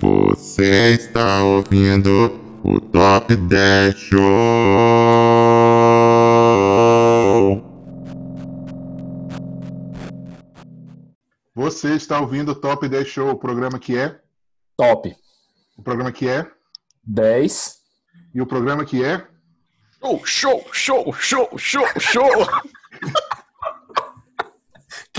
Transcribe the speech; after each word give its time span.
Você 0.00 0.92
está 0.92 1.42
ouvindo 1.42 2.40
o 2.64 2.80
Top 2.80 3.34
10 3.34 3.94
Show. 3.96 4.20
Você 11.54 11.94
está 11.94 12.20
ouvindo 12.20 12.52
o 12.52 12.54
Top 12.54 12.88
10 12.88 13.06
Show, 13.06 13.30
o 13.30 13.38
programa 13.38 13.78
que 13.78 13.96
é? 13.96 14.18
Top. 14.76 15.14
O 15.76 15.82
programa 15.82 16.12
que 16.12 16.28
é? 16.28 16.50
10. 17.04 17.78
E 18.34 18.40
o 18.40 18.46
programa 18.46 18.84
que 18.84 19.04
é? 19.04 19.26
Oh, 20.02 20.24
show, 20.24 20.64
show, 20.72 21.12
show, 21.12 21.48
show, 21.58 21.86
show! 21.98 22.46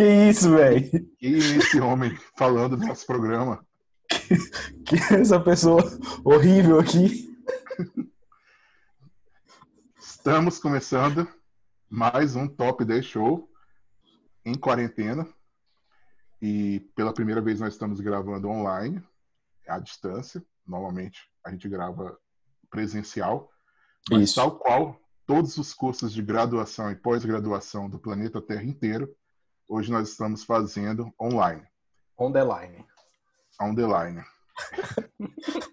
Que 0.02 0.30
isso, 0.32 0.50
velho? 0.50 1.08
E 1.22 1.36
esse 1.36 1.80
homem 1.80 2.18
falando 2.36 2.76
do 2.76 2.88
nosso 2.88 3.06
programa. 3.06 3.64
Que 4.84 4.96
essa 5.14 5.40
pessoa 5.40 5.84
horrível 6.26 6.80
aqui. 6.80 7.32
Estamos 10.00 10.58
começando 10.58 11.28
mais 11.88 12.36
um 12.36 12.48
Top 12.48 12.84
10 12.84 13.06
Show 13.06 13.48
em 14.44 14.56
quarentena. 14.56 15.28
E 16.42 16.80
pela 16.96 17.14
primeira 17.14 17.40
vez 17.40 17.60
nós 17.60 17.74
estamos 17.74 18.00
gravando 18.00 18.50
online, 18.50 19.04
à 19.68 19.78
distância. 19.78 20.44
Normalmente 20.66 21.30
a 21.46 21.52
gente 21.52 21.70
grava 21.70 22.18
presencial. 22.72 23.52
Mas 24.10 24.24
Isso. 24.24 24.36
tal 24.38 24.58
qual 24.58 25.00
todos 25.28 25.58
os 25.58 25.76
cursos 25.76 26.12
de 26.12 26.24
graduação 26.24 26.90
e 26.90 26.96
pós-graduação 26.96 27.88
do 27.88 28.00
planeta 28.00 28.42
Terra 28.42 28.64
inteiro, 28.64 29.16
hoje 29.72 29.90
nós 29.90 30.10
estamos 30.10 30.44
fazendo 30.44 31.14
online, 31.20 31.64
On 32.18 32.30
the 32.32 32.44
line. 32.44 32.86
on 33.62 33.74
the 33.74 33.86
line. 33.88 34.22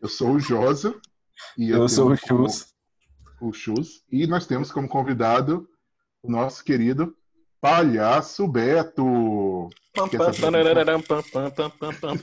Eu 0.00 0.08
sou 0.08 0.32
o 0.34 0.40
Josa. 0.40 0.94
E 1.56 1.70
Eu 1.70 1.88
sou 1.88 2.10
o 2.12 2.16
Chus. 2.16 2.72
o 3.40 3.52
Chus. 3.52 4.04
E 4.10 4.26
nós 4.26 4.46
temos 4.46 4.70
como 4.70 4.88
convidado 4.88 5.68
o 6.22 6.30
nosso 6.30 6.62
querido 6.64 7.14
Palhaço 7.60 8.46
Beto. 8.46 9.68
Pam, 9.94 10.08
pam, 10.08 11.94
pam. 11.94 12.14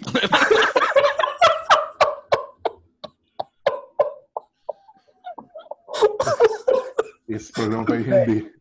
Esse 7.27 7.51
programa 7.51 7.83
vai 7.85 8.01
render. 8.01 8.54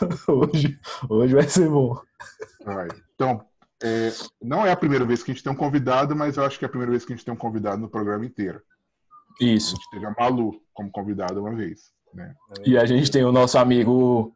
Hoje, 0.28 0.78
hoje 1.08 1.34
vai 1.34 1.48
ser 1.48 1.68
bom. 1.68 2.00
Então, 3.14 3.44
é, 3.82 4.10
não 4.42 4.66
é 4.66 4.72
a 4.72 4.76
primeira 4.76 5.04
vez 5.04 5.22
que 5.22 5.30
a 5.30 5.34
gente 5.34 5.42
tem 5.42 5.52
um 5.52 5.56
convidado, 5.56 6.14
mas 6.14 6.36
eu 6.36 6.44
acho 6.44 6.58
que 6.58 6.64
é 6.64 6.68
a 6.68 6.70
primeira 6.70 6.90
vez 6.90 7.04
que 7.04 7.12
a 7.12 7.16
gente 7.16 7.24
tem 7.24 7.34
um 7.34 7.38
convidado 7.38 7.80
no 7.80 7.88
programa 7.88 8.24
inteiro. 8.24 8.62
A 9.40 9.44
Isso. 9.44 9.70
gente 9.70 9.90
teve 9.90 10.06
a 10.06 10.14
Malu 10.18 10.60
como 10.72 10.90
convidada 10.90 11.40
uma 11.40 11.54
vez. 11.54 11.92
Né? 12.12 12.34
E 12.64 12.76
a 12.76 12.84
gente 12.84 13.10
tem 13.10 13.24
o 13.24 13.32
nosso 13.32 13.58
amigo. 13.58 14.34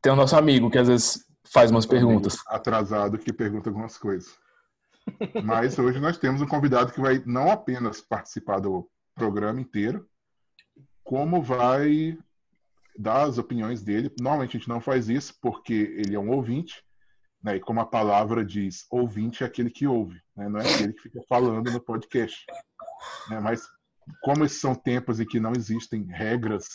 Tem 0.00 0.12
o 0.12 0.16
nosso 0.16 0.36
amigo 0.36 0.70
que 0.70 0.78
às 0.78 0.88
vezes 0.88 1.24
faz 1.44 1.70
umas 1.70 1.86
perguntas. 1.86 2.38
Atrasado 2.46 3.18
que 3.18 3.32
pergunta 3.32 3.68
algumas 3.68 3.98
coisas. 3.98 4.38
Mas 5.42 5.78
hoje 5.78 5.98
nós 5.98 6.18
temos 6.18 6.40
um 6.40 6.46
convidado 6.46 6.92
que 6.92 7.00
vai 7.00 7.22
não 7.26 7.50
apenas 7.50 8.00
participar 8.00 8.60
do 8.60 8.88
programa 9.14 9.60
inteiro, 9.60 10.06
como 11.02 11.42
vai 11.42 12.16
dar 12.98 13.22
as 13.22 13.38
opiniões 13.38 13.82
dele. 13.82 14.12
Normalmente 14.20 14.56
a 14.56 14.60
gente 14.60 14.68
não 14.68 14.80
faz 14.80 15.08
isso 15.08 15.34
porque 15.40 15.72
ele 15.72 16.14
é 16.14 16.18
um 16.18 16.30
ouvinte, 16.30 16.82
né? 17.42 17.56
E 17.56 17.60
como 17.60 17.80
a 17.80 17.86
palavra 17.86 18.44
diz, 18.44 18.86
ouvinte 18.90 19.42
é 19.42 19.46
aquele 19.46 19.70
que 19.70 19.86
ouve, 19.86 20.20
né? 20.36 20.48
não 20.48 20.60
é 20.60 20.74
aquele 20.74 20.92
que 20.92 21.02
fica 21.02 21.20
falando 21.28 21.70
no 21.70 21.80
podcast. 21.80 22.44
né? 23.30 23.40
Mas 23.40 23.62
como 24.22 24.44
esses 24.44 24.60
são 24.60 24.74
tempos 24.74 25.20
em 25.20 25.26
que 25.26 25.40
não 25.40 25.52
existem 25.52 26.04
regras, 26.04 26.66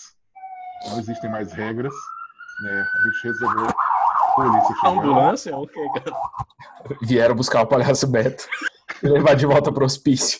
não 0.87 0.99
existem 0.99 1.29
mais 1.29 1.51
regras, 1.51 1.93
né? 2.63 2.81
A 2.81 3.07
gente 3.07 3.23
resolveu 3.23 3.67
polícia. 4.35 4.75
Ambulância? 4.85 5.57
O 5.57 5.67
que, 5.67 5.87
cara? 5.89 6.11
Vieram 7.01 7.35
buscar 7.35 7.61
o 7.61 7.67
palhaço 7.67 8.07
Beto 8.07 8.47
e 9.01 9.07
levar 9.07 9.35
de 9.35 9.45
volta 9.45 9.71
pro 9.71 9.85
hospício. 9.85 10.39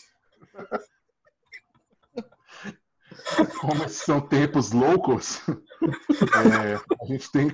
como 3.60 3.88
são 3.88 4.20
tempos 4.20 4.72
loucos, 4.72 5.40
é, 5.48 6.74
a 7.02 7.06
gente 7.06 7.30
tem. 7.30 7.52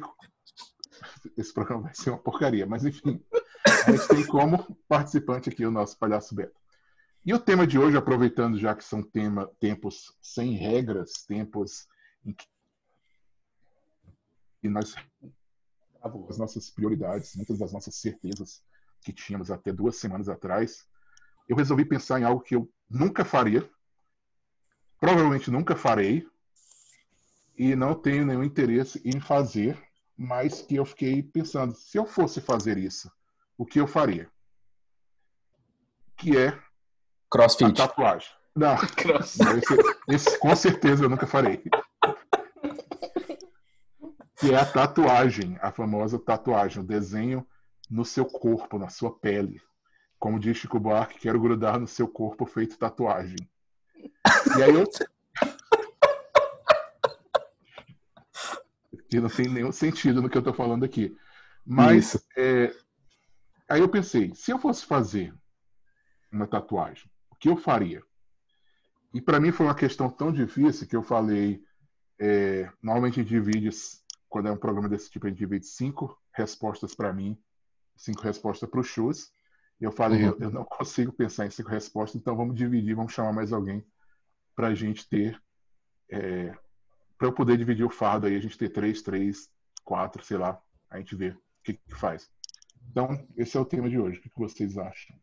Esse 1.37 1.53
programa 1.53 1.85
vai 1.85 1.95
ser 1.95 2.11
uma 2.11 2.19
porcaria, 2.19 2.67
mas 2.67 2.85
enfim, 2.85 3.25
a 3.87 3.93
gente 3.93 4.09
tem 4.09 4.27
como 4.27 4.77
participante 4.89 5.49
aqui 5.49 5.65
o 5.65 5.71
nosso 5.71 5.99
palhaço 5.99 6.35
Beto. 6.35 6.61
E 7.25 7.33
o 7.33 7.39
tema 7.39 7.67
de 7.67 7.79
hoje, 7.79 7.97
aproveitando 7.97 8.59
já 8.59 8.75
que 8.75 8.85
são 8.85 9.03
tema, 9.03 9.49
tempos 9.61 10.17
sem 10.21 10.55
regras, 10.55 11.25
tempos 11.27 11.87
em 12.25 12.33
que 12.33 12.45
e 14.63 14.69
nós 14.69 14.95
as 16.29 16.39
nossas 16.39 16.71
prioridades, 16.71 17.37
muitas 17.37 17.59
das 17.59 17.73
nossas 17.73 17.95
certezas 17.95 18.63
que 19.01 19.13
tínhamos 19.13 19.51
até 19.51 19.73
duas 19.73 19.97
semanas 19.97 20.29
atrás, 20.29 20.85
eu 21.49 21.57
resolvi 21.57 21.85
pensar 21.85 22.21
em 22.21 22.25
algo 22.25 22.43
que 22.43 22.57
eu 22.57 22.69
nunca 22.91 23.25
faria, 23.25 23.69
provavelmente 25.03 25.51
nunca 25.51 25.75
farei, 25.75 26.25
e 27.59 27.75
não 27.75 27.93
tenho 27.93 28.25
nenhum 28.25 28.45
interesse 28.45 29.03
em 29.05 29.19
fazer, 29.19 29.77
mas 30.17 30.63
que 30.63 30.77
eu 30.77 30.85
fiquei 30.85 31.25
pensando, 31.25 31.75
se 31.75 31.99
eu 31.99 32.07
fosse 32.07 32.41
fazer 32.41 32.79
isso, 32.79 33.11
o 33.59 33.67
que 33.67 33.81
eu 33.81 33.89
faria? 33.89 34.31
Que 36.17 36.39
é 36.39 36.49
a 36.51 36.63
Crossfit. 37.29 37.73
tatuagem. 37.75 38.29
Não, 38.55 38.77
Cross. 38.95 39.41
esse, 39.41 39.77
esse 40.09 40.39
com 40.39 40.55
certeza 40.55 41.03
eu 41.05 41.09
nunca 41.09 41.27
farei. 41.27 41.61
Que 44.37 44.53
é 44.53 44.57
a 44.57 44.65
tatuagem, 44.65 45.59
a 45.61 45.73
famosa 45.73 46.17
tatuagem, 46.17 46.81
o 46.81 46.87
desenho 46.87 47.45
no 47.91 48.05
seu 48.05 48.25
corpo, 48.25 48.79
na 48.79 48.89
sua 48.89 49.19
pele. 49.19 49.61
Como 50.17 50.39
diz 50.39 50.59
Chico 50.59 50.79
Buarque, 50.79 51.19
quero 51.19 51.41
grudar 51.41 51.81
no 51.81 51.89
seu 51.89 52.07
corpo 52.07 52.47
feito 52.47 52.79
tatuagem. 52.79 53.51
E 54.57 54.63
aí 54.63 54.75
eu. 54.75 54.85
Não 59.21 59.29
tem 59.29 59.49
nenhum 59.49 59.73
sentido 59.73 60.23
no 60.23 60.29
que 60.31 60.37
eu 60.39 60.43
tô 60.43 60.53
falando 60.55 60.85
aqui. 60.85 61.15
Mas 61.65 62.17
é, 62.37 62.75
aí 63.69 63.81
eu 63.81 63.89
pensei, 63.89 64.35
se 64.35 64.51
eu 64.51 64.59
fosse 64.59 64.85
fazer 64.87 65.35
uma 66.31 66.47
tatuagem, 66.47 67.11
o 67.31 67.37
que 67.37 67.49
eu 67.49 67.57
faria? 67.57 68.03
E 69.13 69.21
para 69.21 69.39
mim 69.39 69.53
foi 69.53 69.67
uma 69.67 69.75
questão 69.75 70.09
tão 70.11 70.33
difícil 70.33 70.87
que 70.89 70.97
eu 70.97 71.03
falei. 71.03 71.63
é, 72.19 72.71
normalmente 72.83 73.21
a 73.21 73.23
gente 73.23 73.29
divide, 73.29 73.69
quando 74.29 74.49
é 74.49 74.53
um 74.53 74.57
programa 74.57 74.89
desse 74.89 75.11
tipo, 75.11 75.27
a 75.27 75.29
gente 75.29 75.39
divide 75.39 75.67
cinco 75.67 76.19
respostas 76.33 76.95
para 76.95 77.13
mim, 77.13 77.37
cinco 77.97 78.23
respostas 78.23 78.69
para 78.69 78.81
o 78.81 78.85
Chus. 78.85 79.31
E 79.81 79.85
eu 79.85 79.93
falei, 79.93 80.23
Uhum. 80.23 80.29
eu, 80.29 80.39
eu 80.41 80.51
não 80.51 80.65
consigo 80.67 81.13
pensar 81.13 81.47
em 81.47 81.51
cinco 81.51 81.69
respostas, 81.69 82.21
então 82.21 82.37
vamos 82.37 82.55
dividir, 82.57 82.95
vamos 82.95 83.13
chamar 83.13 83.33
mais 83.33 83.53
alguém 83.53 83.85
para 84.55 84.69
a 84.69 84.75
gente 84.75 85.09
ter. 85.09 85.41
para 86.09 87.29
eu 87.29 87.33
poder 87.33 87.57
dividir 87.57 87.85
o 87.85 87.91
fardo 87.91 88.27
aí, 88.27 88.37
a 88.37 88.41
gente 88.41 88.59
ter 88.59 88.69
três, 88.69 89.03
três, 89.03 89.49
quatro, 89.85 90.25
sei 90.25 90.37
lá, 90.37 90.61
a 90.91 90.99
gente 90.99 91.15
vê 91.17 91.29
o 91.29 91.39
que, 91.65 91.75
que 91.75 91.95
faz. 91.95 92.31
Então, 92.91 93.09
esse 93.37 93.57
é 93.57 93.61
o 93.61 93.65
tema 93.65 93.89
de 93.89 93.99
hoje. 93.99 94.19
O 94.19 94.23
que 94.23 94.29
que 94.29 94.39
vocês 94.39 94.77
acham? 94.77 95.17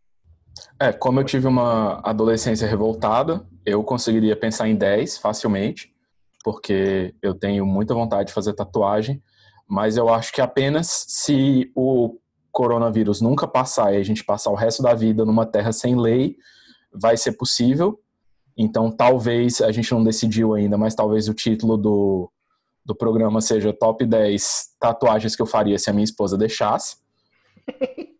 É, 0.80 0.92
como 0.92 1.20
eu 1.20 1.24
tive 1.24 1.48
uma 1.48 2.02
adolescência 2.04 2.68
revoltada, 2.68 3.46
eu 3.66 3.84
conseguiria 3.84 4.36
pensar 4.36 4.68
em 4.68 4.76
10 4.76 5.18
facilmente, 5.18 5.94
porque 6.44 7.14
eu 7.22 7.34
tenho 7.34 7.66
muita 7.66 7.94
vontade 7.94 8.28
de 8.28 8.34
fazer 8.34 8.54
tatuagem, 8.54 9.22
mas 9.68 9.98
eu 9.98 10.10
acho 10.10 10.34
que 10.34 10.42
apenas 10.42 11.06
se 11.08 11.72
o 11.76 12.18
coronavírus 12.52 13.22
nunca 13.22 13.48
passar 13.48 13.94
e 13.94 13.98
a 13.98 14.04
gente 14.04 14.24
passar 14.24 14.50
o 14.50 14.56
resto 14.56 14.82
da 14.82 14.94
vida 14.94 15.24
numa 15.24 15.46
terra 15.46 15.72
sem 15.72 15.96
lei, 15.96 16.36
vai 16.92 17.16
ser 17.16 17.34
possível. 17.34 18.00
Então, 18.62 18.92
talvez, 18.92 19.62
a 19.62 19.72
gente 19.72 19.90
não 19.94 20.04
decidiu 20.04 20.54
ainda, 20.54 20.78
mas 20.78 20.94
talvez 20.94 21.30
o 21.30 21.34
título 21.34 21.78
do, 21.78 22.30
do 22.86 22.94
programa 22.94 23.40
seja 23.40 23.72
Top 23.72 24.06
10 24.06 24.72
tatuagens 24.78 25.34
que 25.34 25.42
eu 25.42 25.46
faria 25.46 25.80
se 25.80 25.90
a 25.90 25.94
minha 25.94 26.04
esposa 26.04 26.38
deixasse. 26.38 26.98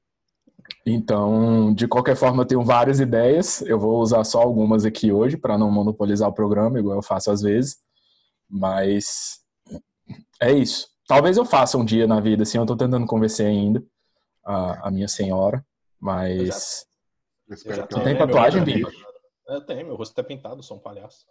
Então, 0.86 1.72
de 1.74 1.88
qualquer 1.88 2.16
forma, 2.16 2.42
eu 2.42 2.48
tenho 2.48 2.64
várias 2.64 3.00
ideias. 3.00 3.62
Eu 3.62 3.78
vou 3.78 4.00
usar 4.00 4.24
só 4.24 4.42
algumas 4.42 4.86
aqui 4.86 5.12
hoje 5.12 5.38
para 5.38 5.56
não 5.58 5.70
monopolizar 5.70 6.28
o 6.28 6.34
programa, 6.34 6.80
igual 6.80 6.96
eu 6.96 7.02
faço 7.04 7.30
às 7.30 7.42
vezes. 7.42 7.78
Mas 8.50 9.40
é 10.42 10.52
isso. 10.52 10.88
Talvez 11.08 11.38
eu 11.38 11.46
faça 11.46 11.78
um 11.78 11.86
dia 11.86 12.08
na 12.08 12.20
vida, 12.20 12.42
assim. 12.42 12.58
Eu 12.58 12.66
tô 12.66 12.76
tentando 12.76 13.06
convencer 13.06 13.46
ainda 13.46 13.84
a, 14.44 14.88
a 14.88 14.92
minha 14.92 15.08
senhora, 15.08 15.64
mas 16.00 16.86
Eu 17.48 17.56
já 17.76 17.84
que 17.84 17.90
Tu 17.90 17.96
ela- 17.96 18.04
tem 18.06 18.18
tatuagem, 18.18 18.64
Bimba? 18.64 18.90
Eu 19.50 19.62
tenho, 19.62 19.88
meu 19.88 19.96
rosto 19.96 20.20
é 20.20 20.24
pintado, 20.24 20.62
sou 20.62 20.78
um 20.78 20.80
palhaço. 20.80 21.26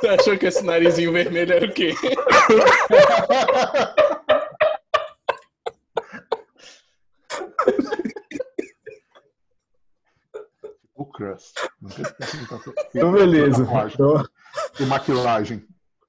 Você 0.00 0.08
achou 0.08 0.36
que 0.36 0.46
esse 0.46 0.64
narizinho 0.64 1.12
vermelho 1.12 1.54
era 1.54 1.64
o 1.64 1.72
quê? 1.72 1.94
O 10.96 11.06
Crust. 11.06 11.54
Então, 12.94 13.12
beleza. 13.12 13.62
Então, 13.94 14.24
E 14.80 14.86
maquilagem. 14.86 15.64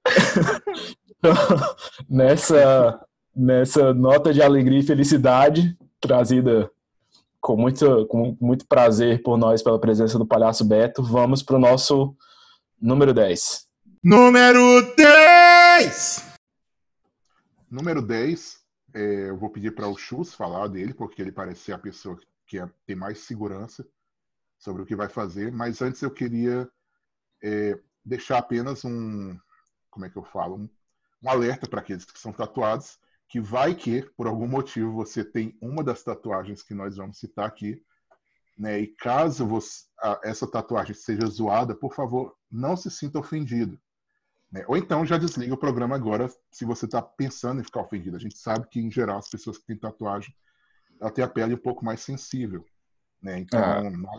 nessa, 2.10 3.00
nessa 3.36 3.94
nota 3.94 4.34
de 4.34 4.42
alegria 4.42 4.80
e 4.80 4.84
felicidade, 4.84 5.78
trazida 6.00 6.72
com 7.40 7.56
muito, 7.56 8.06
com 8.08 8.38
muito 8.40 8.68
prazer 8.68 9.22
por 9.24 9.38
nós 9.38 9.64
pela 9.64 9.80
presença 9.80 10.18
do 10.18 10.26
Palhaço 10.26 10.66
Beto, 10.66 11.02
vamos 11.04 11.42
para 11.42 11.56
o 11.56 11.60
nosso 11.60 12.16
número 12.82 13.14
10. 13.14 13.68
Número 14.04 14.96
10! 14.96 16.30
Número 17.70 18.02
10, 18.02 18.60
é, 18.94 19.30
eu 19.30 19.38
vou 19.38 19.50
pedir 19.50 19.76
para 19.76 19.88
o 19.88 19.98
Chus 19.98 20.34
falar 20.34 20.68
dele, 20.68 20.94
porque 20.94 21.22
ele 21.22 21.32
parece 21.32 21.62
ser 21.62 21.74
a 21.74 21.78
pessoa 21.78 22.20
que 22.48 22.58
é- 22.58 22.70
tem 22.86 22.96
mais 22.96 23.20
segurança 23.20 23.86
sobre 24.58 24.82
o 24.82 24.86
que 24.86 24.96
vai 24.96 25.08
fazer. 25.08 25.52
Mas 25.52 25.82
antes 25.82 26.02
eu 26.02 26.12
queria 26.12 26.70
é, 27.42 27.80
deixar 28.04 28.40
apenas 28.40 28.84
um, 28.84 29.38
como 29.90 30.06
é 30.06 30.10
que 30.10 30.18
eu 30.18 30.24
falo, 30.24 30.56
um, 30.58 30.70
um 31.24 31.30
alerta 31.30 31.68
para 31.70 31.80
aqueles 31.80 32.04
que 32.06 32.20
são 32.20 32.34
tatuados, 32.34 33.00
que 33.30 33.40
vai 33.40 33.76
que, 33.76 34.02
por 34.18 34.26
algum 34.28 34.48
motivo, 34.48 34.92
você 34.92 35.24
tem 35.24 35.56
uma 35.62 35.84
das 35.84 36.04
tatuagens 36.04 36.64
que 36.64 36.74
nós 36.74 36.98
vamos 36.98 37.20
citar 37.20 37.46
aqui, 37.46 37.82
né? 38.58 38.80
E 38.80 38.88
caso 38.88 39.46
você- 39.46 39.86
a- 40.02 40.20
essa 40.24 40.50
tatuagem 40.50 40.96
seja 40.96 41.26
zoada, 41.28 41.76
por 41.76 41.94
favor, 41.94 42.36
não 42.52 42.76
se 42.76 42.90
sinta 42.92 43.20
ofendido. 43.20 43.80
né? 44.52 44.66
Ou 44.68 44.76
então 44.76 45.06
já 45.06 45.16
desliga 45.16 45.54
o 45.54 45.58
programa 45.58 45.96
agora 45.96 46.28
se 46.52 46.66
você 46.66 46.86
está 46.86 47.04
pensando 47.04 47.62
em 47.62 47.64
ficar 47.64 47.82
ofendido. 47.82 48.18
A 48.18 48.20
gente 48.20 48.36
sabe 48.36 48.68
que, 48.68 48.80
em 48.80 48.90
geral, 48.90 49.20
as 49.20 49.30
pessoas 49.30 49.60
que 49.60 49.66
têm 49.68 49.78
tatuagem 49.78 50.34
tem 51.14 51.24
a 51.24 51.28
pele 51.28 51.54
um 51.54 51.58
pouco 51.58 51.86
mais 51.86 52.00
sensível. 52.02 52.66
Né? 53.22 53.38
Então, 53.38 53.62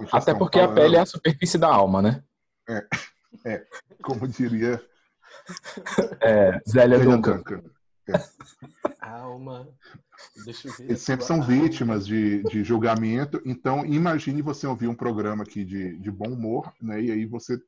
que 0.08 0.16
Até 0.16 0.32
porque 0.32 0.60
a 0.60 0.68
falando, 0.68 0.76
pele 0.76 0.94
é 0.94 1.00
a 1.00 1.06
superfície 1.06 1.58
da 1.58 1.66
alma, 1.66 2.00
né? 2.00 2.22
como 4.04 4.28
diria 4.28 4.80
É, 6.20 6.60
Zélia 6.68 6.98
Zélia 6.98 7.04
Duncan. 7.16 7.36
Duncan, 7.38 7.62
Alma. 9.00 9.68
Deixa 10.44 10.68
eu 10.68 10.72
ver. 10.74 10.84
eles 10.84 11.02
sempre 11.02 11.24
são 11.24 11.36
alma. 11.36 11.48
vítimas 11.48 12.06
de, 12.06 12.42
de 12.44 12.62
julgamento. 12.62 13.40
Então, 13.44 13.84
imagine 13.84 14.42
você 14.42 14.66
ouvir 14.66 14.88
um 14.88 14.94
programa 14.94 15.42
aqui 15.42 15.64
de, 15.64 15.98
de 15.98 16.10
bom 16.10 16.28
humor, 16.28 16.72
né? 16.80 17.00
E 17.00 17.10
aí 17.10 17.26
você. 17.26 17.60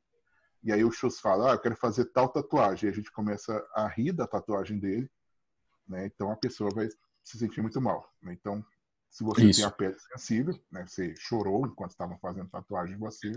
E 0.62 0.72
aí 0.72 0.84
o 0.84 0.92
Chus 0.92 1.18
fala, 1.18 1.50
ah, 1.50 1.54
eu 1.54 1.58
quero 1.58 1.76
fazer 1.76 2.04
tal 2.06 2.28
tatuagem. 2.28 2.88
E 2.88 2.92
a 2.92 2.94
gente 2.94 3.10
começa 3.10 3.66
a 3.74 3.88
rir 3.88 4.12
da 4.12 4.26
tatuagem 4.26 4.78
dele, 4.78 5.10
né? 5.88 6.06
Então 6.06 6.30
a 6.30 6.36
pessoa 6.36 6.70
vai 6.72 6.88
se 7.24 7.38
sentir 7.38 7.62
muito 7.62 7.80
mal. 7.80 8.12
né? 8.22 8.32
Então, 8.32 8.64
se 9.10 9.24
você 9.24 9.44
Isso. 9.44 9.60
tem 9.60 9.68
a 9.68 9.70
pele 9.70 9.96
sensível, 9.98 10.58
né? 10.70 10.86
Você 10.86 11.14
chorou 11.18 11.66
enquanto 11.66 11.90
estavam 11.90 12.18
fazendo 12.18 12.48
tatuagem 12.48 12.94
em 12.94 12.98
você, 12.98 13.30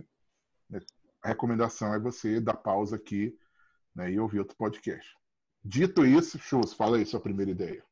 né? 0.70 0.80
a 1.22 1.30
recomendação 1.30 1.94
é 1.94 2.00
você 2.00 2.40
dar 2.40 2.54
pausa 2.54 2.96
aqui 2.96 3.38
né? 3.96 4.12
e 4.12 4.20
ouvir 4.20 4.40
outro 4.40 4.56
podcast. 4.56 5.18
Dito 5.68 6.06
isso, 6.06 6.38
Chus, 6.38 6.74
fala 6.74 6.98
aí 6.98 7.06
sua 7.08 7.20
primeira 7.20 7.50
ideia. 7.50 7.84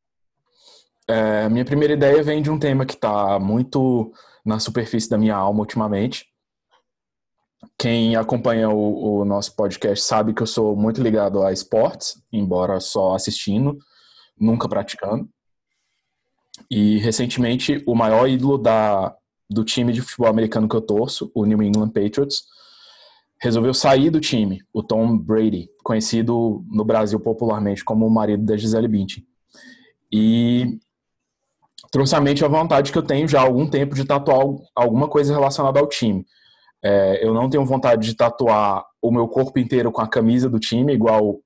É, 1.08 1.50
minha 1.50 1.66
primeira 1.66 1.96
ideia 1.96 2.22
vem 2.22 2.40
de 2.40 2.52
um 2.52 2.60
tema 2.60 2.86
que 2.86 2.94
está 2.94 3.40
muito 3.40 4.14
na 4.46 4.60
superfície 4.60 5.10
da 5.10 5.18
minha 5.18 5.36
alma 5.36 5.62
ultimamente. 5.62 6.28
Quem 7.75 8.16
acompanha 8.16 8.70
o, 8.70 9.22
o 9.22 9.25
nosso 9.25 9.56
podcast 9.56 10.06
sabe 10.06 10.36
que 10.36 10.44
eu 10.44 10.48
sou 10.48 10.75
muito 10.75 11.02
ligado 11.02 11.42
a 11.42 11.52
esportes, 11.52 12.22
embora 12.31 12.80
só 12.80 13.16
assistindo, 13.16 13.80
nunca 14.40 14.70
praticando. 14.70 15.28
E 16.70 17.00
recentemente 17.00 17.81
o 17.88 17.96
maior 17.96 18.30
ídolo 18.30 18.60
da, 18.60 19.16
do 19.50 19.64
time 19.64 19.92
de 19.92 20.02
futebol 20.04 20.30
americano 20.30 20.70
que 20.70 20.75
eu 20.75 20.81
torço, 20.81 21.31
o 21.34 21.44
New 21.44 21.64
England 21.64 21.90
Patriots, 21.90 22.44
resolveu 23.44 23.74
sair 23.74 24.10
do 24.10 24.22
time, 24.22 24.63
o 24.72 24.81
Tom 24.81 25.18
Brady, 25.18 25.68
conhecido 25.84 26.63
no 26.72 26.86
Brasil 26.86 27.19
popularmente 27.19 27.84
como 27.84 28.07
o 28.07 28.10
marido 28.10 28.45
da 28.45 28.56
Gisele 28.56 28.88
Bündchen. 28.88 29.22
E 30.10 30.80
trouxe 31.92 32.16
à 32.16 32.22
mente 32.22 32.45
a 32.45 32.48
vontade 32.48 32.90
que 32.90 32.98
eu 32.98 33.04
tenho 33.04 33.28
já 33.28 33.42
há 33.42 33.44
algum 33.44 33.69
tempo 33.69 33.95
de 33.95 34.06
tatuar 34.06 34.45
alguma 34.74 35.10
coisa 35.10 35.34
relacionada 35.34 35.78
ao 35.78 35.90
time. 35.90 36.25
É, 36.81 37.25
eu 37.25 37.34
não 37.34 37.50
tenho 37.50 37.66
vontade 37.66 38.07
de 38.07 38.16
tatuar 38.16 38.86
o 39.01 39.12
meu 39.12 39.28
corpo 39.28 39.60
inteiro 39.60 39.92
com 39.92 40.01
a 40.01 40.07
camisa 40.07 40.50
do 40.50 40.57
time, 40.57 40.94
igual 40.94 41.42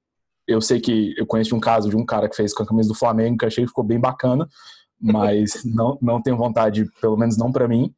eu 0.48 0.62
sei 0.62 0.80
que 0.80 1.16
eu 1.18 1.26
conheço 1.26 1.56
um 1.56 1.60
caso 1.60 1.90
de 1.90 1.98
um 1.98 2.06
cara 2.06 2.30
que 2.30 2.36
fez 2.36 2.54
com 2.54 2.62
a 2.62 2.68
camisa 2.68 2.90
do 2.90 2.96
Flamengo, 2.96 3.38
que 3.38 3.46
achei 3.46 3.64
que 3.64 3.70
ficou 3.70 3.84
bem 3.84 4.00
bacana, 4.00 4.48
mas 5.02 5.64
não, 5.66 5.98
não 6.00 6.22
tenho 6.22 6.38
vontade, 6.38 6.86
pelo 7.02 7.18
menos 7.18 7.38
não 7.38 7.52
para 7.52 7.68
mim. 7.68 7.92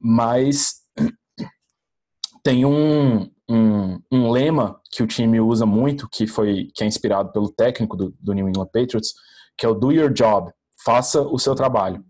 Mas 0.00 0.85
tem 2.46 2.64
um, 2.64 3.28
um, 3.50 3.98
um, 4.12 4.30
lema 4.30 4.80
que 4.92 5.02
o 5.02 5.06
time 5.06 5.40
usa 5.40 5.66
muito, 5.66 6.08
que 6.08 6.28
foi 6.28 6.68
que 6.72 6.84
é 6.84 6.86
inspirado 6.86 7.32
pelo 7.32 7.50
técnico 7.50 7.96
do, 7.96 8.14
do 8.20 8.32
New 8.32 8.48
England 8.48 8.68
Patriots, 8.72 9.14
que 9.58 9.66
é 9.66 9.68
o 9.68 9.74
do 9.74 9.90
your 9.90 10.12
job, 10.12 10.52
faça 10.84 11.20
o 11.22 11.40
seu 11.40 11.56
trabalho, 11.56 12.04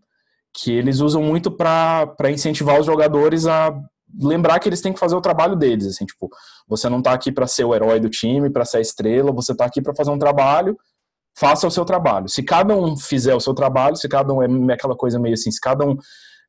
que 0.53 0.71
eles 0.71 1.01
usam 1.01 1.23
muito 1.23 1.51
para 1.51 2.31
incentivar 2.31 2.79
os 2.79 2.85
jogadores 2.85 3.47
a 3.47 3.75
lembrar 4.21 4.59
que 4.59 4.69
eles 4.69 4.83
têm 4.83 4.93
que 4.93 4.99
fazer 4.99 5.17
o 5.17 5.23
trabalho 5.23 5.57
deles, 5.57 5.87
assim, 5.87 6.05
tipo, 6.05 6.29
você 6.69 6.87
não 6.91 7.01
tá 7.01 7.13
aqui 7.13 7.33
para 7.33 7.47
ser 7.47 7.65
o 7.65 7.75
herói 7.75 7.99
do 7.99 8.11
time, 8.11 8.51
para 8.51 8.67
ser 8.67 8.77
a 8.77 8.83
estrela, 8.83 9.33
você 9.33 9.57
tá 9.57 9.65
aqui 9.65 9.81
para 9.81 9.95
fazer 9.95 10.11
um 10.11 10.19
trabalho, 10.19 10.77
faça 11.35 11.67
o 11.67 11.71
seu 11.71 11.87
trabalho. 11.87 12.29
Se 12.29 12.43
cada 12.43 12.77
um 12.77 12.95
fizer 12.95 13.35
o 13.35 13.41
seu 13.41 13.55
trabalho, 13.55 13.97
se 13.97 14.07
cada 14.07 14.35
um 14.35 14.71
é 14.71 14.75
aquela 14.75 14.95
coisa 14.95 15.19
meio 15.19 15.33
assim, 15.33 15.51
se 15.51 15.61
cada 15.61 15.87
um 15.87 15.97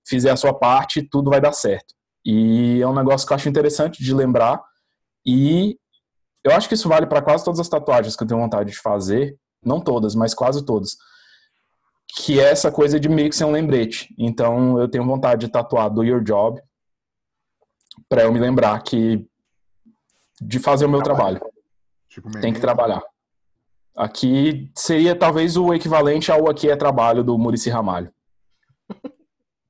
fizer 0.05 0.31
a 0.31 0.35
sua 0.35 0.53
parte, 0.53 1.07
tudo 1.09 1.29
vai 1.29 1.39
dar 1.39 1.53
certo. 1.53 1.96
E 2.29 2.81
é 2.81 2.85
um 2.85 2.93
negócio 2.93 3.25
que 3.25 3.31
eu 3.31 3.35
acho 3.35 3.47
interessante 3.47 4.03
de 4.03 4.13
lembrar 4.13 4.61
e 5.25 5.79
eu 6.43 6.51
acho 6.51 6.67
que 6.67 6.73
isso 6.73 6.89
vale 6.89 7.07
para 7.07 7.21
quase 7.21 7.45
todas 7.45 7.57
as 7.57 7.69
tatuagens 7.69 8.17
que 8.17 8.23
eu 8.23 8.27
tenho 8.27 8.41
vontade 8.41 8.71
de 8.71 8.77
fazer, 8.77 9.39
não 9.63 9.79
todas, 9.79 10.13
mas 10.13 10.33
quase 10.33 10.65
todas. 10.65 10.97
Que 12.17 12.41
é 12.41 12.51
essa 12.51 12.69
coisa 12.69 12.99
de 12.99 13.07
meio 13.07 13.29
que 13.29 13.35
ser 13.35 13.45
um 13.45 13.51
lembrete. 13.51 14.13
Então 14.17 14.77
eu 14.77 14.89
tenho 14.89 15.05
vontade 15.05 15.45
de 15.45 15.51
tatuar 15.51 15.89
do 15.89 16.03
your 16.03 16.21
job 16.21 16.61
para 18.09 18.23
eu 18.23 18.33
me 18.33 18.41
lembrar 18.41 18.77
que 18.83 19.25
de 20.41 20.59
fazer 20.59 20.85
o 20.85 20.89
meu 20.89 21.01
trabalho. 21.01 21.39
Tipo, 22.09 22.29
Tem 22.41 22.53
que 22.53 22.59
trabalhar. 22.59 23.01
Aqui 23.95 24.69
seria 24.75 25.15
talvez 25.15 25.55
o 25.55 25.73
equivalente 25.73 26.29
ao 26.29 26.49
aqui 26.49 26.69
é 26.69 26.75
trabalho 26.75 27.23
do 27.23 27.37
Murici 27.37 27.69
Ramalho. 27.69 28.13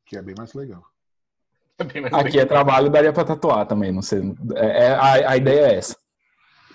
Que 0.08 0.16
é 0.16 0.22
bem 0.22 0.34
mais 0.38 0.54
legal. 0.54 0.86
É 1.80 2.20
Aqui 2.22 2.40
é 2.40 2.46
trabalho, 2.46 2.90
daria 2.90 3.14
para 3.14 3.24
tatuar 3.24 3.68
também, 3.68 3.92
não 3.92 4.02
sei. 4.02 4.20
É, 4.56 4.86
é- 4.86 4.96
a, 4.96 5.32
a 5.32 5.38
ideia 5.38 5.68
é 5.68 5.76
essa. 5.76 5.96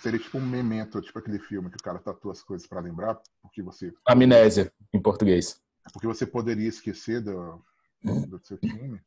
Seria 0.01 0.19
tipo 0.19 0.39
um 0.39 0.47
memento, 0.47 1.01
tipo 1.01 1.19
aquele 1.19 1.39
filme 1.39 1.71
que 1.71 1.77
o 1.77 1.83
cara 1.83 1.99
tatua 1.99 2.33
as 2.33 2.43
coisas 2.43 2.67
para 2.67 2.81
lembrar, 2.81 3.21
porque 3.41 3.63
você, 3.63 3.93
Amnésia, 4.07 4.73
em 4.93 5.01
português. 5.01 5.61
porque 5.93 6.07
você 6.07 6.27
poderia 6.27 6.69
esquecer 6.69 7.21
do, 7.21 7.63
do 8.03 8.41
seu 8.45 8.59
time. 8.59 9.01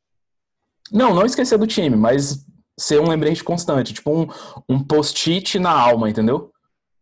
Não, 0.92 1.14
não 1.14 1.26
esquecer 1.26 1.58
do 1.58 1.68
time, 1.68 1.96
mas 1.96 2.46
ser 2.78 3.00
um 3.00 3.10
lembrete 3.10 3.44
constante, 3.44 3.94
tipo 3.94 4.12
um, 4.12 4.28
um 4.70 4.84
post-it 4.84 5.60
na 5.60 5.72
alma, 5.72 6.10
entendeu? 6.10 6.54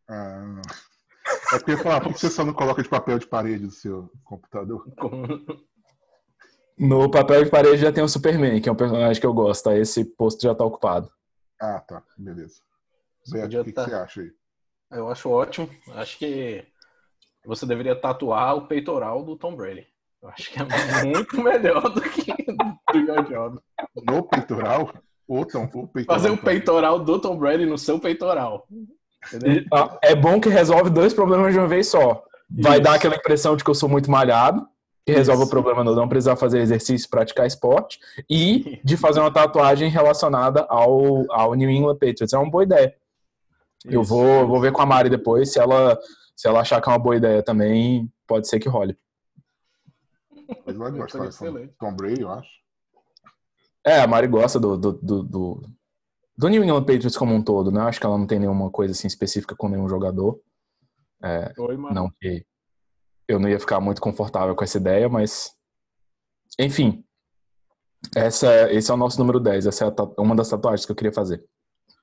Ah, 0.07 0.61
é 1.53 1.57
porque 1.57 1.77
falar, 1.77 2.01
por 2.01 2.13
que 2.13 2.19
você 2.19 2.29
só 2.29 2.43
não 2.43 2.53
coloca 2.53 2.81
de 2.81 2.89
papel 2.89 3.17
de 3.19 3.27
parede 3.27 3.65
do 3.65 3.71
seu 3.71 4.09
computador? 4.23 4.85
No 6.77 7.09
papel 7.09 7.43
de 7.43 7.49
parede 7.49 7.77
já 7.77 7.91
tem 7.91 8.03
o 8.03 8.07
Superman, 8.09 8.59
que 8.59 8.67
é 8.67 8.71
um 8.71 8.75
personagem 8.75 9.19
que 9.19 9.27
eu 9.27 9.33
gosto, 9.33 9.69
aí 9.69 9.79
esse 9.79 10.03
posto 10.03 10.41
já 10.41 10.55
tá 10.55 10.65
ocupado. 10.65 11.09
Ah, 11.61 11.79
tá, 11.79 12.01
beleza. 12.17 12.55
Podia 13.29 13.61
o 13.61 13.63
que, 13.63 13.69
que 13.71 13.75
tá- 13.75 13.85
você 13.85 13.93
acha 13.95 14.21
aí? 14.21 14.31
Eu 14.91 15.09
acho 15.09 15.29
ótimo. 15.29 15.69
Acho 15.95 16.17
que 16.17 16.65
você 17.45 17.65
deveria 17.65 17.95
tatuar 17.95 18.55
o 18.55 18.67
peitoral 18.67 19.23
do 19.23 19.35
Tom 19.35 19.55
Brady. 19.55 19.87
Eu 20.21 20.29
acho 20.29 20.51
que 20.51 20.59
é 20.59 21.03
muito 21.03 21.37
melhor 21.41 21.89
do 21.89 22.01
que 22.01 22.31
do 22.33 23.23
job. 23.23 23.59
No 24.07 24.23
peitoral? 24.23 24.93
Ou 25.27 25.45
tão, 25.45 25.63
o 25.63 25.87
peitoral 25.87 26.19
Fazer 26.19 26.29
o 26.33 26.37
peitoral 26.37 26.99
do 26.99 27.19
Tom 27.19 27.37
Brady 27.37 27.65
no 27.65 27.77
seu 27.77 27.99
peitoral. 27.99 28.67
Entendeu? 29.27 29.63
É 30.01 30.15
bom 30.15 30.39
que 30.39 30.49
resolve 30.49 30.89
dois 30.89 31.13
problemas 31.13 31.53
de 31.53 31.59
uma 31.59 31.67
vez 31.67 31.87
só. 31.87 32.23
Vai 32.49 32.73
Isso. 32.73 32.81
dar 32.83 32.95
aquela 32.95 33.15
impressão 33.15 33.55
de 33.55 33.63
que 33.63 33.69
eu 33.69 33.75
sou 33.75 33.89
muito 33.89 34.11
malhado, 34.11 34.67
que 35.05 35.11
resolve 35.11 35.43
Isso. 35.43 35.47
o 35.47 35.51
problema 35.51 35.83
de 35.83 35.95
não 35.95 36.07
precisar 36.07 36.35
fazer 36.35 36.59
exercício, 36.59 37.09
praticar 37.09 37.45
esporte, 37.45 37.99
e 38.29 38.79
de 38.83 38.95
fazer 38.95 39.19
uma 39.19 39.31
tatuagem 39.31 39.89
relacionada 39.89 40.65
ao, 40.69 41.29
ao 41.31 41.53
New 41.55 41.69
England 41.69 41.95
Patriots. 41.95 42.33
É 42.33 42.37
uma 42.37 42.49
boa 42.49 42.63
ideia. 42.63 42.95
Eu 43.85 44.03
vou, 44.03 44.47
vou 44.47 44.61
ver 44.61 44.71
com 44.71 44.81
a 44.81 44.85
Mari 44.85 45.09
depois, 45.09 45.51
se 45.51 45.59
ela, 45.59 45.99
se 46.35 46.47
ela 46.47 46.61
achar 46.61 46.81
que 46.81 46.87
é 46.87 46.91
uma 46.91 46.99
boa 46.99 47.17
ideia 47.17 47.43
também, 47.43 48.09
pode 48.25 48.47
ser 48.47 48.59
que 48.59 48.69
role. 48.69 48.97
Mas 50.65 50.77
vai 50.77 50.91
gostar 50.91 51.19
de 51.19 51.23
Tom, 51.23 51.29
excelente. 51.29 51.73
Tom 51.77 51.93
Brady, 51.93 52.21
eu 52.21 52.31
acho. 52.31 52.49
É, 53.85 53.99
a 53.99 54.07
Mari 54.07 54.27
gosta 54.27 54.57
do, 54.57 54.77
do, 54.77 54.93
do, 54.93 55.23
do, 55.23 55.61
do 56.37 56.47
New 56.47 56.63
England 56.63 56.85
Patriots 56.85 57.17
como 57.17 57.33
um 57.33 57.43
todo, 57.43 57.71
né? 57.71 57.81
Acho 57.81 57.99
que 57.99 58.05
ela 58.05 58.17
não 58.17 58.25
tem 58.25 58.39
nenhuma 58.39 58.69
coisa 58.69 58.93
assim 58.93 59.07
específica 59.07 59.55
com 59.55 59.67
nenhum 59.67 59.89
jogador. 59.89 60.39
Oi, 61.57 61.77
mano. 61.77 61.95
Não 61.95 62.09
que 62.09 62.45
eu 63.27 63.39
não 63.39 63.49
ia 63.49 63.59
ficar 63.59 63.79
muito 63.79 64.01
confortável 64.01 64.55
com 64.55 64.63
essa 64.63 64.77
ideia, 64.77 65.07
mas 65.09 65.55
enfim. 66.59 67.03
Essa, 68.15 68.71
esse 68.71 68.91
é 68.91 68.93
o 68.93 68.97
nosso 68.97 69.17
número 69.17 69.39
10. 69.39 69.65
Essa 69.65 69.85
é 69.85 70.21
uma 70.21 70.35
das 70.35 70.49
tatuagens 70.49 70.85
que 70.85 70.91
eu 70.91 70.95
queria 70.95 71.13
fazer. 71.13 71.43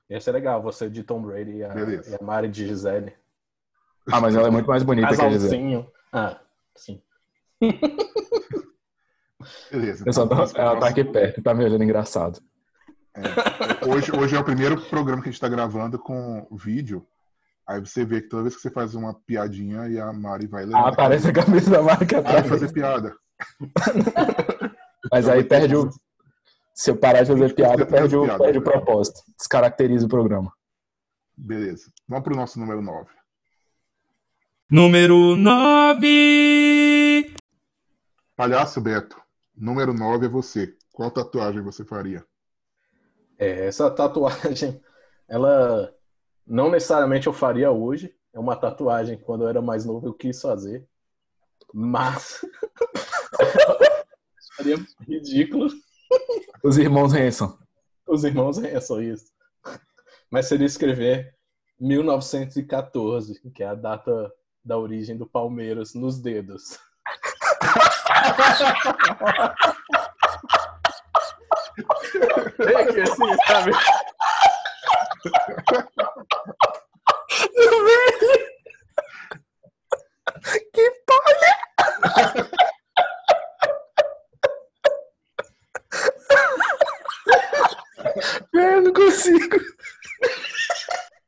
Esse 0.09 0.29
é 0.29 0.33
legal, 0.33 0.61
você 0.61 0.89
de 0.89 1.03
Tom 1.03 1.21
Brady 1.21 1.57
e 1.57 1.63
a, 1.63 1.73
e 1.73 2.15
a 2.19 2.23
Mari 2.23 2.49
de 2.49 2.67
Gisele. 2.67 3.13
Ah, 4.11 4.19
mas 4.19 4.35
ela 4.35 4.47
é 4.47 4.51
muito 4.51 4.67
mais 4.67 4.83
bonita 4.83 5.15
que 5.15 5.21
a 5.21 5.29
Gisele. 5.29 5.87
Ah, 6.11 6.39
sim. 6.75 7.01
Beleza. 9.71 10.03
Tô, 10.03 10.09
então, 10.09 10.27
pro 10.27 10.37
ela 10.37 10.47
tá 10.47 10.51
próximo. 10.53 10.85
aqui 10.85 11.03
perto, 11.03 11.41
tá 11.41 11.53
me 11.53 11.63
olhando 11.63 11.83
engraçado. 11.83 12.41
Hoje, 13.87 14.11
hoje 14.15 14.35
é 14.35 14.39
o 14.39 14.43
primeiro 14.43 14.81
programa 14.81 15.21
que 15.21 15.29
a 15.29 15.31
gente 15.31 15.41
tá 15.41 15.47
gravando 15.49 15.97
com 15.99 16.47
vídeo. 16.51 17.05
Aí 17.67 17.79
você 17.79 18.03
vê 18.03 18.21
que 18.21 18.29
toda 18.29 18.43
vez 18.43 18.55
que 18.55 18.61
você 18.61 18.69
faz 18.69 18.95
uma 18.95 19.13
piadinha 19.13 19.87
e 19.87 19.99
a 19.99 20.11
Mari 20.11 20.47
vai 20.47 20.65
levar. 20.65 20.85
Ah, 20.85 20.89
aparece 20.89 21.29
a 21.29 21.33
cabeça 21.33 21.69
da 21.69 21.81
marca 21.81 22.05
Para 22.05 22.21
de 22.21 22.27
atrás. 22.27 22.47
fazer 22.47 22.73
piada. 22.73 23.15
Mas 25.11 25.29
aí 25.29 25.43
perde 25.43 25.75
o. 25.75 25.89
Se 26.73 26.89
eu 26.91 26.97
parar 26.97 27.23
de 27.23 27.31
fazer 27.31 27.53
piada, 27.53 27.85
perde 27.85 28.15
o, 28.15 28.23
Piada, 28.23 28.43
perde 28.43 28.59
o 28.59 28.63
propósito. 28.63 29.21
Descaracteriza 29.37 30.05
o 30.05 30.09
programa. 30.09 30.51
Beleza. 31.37 31.91
Vamos 32.07 32.23
pro 32.23 32.35
nosso 32.35 32.59
número 32.59 32.81
9. 32.81 33.07
Número 34.69 35.35
9. 35.35 37.35
Palhaço 38.35 38.81
Beto. 38.81 39.21
Número 39.55 39.93
9 39.93 40.25
é 40.25 40.29
você. 40.29 40.73
Qual 40.93 41.11
tatuagem 41.11 41.61
você 41.61 41.83
faria? 41.83 42.23
É, 43.37 43.67
essa 43.67 43.89
tatuagem, 43.91 44.81
ela 45.27 45.93
não 46.45 46.69
necessariamente 46.69 47.27
eu 47.27 47.33
faria 47.33 47.71
hoje. 47.71 48.13
É 48.33 48.39
uma 48.39 48.55
tatuagem 48.55 49.17
quando 49.17 49.43
eu 49.43 49.49
era 49.49 49.61
mais 49.61 49.85
novo 49.85 50.07
eu 50.07 50.13
quis 50.13 50.41
fazer. 50.41 50.87
Mas 51.73 52.41
seria 54.55 54.77
ridículo 55.07 55.69
Os 56.63 56.77
irmãos 56.77 57.13
Hanson. 57.13 57.57
os 58.07 58.23
irmãos 58.23 58.57
é 58.57 58.79
só 58.79 59.01
isso. 59.01 59.31
Mas 60.29 60.47
seria 60.47 60.65
escrever 60.67 61.33
1914, 61.79 63.41
que 63.53 63.63
é 63.63 63.67
a 63.67 63.75
data 63.75 64.31
da 64.63 64.77
origem 64.77 65.17
do 65.17 65.25
Palmeiras, 65.25 65.93
nos 65.93 66.19
dedos. 66.21 66.77
Bem 72.57 72.75
aqui 72.75 73.01
assim, 73.01 73.37
sabe? 73.47 73.71
Que 80.73 80.91
palha! 81.05 81.53
Eu 88.53 88.81
não 88.81 88.93
consigo. 88.93 89.57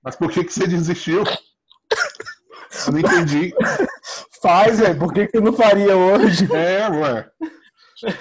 Mas 0.04 0.16
por 0.16 0.32
que, 0.32 0.44
que 0.44 0.54
você 0.54 0.68
desistiu? 0.68 1.24
Eu 1.24 2.92
não 2.92 3.00
entendi. 3.00 3.54
Faz, 4.42 4.80
velho. 4.80 5.00
Por 5.00 5.14
que, 5.14 5.28
que 5.28 5.38
eu 5.38 5.42
não 5.42 5.54
faria 5.54 5.96
hoje? 5.96 6.48
É, 6.54 6.90
ué. 6.90 7.30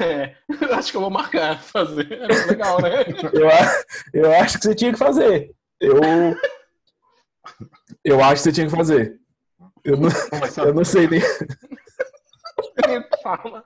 É, 0.01 0.37
eu 0.61 0.75
acho 0.77 0.93
que 0.93 0.97
eu 0.97 1.01
vou 1.01 1.11
marcar, 1.11 1.61
fazer. 1.61 2.13
É 2.13 2.27
legal, 2.47 2.81
né? 2.81 3.03
Eu, 3.33 4.23
eu 4.23 4.33
acho 4.33 4.59
que 4.59 4.65
você 4.65 4.75
tinha 4.75 4.93
que 4.93 4.99
fazer. 4.99 5.51
Eu. 5.81 6.37
Eu 8.05 8.23
acho 8.23 8.35
que 8.35 8.41
você 8.41 8.53
tinha 8.53 8.67
que 8.69 8.75
fazer. 8.77 9.21
Eu 9.85 9.97
não, 9.97 10.09
Mas, 10.41 10.57
eu 10.57 10.75
não 10.75 10.85
sei 10.85 11.09
nem. 11.09 11.21
Fala. 13.23 13.63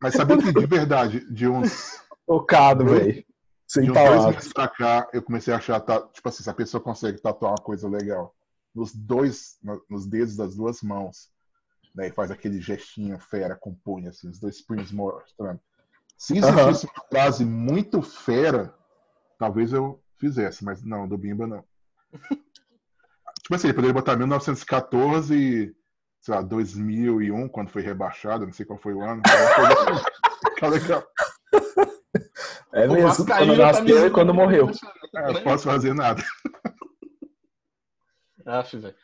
mas 0.00 0.14
sabia 0.14 0.38
que 0.38 0.52
de 0.52 0.66
verdade, 0.66 1.20
de 1.32 1.48
uns, 1.48 2.00
Focado, 2.26 2.84
velho. 2.86 3.12
de 3.14 3.26
Sem 3.66 3.84
uns 3.90 3.94
dois 3.94 4.06
palavras. 4.08 4.34
meses 4.36 4.52
pra 4.52 4.68
cá, 4.68 5.08
eu 5.12 5.22
comecei 5.22 5.52
a 5.52 5.56
achar, 5.56 5.80
tipo 6.12 6.28
assim, 6.28 6.42
se 6.42 6.50
a 6.50 6.54
pessoa 6.54 6.80
consegue 6.80 7.20
tatuar 7.20 7.52
uma 7.52 7.58
coisa 7.62 7.88
legal 7.88 8.34
nos 8.74 8.94
dois, 8.94 9.58
no- 9.62 9.82
nos 9.88 10.06
dedos 10.06 10.36
das 10.36 10.54
duas 10.56 10.80
mãos, 10.82 11.30
né, 11.94 12.08
e 12.08 12.12
faz 12.12 12.30
aquele 12.30 12.60
gestinho 12.60 13.18
fera 13.18 13.54
com 13.54 13.74
punho, 13.74 14.08
assim, 14.08 14.28
os 14.28 14.38
dois 14.38 14.60
punhos 14.62 14.90
mostrando. 14.92 15.60
Se 16.16 16.36
existisse 16.38 16.86
uma 16.86 17.04
frase 17.10 17.44
muito 17.44 18.00
fera, 18.00 18.74
talvez 19.38 19.72
eu 19.72 20.00
fizesse, 20.18 20.64
mas 20.64 20.82
não, 20.82 21.06
do 21.08 21.18
Bimba 21.18 21.46
não. 21.46 21.64
Tipo 23.52 23.56
assim, 23.56 23.66
ele 23.68 23.74
poderia 23.74 23.94
botar 23.94 24.16
1914 24.16 25.34
e, 25.34 25.74
sei 26.20 26.34
lá, 26.34 26.40
2001, 26.40 27.48
quando 27.48 27.70
foi 27.70 27.82
rebaixado, 27.82 28.46
não 28.46 28.52
sei 28.52 28.64
qual 28.64 28.78
foi 28.78 28.94
o 28.94 29.02
ano. 29.02 29.20
assim. 29.26 30.62
Legal. 30.62 31.04
É 32.72 32.86
mesmo. 32.86 33.26
Quando 33.26 33.56
tá 33.56 33.72
nasceu 33.72 34.06
e 34.06 34.10
quando 34.10 34.32
morreu. 34.32 34.70
É, 35.14 35.28
eu 35.28 35.32
não 35.34 35.42
posso 35.42 35.64
fazer 35.64 35.92
nada. 35.92 36.22
Acho, 38.46 38.80
velho. 38.80 38.94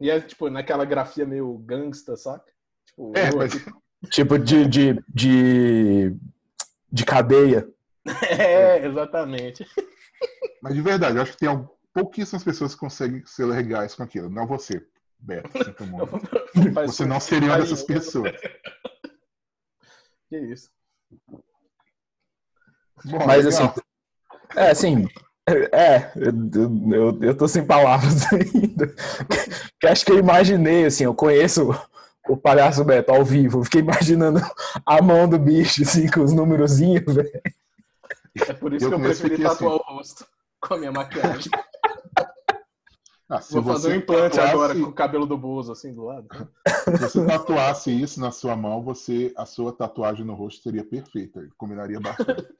E 0.00 0.10
é 0.10 0.20
tipo 0.20 0.50
naquela 0.50 0.84
grafia 0.84 1.24
meio 1.26 1.56
gangsta, 1.58 2.16
saca? 2.16 2.50
Tipo, 2.86 3.12
É, 3.16 3.30
eu 3.30 3.36
mas. 3.36 3.52
Tipo 4.10 4.38
de, 4.38 4.66
de, 4.66 5.02
de, 5.08 6.16
de 6.90 7.04
cadeia. 7.04 7.68
É, 8.38 8.84
exatamente. 8.84 9.66
Mas 10.62 10.74
de 10.74 10.82
verdade, 10.82 11.16
eu 11.16 11.22
acho 11.22 11.32
que 11.32 11.38
tem 11.38 11.48
pouquíssimas 11.94 12.42
pessoas 12.42 12.74
conseguem 12.74 13.24
ser 13.24 13.46
legais 13.46 13.94
com 13.94 14.02
aquilo. 14.02 14.28
Não 14.28 14.46
você, 14.46 14.84
Beto. 15.18 15.48
sinto 15.64 15.86
muito. 15.86 16.20
Você 16.86 17.06
não 17.06 17.20
seria 17.20 17.50
uma 17.50 17.58
dessas 17.60 17.84
pessoas. 17.84 18.32
Que 20.26 20.38
isso. 20.38 20.70
Bom, 23.04 23.26
Mas 23.26 23.44
legal. 23.44 23.66
assim. 23.66 23.80
É, 24.56 24.70
assim. 24.70 25.08
É, 25.46 26.10
eu, 26.16 26.96
eu, 26.96 27.22
eu 27.22 27.36
tô 27.36 27.46
sem 27.46 27.64
palavras 27.66 28.24
ainda. 28.32 28.86
Que 29.78 29.86
acho 29.86 30.02
que 30.02 30.12
eu 30.12 30.18
imaginei, 30.18 30.86
assim, 30.86 31.04
eu 31.04 31.14
conheço 31.14 31.70
o 32.26 32.38
palhaço 32.38 32.82
Beto 32.84 33.12
ao 33.12 33.22
vivo. 33.22 33.62
Fiquei 33.64 33.82
imaginando 33.82 34.40
a 34.86 35.02
mão 35.02 35.28
do 35.28 35.38
bicho, 35.38 35.82
assim, 35.82 36.10
com 36.10 36.22
os 36.22 36.32
numerozinhos, 36.32 37.14
velho. 37.14 37.42
É 38.48 38.54
por 38.54 38.72
isso 38.72 38.86
Eu 38.86 38.88
que 38.88 38.94
eu 38.94 39.00
preferi 39.00 39.34
aqui 39.34 39.42
tatuar 39.42 39.74
o 39.74 39.82
rosto 39.94 40.26
com 40.58 40.74
a 40.74 40.78
minha 40.78 40.90
maquiagem. 40.90 41.52
Ah, 43.28 43.40
se 43.40 43.54
Vou 43.54 43.62
fazer 43.62 43.88
um 43.88 43.90
você 43.92 43.96
implante 43.96 44.36
tatuasse- 44.36 44.52
agora 44.54 44.74
com 44.74 44.82
o 44.82 44.92
cabelo 44.92 45.24
do 45.26 45.36
Bozo 45.38 45.72
assim 45.72 45.92
do 45.94 46.04
lado. 46.04 46.26
Se 46.84 46.90
você 46.98 47.24
tatuasse 47.26 47.90
isso 47.90 48.20
na 48.20 48.30
sua 48.30 48.54
mão, 48.54 48.82
você, 48.82 49.32
a 49.36 49.46
sua 49.46 49.72
tatuagem 49.72 50.24
no 50.26 50.34
rosto 50.34 50.62
seria 50.62 50.84
perfeita. 50.84 51.48
Combinaria 51.56 51.98
bastante. 52.00 52.46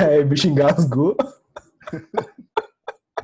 É, 0.00 0.20
o 0.20 0.26
bicho 0.26 0.46
engasgou. 0.48 1.16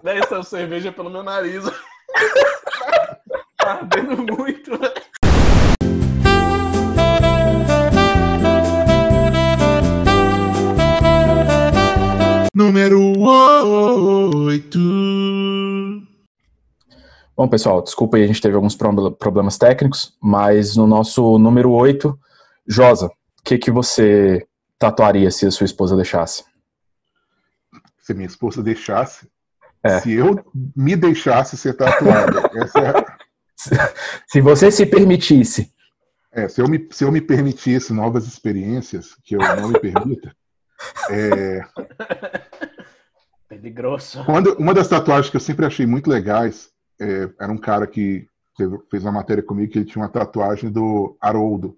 Daí 0.03 0.19
essa 0.19 0.43
cerveja 0.43 0.91
pelo 0.93 1.11
meu 1.11 1.23
nariz. 1.23 1.63
tá 3.59 3.73
ardendo 3.75 4.17
muito, 4.37 4.71
né? 4.73 4.89
Bom, 17.43 17.49
pessoal, 17.49 17.83
desculpa 17.83 18.17
aí, 18.17 18.23
a 18.23 18.27
gente 18.29 18.41
teve 18.41 18.55
alguns 18.55 18.77
prob- 18.77 19.17
problemas 19.17 19.59
técnicos, 19.59 20.17
mas 20.23 20.77
no 20.77 20.87
nosso 20.87 21.41
número 21.41 21.73
8, 21.73 22.17
Josa, 22.69 23.07
o 23.07 23.43
que, 23.45 23.59
que 23.59 23.69
você 23.69 24.47
tatuaria 24.79 25.29
se 25.29 25.45
a 25.45 25.51
sua 25.51 25.65
esposa 25.65 25.97
deixasse? 25.97 26.45
Se 27.99 28.15
minha 28.15 28.29
esposa 28.29 28.63
deixasse, 28.63 29.29
É. 29.83 29.99
se 29.99 30.13
eu 30.13 30.41
me 30.77 30.95
deixasse 30.95 31.57
ser 31.57 31.77
tatuado, 31.77 32.39
essa 32.63 32.79
é 32.79 33.95
Se 34.29 34.41
você 34.41 34.71
se 34.71 34.87
permitisse. 34.87 35.73
É, 36.31 36.49
se 36.49 36.61
eu, 36.61 36.69
me, 36.69 36.87
se 36.93 37.03
eu 37.03 37.11
me 37.11 37.21
permitisse 37.21 37.93
novas 37.93 38.25
experiências, 38.29 39.17
que 39.25 39.35
eu 39.35 39.41
não 39.41 39.69
me 39.69 39.81
permita, 39.81 40.33
é, 41.11 41.61
quando, 44.25 44.55
uma 44.61 44.73
das 44.73 44.87
tatuagens 44.87 45.29
que 45.29 45.37
eu 45.37 45.41
sempre 45.41 45.67
achei 45.67 45.85
muito 45.87 46.09
legais 46.09 46.71
é, 47.01 47.31
era 47.41 47.53
um 47.53 47.59
cara 47.59 47.87
que 47.87 48.29
fez, 48.57 48.71
fez 48.91 49.03
uma 49.05 49.13
matéria 49.13 49.43
comigo 49.43 49.73
que 49.73 49.79
ele 49.79 49.85
tinha 49.85 50.03
uma 50.03 50.09
tatuagem 50.11 50.71
do 50.71 51.17
Haroldo, 51.21 51.77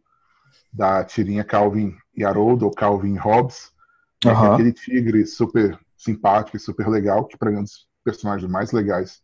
da 0.73 1.05
tirinha 1.05 1.45
Calvin 1.45 1.97
e 2.17 2.25
Haroldo, 2.25 2.65
ou 2.67 2.71
Calvin 2.71 3.15
e 3.15 3.19
Hobbes, 3.19 3.73
que 4.21 4.29
é 4.29 4.33
Aham. 4.33 4.55
aquele 4.55 4.73
tigre 4.73 5.27
super 5.27 5.79
simpático 5.97 6.57
e 6.57 6.61
super 6.61 6.89
legal, 6.89 7.25
que 7.25 7.37
para 7.37 7.51
mim 7.51 7.59
é 7.59 7.61
um 7.61 7.65
dos 7.65 7.89
personagens 8.05 8.51
mais 8.51 8.73
legais 8.73 9.23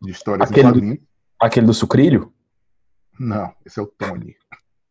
de 0.00 0.10
histórias 0.10 0.50
Aquele 0.50 0.68
em 0.68 0.94
do-. 0.94 1.02
Aquele 1.40 1.66
do 1.66 1.74
sucrilho? 1.74 2.32
Não, 3.18 3.52
esse 3.64 3.78
é 3.78 3.82
o 3.82 3.86
Tony. 3.86 4.36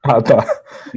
Ah, 0.04 0.22
tá. 0.22 0.38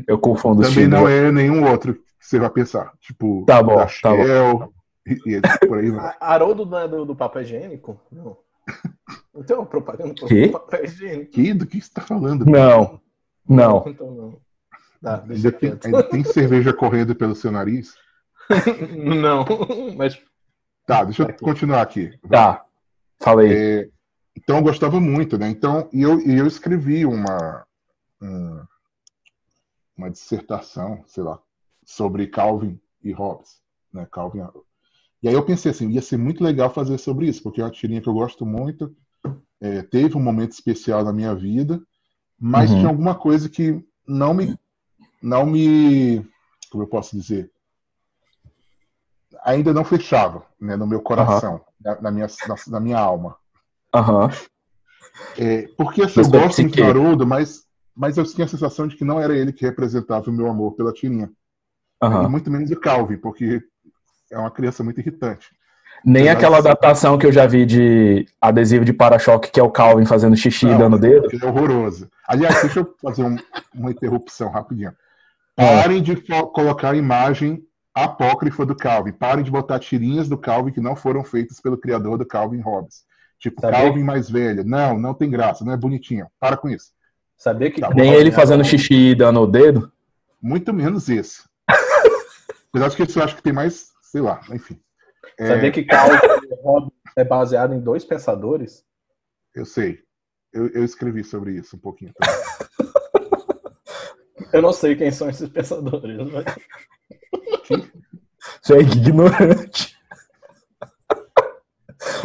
Eu 0.06 0.18
confundo 0.18 0.62
os 0.62 0.68
Também 0.68 0.86
não 0.86 1.08
é 1.08 1.32
nenhum 1.32 1.68
outro 1.68 1.94
que 1.94 2.02
você 2.20 2.38
vai 2.38 2.50
pensar. 2.50 2.92
Tipo, 3.00 3.44
Tá 3.46 3.62
bom, 3.62 3.76
da 3.76 3.86
tá 3.86 4.10
bom. 4.14 4.72
E, 5.06 5.36
e 5.36 5.66
por 5.66 5.78
aí 5.78 5.90
vai. 5.90 6.14
Haroldo 6.20 6.64
não 6.64 6.78
é 6.78 6.86
do, 6.86 7.04
do 7.04 7.16
papel 7.16 7.42
higiênico? 7.42 8.00
Não. 8.10 8.36
Não 9.34 9.42
tem 9.42 9.56
uma 9.56 9.66
propaganda 9.66 10.14
pro 10.14 10.26
Quê? 10.26 10.48
papel 10.48 10.84
higiênico? 10.84 11.30
Que, 11.32 11.54
do 11.54 11.66
que 11.66 11.80
você 11.80 11.90
tá 11.92 12.00
falando? 12.02 12.44
Não, 12.46 13.00
não. 13.48 13.84
Então 13.86 14.10
não. 14.10 14.40
Tá, 15.00 15.24
Ainda 15.28 15.50
tem, 15.50 15.78
ainda 15.84 16.02
tem 16.04 16.22
cerveja 16.22 16.72
correndo 16.72 17.14
pelo 17.14 17.34
seu 17.34 17.50
nariz? 17.50 17.94
Não, 19.20 19.44
mas 19.96 20.20
Tá, 20.86 21.02
deixa 21.04 21.22
eu 21.24 21.34
continuar 21.38 21.80
aqui. 21.82 22.16
Tá, 22.28 22.64
falei. 23.20 23.52
É, 23.52 23.90
então 24.36 24.58
eu 24.58 24.62
gostava 24.62 25.00
muito, 25.00 25.36
né? 25.38 25.48
Então, 25.48 25.88
e 25.92 26.02
eu, 26.02 26.20
e 26.20 26.36
eu 26.38 26.46
escrevi 26.46 27.04
uma, 27.06 27.66
um- 28.20 28.64
uma 29.96 30.10
dissertação, 30.10 31.02
sei 31.06 31.22
lá, 31.24 31.40
sobre 31.84 32.26
Calvin 32.28 32.80
e 33.02 33.10
Hobbes, 33.12 33.60
né? 33.92 34.06
Calvin 34.10 34.40
e. 35.22 35.26
E 35.26 35.28
aí 35.28 35.34
eu 35.34 35.44
pensei 35.44 35.70
assim, 35.70 35.90
ia 35.90 36.02
ser 36.02 36.16
muito 36.16 36.42
legal 36.42 36.72
fazer 36.72 36.98
sobre 36.98 37.26
isso, 37.26 37.42
porque 37.42 37.60
é 37.60 37.64
uma 37.64 37.70
tirinha 37.70 38.00
que 38.00 38.08
eu 38.08 38.14
gosto 38.14 38.44
muito, 38.44 38.94
é, 39.60 39.82
teve 39.82 40.16
um 40.16 40.22
momento 40.22 40.52
especial 40.52 41.04
na 41.04 41.12
minha 41.12 41.34
vida, 41.34 41.80
mas 42.38 42.70
Uhum. 42.70 42.78
tinha 42.78 42.88
alguma 42.88 43.14
coisa 43.14 43.48
que 43.48 43.84
não 44.06 44.34
me, 44.34 44.58
não 45.22 45.46
me, 45.46 46.26
como 46.70 46.82
eu 46.82 46.88
posso 46.88 47.16
dizer, 47.16 47.50
ainda 49.44 49.72
não 49.72 49.84
fechava, 49.84 50.44
né, 50.60 50.76
no 50.76 50.86
meu 50.86 51.00
coração, 51.00 51.60
na, 51.80 52.00
na 52.00 52.10
minha, 52.10 52.26
na, 52.48 52.54
na 52.66 52.80
minha 52.80 52.98
alma. 52.98 53.36
Aham. 53.94 54.30
É, 55.38 55.68
porque 55.76 56.02
assim, 56.02 56.20
eu 56.20 56.28
gosto 56.28 56.60
muito 56.62 56.76
do. 56.76 56.84
Haroldo, 56.84 57.26
mas, 57.26 57.64
mas 57.94 58.18
eu 58.18 58.24
tinha 58.24 58.44
a 58.44 58.48
sensação 58.48 58.86
de 58.86 58.96
que 58.96 59.04
não 59.04 59.20
era 59.20 59.36
ele 59.36 59.52
que 59.52 59.64
representava 59.64 60.28
o 60.28 60.32
meu 60.32 60.48
amor 60.48 60.72
pela 60.72 60.92
tirinha. 60.92 61.30
E 62.02 62.04
Aham. 62.04 62.28
muito 62.28 62.50
menos 62.50 62.70
o 62.70 62.80
Calvin, 62.80 63.16
porque 63.16 63.62
é 64.32 64.38
uma 64.38 64.50
criança 64.50 64.82
muito 64.82 64.98
irritante. 65.00 65.48
Nem 66.04 66.24
Mas- 66.24 66.32
aquela 66.36 66.58
adaptação 66.58 67.16
que 67.16 67.26
eu 67.26 67.30
já 67.32 67.46
vi 67.46 67.64
de 67.64 68.26
adesivo 68.40 68.84
de 68.84 68.92
para-choque, 68.92 69.50
que 69.52 69.60
é 69.60 69.62
o 69.62 69.70
Calvin 69.70 70.04
fazendo 70.04 70.36
xixi 70.36 70.66
e 70.66 70.70
Não, 70.70 70.78
dando 70.78 70.98
dedo. 70.98 71.28
que 71.28 71.42
É 71.44 71.46
horroroso. 71.46 72.10
Aliás, 72.26 72.60
deixa 72.62 72.80
eu 72.80 72.94
fazer 73.00 73.22
um- 73.22 73.36
uma 73.74 73.90
interrupção 73.90 74.50
rapidinho. 74.50 74.92
É. 75.56 75.80
Parem 75.82 76.02
de 76.02 76.16
colocar 76.52 76.90
a 76.90 76.96
imagem 76.96 77.62
apócrifa 77.94 78.64
do 78.66 78.74
Calvin. 78.74 79.12
Parem 79.12 79.44
de 79.44 79.50
botar 79.50 79.78
tirinhas 79.78 80.28
do 80.28 80.36
Calvin 80.38 80.72
que 80.72 80.80
não 80.80 80.96
foram 80.96 81.22
feitas 81.22 81.60
pelo 81.60 81.76
criador 81.76 82.16
do 82.18 82.26
Calvin 82.26 82.60
Hobbes. 82.60 83.02
Tipo, 83.38 83.60
Sabia 83.60 83.80
Calvin 83.80 84.02
mais 84.02 84.30
velho. 84.30 84.64
Não, 84.64 84.98
não 84.98 85.12
tem 85.14 85.28
graça, 85.30 85.64
não 85.64 85.72
é 85.72 85.76
bonitinho. 85.76 86.26
Para 86.40 86.56
com 86.56 86.68
isso. 86.68 86.86
sabia 87.36 87.70
que. 87.70 87.80
Tá 87.80 87.88
bom. 87.90 87.94
Nem 87.96 88.12
ele 88.14 88.30
fazendo 88.32 88.64
xixi 88.64 88.94
e 89.10 89.14
dando 89.14 89.40
o 89.40 89.46
dedo. 89.46 89.90
Muito 90.40 90.72
menos 90.72 91.08
esse. 91.08 91.42
Apesar 92.70 92.88
de 92.88 92.96
que 92.96 93.02
isso 93.02 93.18
eu 93.18 93.24
acho 93.24 93.36
que 93.36 93.42
tem 93.42 93.52
mais, 93.52 93.91
sei 94.12 94.20
lá, 94.20 94.42
enfim. 94.50 94.78
É, 95.38 95.46
Sabia 95.46 95.72
que 95.72 95.84
Calvin 95.84 96.16
e 96.16 96.54
Hobbes 96.62 96.92
é 97.16 97.24
baseado 97.24 97.72
em 97.72 97.80
dois 97.80 98.04
pensadores? 98.04 98.84
Eu 99.54 99.64
sei. 99.64 100.00
Eu, 100.52 100.68
eu 100.68 100.84
escrevi 100.84 101.24
sobre 101.24 101.52
isso 101.54 101.76
um 101.76 101.78
pouquinho. 101.78 102.12
também. 102.18 102.36
Eu 104.52 104.60
não 104.60 104.72
sei 104.72 104.94
quem 104.94 105.10
são 105.10 105.30
esses 105.30 105.48
pensadores. 105.48 106.18
Mas... 106.30 106.44
Fake 108.62 108.98
ignorante. 108.98 109.96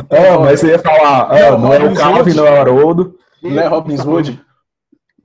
Ah, 0.09 0.39
mas 0.41 0.59
você 0.59 0.71
ia 0.71 0.79
falar, 0.79 1.31
ah, 1.31 1.51
Não, 1.51 1.59
não 1.59 1.73
é 1.73 1.79
o 1.79 1.95
Calvin, 1.95 2.33
não 2.33 2.45
é 2.45 2.51
o 2.51 2.59
Haroldo. 2.59 3.17
Não 3.41 3.61
é 3.61 3.67
Robin 3.67 3.95
Hood? 3.95 4.43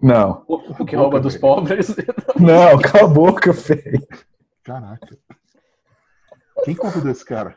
Não, 0.01 0.45
O 0.47 0.85
que 0.85 0.95
rouba 0.95 1.19
dos 1.19 1.37
pobres? 1.37 1.97
não, 2.39 2.79
cala 2.81 3.05
a 3.05 3.09
boca, 3.09 3.53
feio. 3.53 4.07
Caraca. 4.63 5.19
Quem 6.65 6.75
convidou 6.75 7.11
esse 7.11 7.25
cara? 7.25 7.57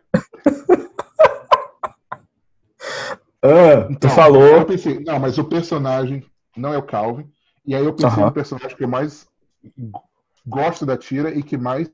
Ah, 3.41 3.83
tu 3.87 3.91
Então, 3.91 4.09
Eu 4.09 4.15
falou. 4.15 4.65
pensei, 4.65 4.99
não, 4.99 5.19
mas 5.19 5.37
o 5.37 5.45
personagem 5.45 6.25
não 6.57 6.73
é 6.73 6.77
o 6.77 6.83
Calvin. 6.83 7.31
E 7.65 7.75
aí 7.75 7.83
eu 7.85 7.93
pensei 7.93 8.23
no 8.23 8.31
personagem 8.31 8.75
que 8.75 8.83
eu 8.83 8.87
mais 8.87 9.27
gosto 10.45 10.85
da 10.85 10.97
tira 10.97 11.31
e 11.31 11.41
que 11.43 11.57
mais 11.57 11.89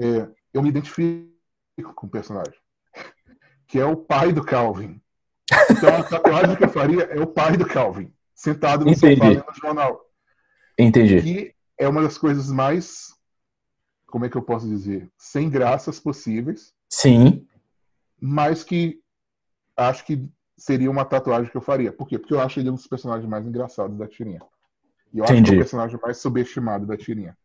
é, 0.00 0.28
eu 0.52 0.62
me 0.62 0.68
identifico 0.68 1.32
com 1.94 2.06
o 2.06 2.10
personagem. 2.10 2.54
Que 3.66 3.78
é 3.78 3.84
o 3.84 3.96
pai 3.96 4.32
do 4.32 4.44
Calvin. 4.44 5.00
Então 5.70 5.96
a 5.96 6.02
tatuagem 6.02 6.56
que 6.56 6.64
eu 6.64 6.68
faria 6.68 7.02
é 7.04 7.20
o 7.20 7.26
pai 7.26 7.56
do 7.56 7.66
Calvin, 7.66 8.12
sentado 8.34 8.84
no 8.84 8.90
Entendi. 8.90 9.16
sofá 9.16 9.28
lendo 9.28 9.44
o 9.48 9.54
jornal. 9.54 10.00
Entendi. 10.78 11.22
Que 11.22 11.54
é 11.78 11.88
uma 11.88 12.02
das 12.02 12.18
coisas 12.18 12.48
mais, 12.50 13.13
como 14.14 14.26
é 14.26 14.28
que 14.28 14.36
eu 14.36 14.42
posso 14.42 14.68
dizer, 14.68 15.10
sem 15.18 15.50
graças 15.50 15.98
possíveis, 15.98 16.72
Sim, 16.88 17.44
mas 18.20 18.62
que 18.62 19.00
acho 19.76 20.06
que 20.06 20.30
seria 20.56 20.88
uma 20.88 21.04
tatuagem 21.04 21.50
que 21.50 21.56
eu 21.56 21.60
faria. 21.60 21.92
Por 21.92 22.06
quê? 22.06 22.16
Porque 22.16 22.32
eu 22.32 22.40
acho 22.40 22.60
ele 22.60 22.70
um 22.70 22.76
dos 22.76 22.86
personagens 22.86 23.28
mais 23.28 23.44
engraçados 23.44 23.98
da 23.98 24.06
tirinha. 24.06 24.40
E 25.12 25.18
eu 25.18 25.24
acho 25.24 25.32
que 25.32 25.38
é 25.38 25.40
Entendi. 25.40 25.56
o 25.56 25.58
personagem 25.58 25.98
mais 26.00 26.18
subestimado 26.18 26.86
da 26.86 26.96
tirinha. 26.96 27.36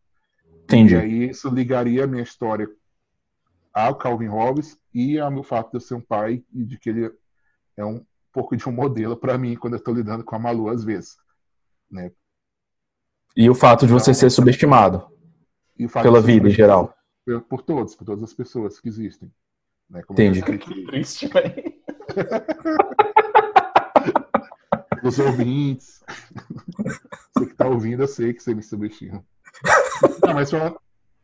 E 0.45 0.57
entendi. 0.61 0.95
aí 0.95 1.29
isso 1.29 1.49
ligaria 1.49 2.03
a 2.03 2.07
minha 2.07 2.21
história 2.21 2.69
ao 3.73 3.95
Calvin 3.95 4.27
Hobbes 4.27 4.77
e 4.93 5.19
ao 5.19 5.31
meu 5.31 5.41
fato 5.41 5.71
de 5.71 5.77
eu 5.77 5.81
ser 5.81 5.95
um 5.95 6.01
pai 6.01 6.43
e 6.53 6.63
de 6.63 6.77
que 6.77 6.91
ele 6.91 7.11
é 7.77 7.83
um 7.83 8.05
pouco 8.31 8.55
de 8.55 8.69
um 8.69 8.71
modelo 8.71 9.17
para 9.17 9.39
mim 9.39 9.55
quando 9.55 9.73
eu 9.73 9.79
estou 9.79 9.95
lidando 9.95 10.23
com 10.23 10.35
a 10.35 10.39
Malu 10.39 10.69
às 10.69 10.83
vezes. 10.83 11.17
Né? 11.89 12.11
E 13.35 13.49
o 13.49 13.55
fato 13.55 13.87
de 13.87 13.91
você 13.91 14.13
ser 14.13 14.29
subestimado 14.29 15.07
E 15.17 15.18
pela 15.87 16.21
vida 16.21 16.47
em 16.47 16.51
geral. 16.51 16.93
por, 17.25 17.41
por 17.41 17.61
todos, 17.61 17.95
por 17.95 18.05
todas 18.05 18.23
as 18.23 18.33
pessoas 18.33 18.79
que 18.79 18.89
existem. 18.89 19.31
Né? 19.89 20.01
Como 20.03 20.19
eu 20.19 20.23
Entendi. 20.25 20.39
expliquei. 20.39 20.85
Triste, 20.85 21.27
velho. 21.27 21.73
Ouvintes. 25.25 26.03
você 27.33 27.45
que 27.45 27.55
tá 27.55 27.67
ouvindo, 27.67 28.03
eu 28.03 28.07
sei 28.07 28.33
que 28.33 28.43
você 28.43 28.53
me 28.53 28.61
subestima. 28.61 29.23
Não, 30.25 30.33
mas 30.33 30.49
foi 30.49 30.59
uma- 30.59 30.75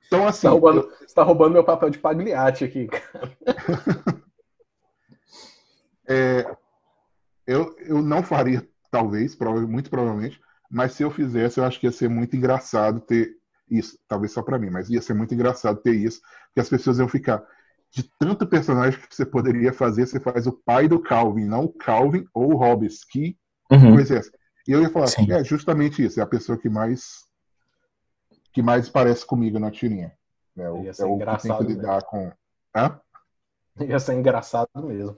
Então, 0.08 0.28
assim, 0.28 0.42
Você 0.42 0.48
tá 0.48 0.52
roubando, 0.52 0.82
você 1.00 1.16
tá 1.16 1.24
roubando 1.24 1.54
meu 1.54 1.64
papel 1.64 1.90
de 1.90 1.98
pagliate 2.00 2.64
aqui, 2.64 2.88
cara. 2.88 3.38
é, 6.08 6.56
eu, 7.46 7.76
eu 7.80 8.02
não 8.02 8.24
faria, 8.24 8.68
talvez, 8.90 9.36
prova- 9.36 9.62
muito 9.68 9.90
provavelmente, 9.90 10.40
mas 10.70 10.94
se 10.94 11.04
eu 11.04 11.12
fizesse, 11.12 11.60
eu 11.60 11.66
acho 11.66 11.80
que 11.80 11.86
ia 11.88 11.92
ser 11.92 12.10
muito 12.10 12.36
engraçado 12.36 13.00
ter 13.02 13.36
isso. 13.70 13.98
Talvez 14.08 14.32
só 14.32 14.42
pra 14.42 14.60
mim, 14.60 14.70
mas 14.70 14.90
ia 14.90 15.02
ser 15.02 15.14
muito 15.14 15.34
engraçado 15.34 15.82
ter 15.82 15.96
isso, 15.96 16.22
porque 16.48 16.60
as 16.62 16.70
pessoas 16.70 17.00
iam 17.00 17.08
ficar. 17.08 17.44
De 17.92 18.04
tanto 18.20 18.46
personagem 18.48 19.00
que 19.00 19.16
você 19.16 19.26
poderia 19.26 19.72
fazer, 19.72 20.06
você 20.06 20.20
faz 20.20 20.46
o 20.48 20.52
pai 20.52 20.88
do 20.88 21.00
Calvin, 21.00 21.46
não 21.46 21.66
o 21.66 21.74
Calvin 21.74 22.26
ou 22.34 22.54
o 22.54 22.58
Hobbes. 22.58 23.04
Que 23.04 23.38
Uhum. 23.72 23.94
coisa 23.94 24.16
é 24.16 24.18
essa? 24.20 24.32
E 24.68 24.72
eu 24.72 24.82
ia 24.82 24.90
falar, 24.90 25.08
Sim. 25.08 25.32
é 25.32 25.44
justamente 25.44 26.04
isso, 26.04 26.20
é 26.20 26.24
a 26.24 26.28
pessoa 26.28 26.58
que 26.58 26.70
mais 26.70 27.24
que 28.54 28.62
mais 28.62 28.88
parece 28.90 29.26
comigo 29.26 29.60
na 29.60 29.70
tirinha. 29.70 30.14
É 30.58 30.70
o, 30.70 30.84
Ia 30.84 30.90
é 30.90 30.94
ser 30.94 31.04
o 31.04 31.08
que 31.08 31.10
tem 31.10 31.16
engraçado 31.16 31.66
que 31.66 31.74
lidar 31.74 32.02
com. 32.04 32.32
Hã? 32.76 33.00
Ia 33.82 34.00
ser 34.00 34.14
engraçado 34.14 34.70
mesmo. 34.76 35.18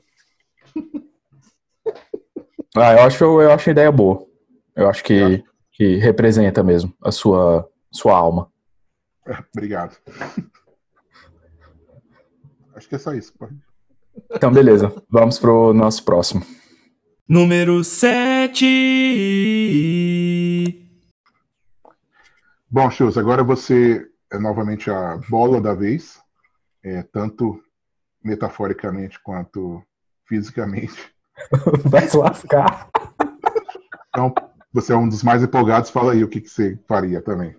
Ah, 2.75 2.93
eu 2.93 3.01
acho, 3.03 3.23
eu 3.23 3.51
acho 3.51 3.69
a 3.69 3.71
ideia 3.71 3.91
boa. 3.91 4.25
Eu 4.75 4.89
acho 4.89 5.03
que, 5.03 5.43
que 5.71 5.97
representa 5.97 6.63
mesmo 6.63 6.93
a 7.01 7.11
sua, 7.11 7.67
sua 7.97 8.15
alma. 8.15 8.51
Obrigado. 9.55 9.97
Acho 12.75 12.87
que 12.87 12.95
é 12.95 12.99
só 12.99 13.13
isso. 13.13 13.33
pode. 13.37 13.57
Então, 14.31 14.51
beleza. 14.51 14.93
Vamos 15.09 15.37
pro 15.39 15.73
nosso 15.73 16.03
próximo. 16.03 16.45
Número 17.27 17.83
7. 17.83 18.65
Bom, 22.69 22.89
Chus, 22.89 23.17
agora 23.17 23.43
você 23.43 24.07
é 24.31 24.37
novamente 24.37 24.89
a 24.89 25.17
bola 25.29 25.59
da 25.59 25.73
vez, 25.73 26.21
é, 26.83 27.01
tanto 27.01 27.61
metaforicamente 28.23 29.19
quanto 29.21 29.83
fisicamente. 30.25 31.13
Vai 31.85 32.07
se 32.07 32.17
lascar. 32.17 32.89
Então, 34.09 34.33
você 34.73 34.93
é 34.93 34.95
um 34.95 35.07
dos 35.07 35.23
mais 35.23 35.43
empolgados, 35.43 35.89
fala 35.89 36.13
aí 36.13 36.23
o 36.23 36.29
que, 36.29 36.41
que 36.41 36.49
você 36.49 36.77
faria 36.87 37.21
também. 37.21 37.55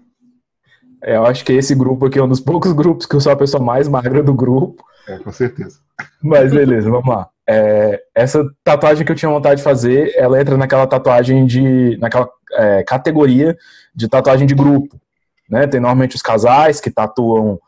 É, 1.02 1.16
eu 1.16 1.24
acho 1.26 1.44
que 1.44 1.52
esse 1.52 1.74
grupo 1.74 2.06
aqui 2.06 2.18
é 2.18 2.22
um 2.22 2.28
dos 2.28 2.40
poucos 2.40 2.72
grupos 2.72 3.06
que 3.06 3.14
eu 3.16 3.20
sou 3.20 3.32
a 3.32 3.36
pessoa 3.36 3.62
mais 3.62 3.88
magra 3.88 4.22
do 4.22 4.34
grupo. 4.34 4.84
É, 5.06 5.18
com 5.18 5.32
certeza. 5.32 5.78
Mas 6.22 6.52
beleza, 6.52 6.90
vamos 6.90 7.08
lá. 7.08 7.28
É, 7.48 8.02
essa 8.14 8.44
tatuagem 8.62 9.06
que 9.06 9.10
eu 9.12 9.16
tinha 9.16 9.30
vontade 9.30 9.56
de 9.56 9.62
fazer, 9.62 10.12
ela 10.16 10.38
entra 10.40 10.56
naquela 10.56 10.86
tatuagem 10.86 11.46
de. 11.46 11.96
naquela 11.98 12.28
é, 12.52 12.82
categoria 12.82 13.56
de 13.94 14.06
tatuagem 14.08 14.46
de 14.46 14.54
grupo. 14.54 15.00
Né? 15.48 15.66
Tem 15.66 15.80
normalmente 15.80 16.14
os 16.14 16.20
casais 16.22 16.78
que 16.78 16.90
tatuam, 16.90 17.58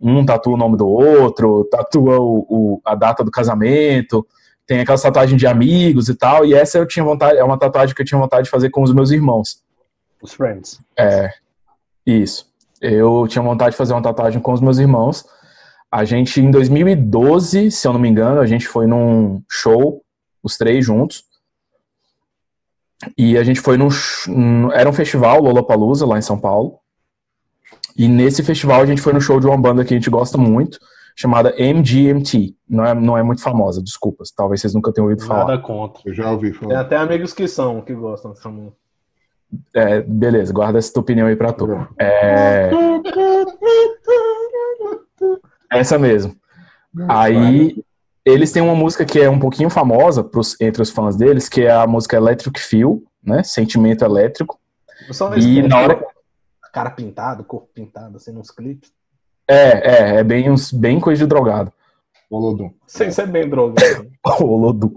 um 0.00 0.24
tatua 0.24 0.52
o 0.52 0.56
nome 0.58 0.76
do 0.76 0.86
outro, 0.86 1.64
tatua 1.70 2.18
o, 2.20 2.46
o- 2.48 2.80
a 2.84 2.94
data 2.94 3.24
do 3.24 3.30
casamento, 3.30 4.26
tem 4.66 4.80
aquela 4.80 4.98
tatuagem 5.00 5.36
de 5.38 5.46
amigos 5.46 6.08
e 6.10 6.14
tal, 6.14 6.44
e 6.44 6.52
essa 6.52 6.76
eu 6.76 6.86
tinha 6.86 7.04
vontade, 7.04 7.38
é 7.38 7.42
uma 7.44 7.58
tatuagem 7.58 7.94
que 7.94 8.02
eu 8.02 8.06
tinha 8.06 8.20
vontade 8.20 8.44
de 8.44 8.50
fazer 8.50 8.68
com 8.68 8.82
os 8.82 8.92
meus 8.92 9.10
irmãos. 9.10 9.62
Os 10.20 10.34
Friends. 10.34 10.78
É, 10.98 11.30
isso. 12.06 12.51
Eu 12.82 13.28
tinha 13.28 13.42
vontade 13.42 13.70
de 13.70 13.76
fazer 13.76 13.92
uma 13.92 14.02
tatuagem 14.02 14.42
com 14.42 14.52
os 14.52 14.60
meus 14.60 14.78
irmãos. 14.78 15.24
A 15.88 16.04
gente, 16.04 16.40
em 16.40 16.50
2012, 16.50 17.70
se 17.70 17.86
eu 17.86 17.92
não 17.92 18.00
me 18.00 18.08
engano, 18.08 18.40
a 18.40 18.46
gente 18.46 18.66
foi 18.66 18.88
num 18.88 19.40
show, 19.48 20.02
os 20.42 20.56
três 20.56 20.84
juntos. 20.84 21.22
E 23.16 23.38
a 23.38 23.44
gente 23.44 23.60
foi 23.60 23.76
num. 23.76 23.88
Era 24.72 24.90
um 24.90 24.92
festival, 24.92 25.40
Lollapalooza, 25.40 26.04
lá 26.04 26.18
em 26.18 26.22
São 26.22 26.38
Paulo. 26.38 26.80
E 27.96 28.08
nesse 28.08 28.42
festival 28.42 28.80
a 28.80 28.86
gente 28.86 29.00
foi 29.00 29.12
no 29.12 29.20
show 29.20 29.38
de 29.38 29.46
uma 29.46 29.56
banda 29.56 29.84
que 29.84 29.94
a 29.94 29.96
gente 29.96 30.10
gosta 30.10 30.36
muito, 30.36 30.78
chamada 31.14 31.54
MGMT. 31.56 32.54
Não 32.68 32.84
é, 32.84 32.94
não 32.94 33.18
é 33.18 33.22
muito 33.22 33.42
famosa, 33.42 33.82
desculpas. 33.82 34.32
Talvez 34.34 34.60
vocês 34.60 34.74
nunca 34.74 34.92
tenham 34.92 35.08
ouvido 35.08 35.24
falar. 35.24 35.46
Nada 35.46 35.62
contra. 35.62 36.02
Eu 36.04 36.14
já 36.14 36.30
ouvi 36.32 36.50
Tem 36.50 36.68
falar. 36.68 36.80
até 36.80 36.96
amigos 36.96 37.32
que 37.32 37.46
são, 37.46 37.80
que 37.80 37.94
gostam 37.94 38.32
dessa 38.32 38.48
música. 38.48 38.81
É, 39.74 40.00
beleza, 40.00 40.52
guarda 40.52 40.78
essa 40.78 40.92
tua 40.92 41.02
opinião 41.02 41.26
aí 41.26 41.36
pra 41.36 41.52
tu. 41.52 41.68
É, 41.98 42.70
essa 45.70 45.98
mesmo. 45.98 46.34
Aí 47.08 47.82
eles 48.24 48.52
têm 48.52 48.62
uma 48.62 48.74
música 48.74 49.04
que 49.04 49.20
é 49.20 49.28
um 49.28 49.38
pouquinho 49.38 49.70
famosa 49.70 50.22
pros, 50.22 50.58
entre 50.60 50.82
os 50.82 50.90
fãs 50.90 51.16
deles, 51.16 51.48
que 51.48 51.62
é 51.62 51.70
a 51.72 51.86
música 51.86 52.16
Electric 52.16 52.60
Feel, 52.60 53.02
né? 53.22 53.42
Sentimento 53.42 54.04
elétrico. 54.04 54.58
E 55.36 55.62
na 55.62 55.80
hora- 55.80 56.06
cara 56.72 56.90
pintado, 56.90 57.44
corpo 57.44 57.68
pintado, 57.74 58.16
assim, 58.16 58.32
nos 58.32 58.50
clipes. 58.50 58.90
É, 59.46 60.14
é, 60.14 60.16
é 60.16 60.24
bem, 60.24 60.50
uns, 60.50 60.72
bem 60.72 60.98
coisa 61.00 61.22
de 61.24 61.28
drogado. 61.28 61.72
Olodum. 62.30 62.70
Sem 62.86 63.10
ser 63.10 63.26
bem 63.26 63.48
drogado. 63.48 64.10
O 64.40 64.56
Lodu. 64.56 64.94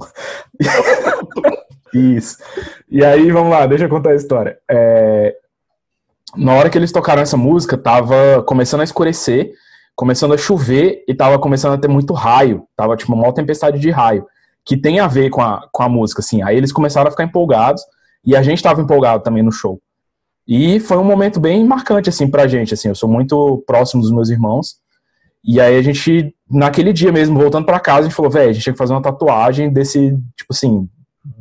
Isso. 1.96 2.38
E 2.90 3.04
aí, 3.06 3.32
vamos 3.32 3.52
lá, 3.52 3.66
deixa 3.66 3.86
eu 3.86 3.90
contar 3.90 4.12
a 4.12 4.16
história. 4.16 4.58
É, 4.70 5.36
Na 6.36 6.54
hora 6.54 6.70
que 6.70 6.78
eles 6.78 6.92
tocaram 6.92 7.22
essa 7.22 7.38
música, 7.38 7.78
tava 7.78 8.44
começando 8.46 8.82
a 8.82 8.84
escurecer, 8.84 9.54
começando 9.96 10.34
a 10.34 10.38
chover 10.38 11.04
e 11.08 11.14
tava 11.14 11.40
começando 11.40 11.74
a 11.74 11.78
ter 11.78 11.88
muito 11.88 12.14
raio. 12.14 12.68
Tava 12.76 12.98
tipo 12.98 13.14
uma 13.14 13.22
maior 13.22 13.32
tempestade 13.32 13.80
de 13.80 13.90
raio, 13.90 14.26
que 14.66 14.76
tem 14.76 15.00
a 15.00 15.08
ver 15.08 15.30
com 15.30 15.42
a, 15.42 15.68
com 15.72 15.84
a 15.84 15.90
música, 15.90 16.20
assim. 16.22 16.42
Aí 16.44 16.58
eles 16.58 16.74
começaram 16.74 17.08
a 17.08 17.12
ficar 17.12 17.24
empolgados 17.24 17.82
e 18.26 18.36
a 18.36 18.44
gente 18.44 18.62
tava 18.62 18.82
empolgado 18.82 19.24
também 19.24 19.44
no 19.44 19.52
show. 19.52 19.80
E 20.48 20.80
foi 20.80 20.98
um 20.98 21.04
momento 21.04 21.40
bem 21.40 21.64
marcante, 21.66 22.10
assim, 22.10 22.30
pra 22.30 22.48
gente, 22.48 22.74
assim. 22.74 22.90
Eu 22.90 22.96
sou 22.96 23.10
muito 23.10 23.64
próximo 23.66 24.02
dos 24.02 24.12
meus 24.12 24.30
irmãos. 24.30 24.76
E 25.44 25.62
aí 25.62 25.78
a 25.78 25.82
gente, 25.82 26.36
naquele 26.50 26.92
dia 26.92 27.12
mesmo, 27.12 27.40
voltando 27.40 27.66
pra 27.66 27.80
casa, 27.80 28.02
a 28.02 28.04
gente 28.04 28.16
falou, 28.16 28.32
velho, 28.32 28.50
a 28.50 28.54
gente 28.54 28.64
tinha 28.64 28.74
que 28.74 28.78
fazer 28.78 28.94
uma 28.94 29.02
tatuagem 29.02 29.72
desse, 29.72 30.12
tipo 30.36 30.52
assim, 30.52 30.90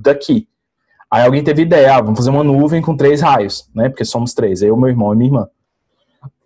daqui. 0.05 0.47
Aí 1.11 1.25
alguém 1.25 1.43
teve 1.43 1.63
ideia, 1.63 1.97
ah, 1.97 2.01
vamos 2.01 2.19
fazer 2.19 2.31
uma 2.31 2.45
nuvem 2.45 2.83
com 2.83 2.97
três 2.97 3.21
raios, 3.21 3.69
né? 3.75 3.89
Porque 3.89 4.05
somos 4.05 4.35
três, 4.35 4.63
eu, 4.63 4.77
meu 4.77 4.89
irmão 4.89 5.13
e 5.13 5.17
minha 5.17 5.29
irmã. 5.29 5.49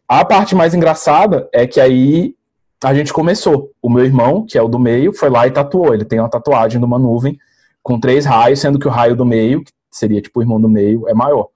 A 0.09 0.25
parte 0.25 0.55
mais 0.55 0.75
engraçada 0.75 1.49
é 1.53 1.66
que 1.66 1.81
aí 1.81 2.35
a 2.83 2.94
gente 2.94 3.12
começou. 3.12 3.71
O 3.83 3.90
meu 3.90 4.05
irmão, 4.05 4.47
que 4.47 4.57
é 4.57 4.62
o 4.62 4.68
do 4.68 4.79
meio, 4.79 5.12
foi 5.12 5.29
lá 5.29 5.47
e 5.47 5.51
tatuou. 5.51 5.92
Ele 5.92 6.05
tem 6.05 6.18
uma 6.18 6.31
tatuagem 6.31 6.79
de 6.79 6.85
uma 6.85 6.99
nuvem 6.99 7.38
com 7.83 7.99
três 7.99 8.25
raios, 8.25 8.61
sendo 8.61 8.79
que 8.79 8.87
o 8.87 8.90
raio 8.90 9.16
do 9.16 9.25
meio, 9.25 9.62
que 9.64 9.73
seria 9.90 10.21
tipo 10.21 10.38
o 10.38 10.42
irmão 10.42 10.61
do 10.61 10.68
meio, 10.68 11.09
é 11.09 11.14
maior. 11.14 11.49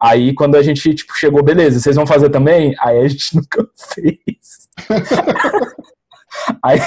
Aí 0.00 0.34
quando 0.34 0.56
a 0.56 0.62
gente 0.62 0.94
tipo, 0.94 1.14
chegou, 1.14 1.42
beleza, 1.42 1.80
vocês 1.80 1.96
vão 1.96 2.06
fazer 2.06 2.30
também? 2.30 2.74
Aí 2.80 2.98
a 2.98 3.08
gente 3.08 3.36
nunca 3.36 3.66
fez. 3.76 4.68
aí, 6.62 6.80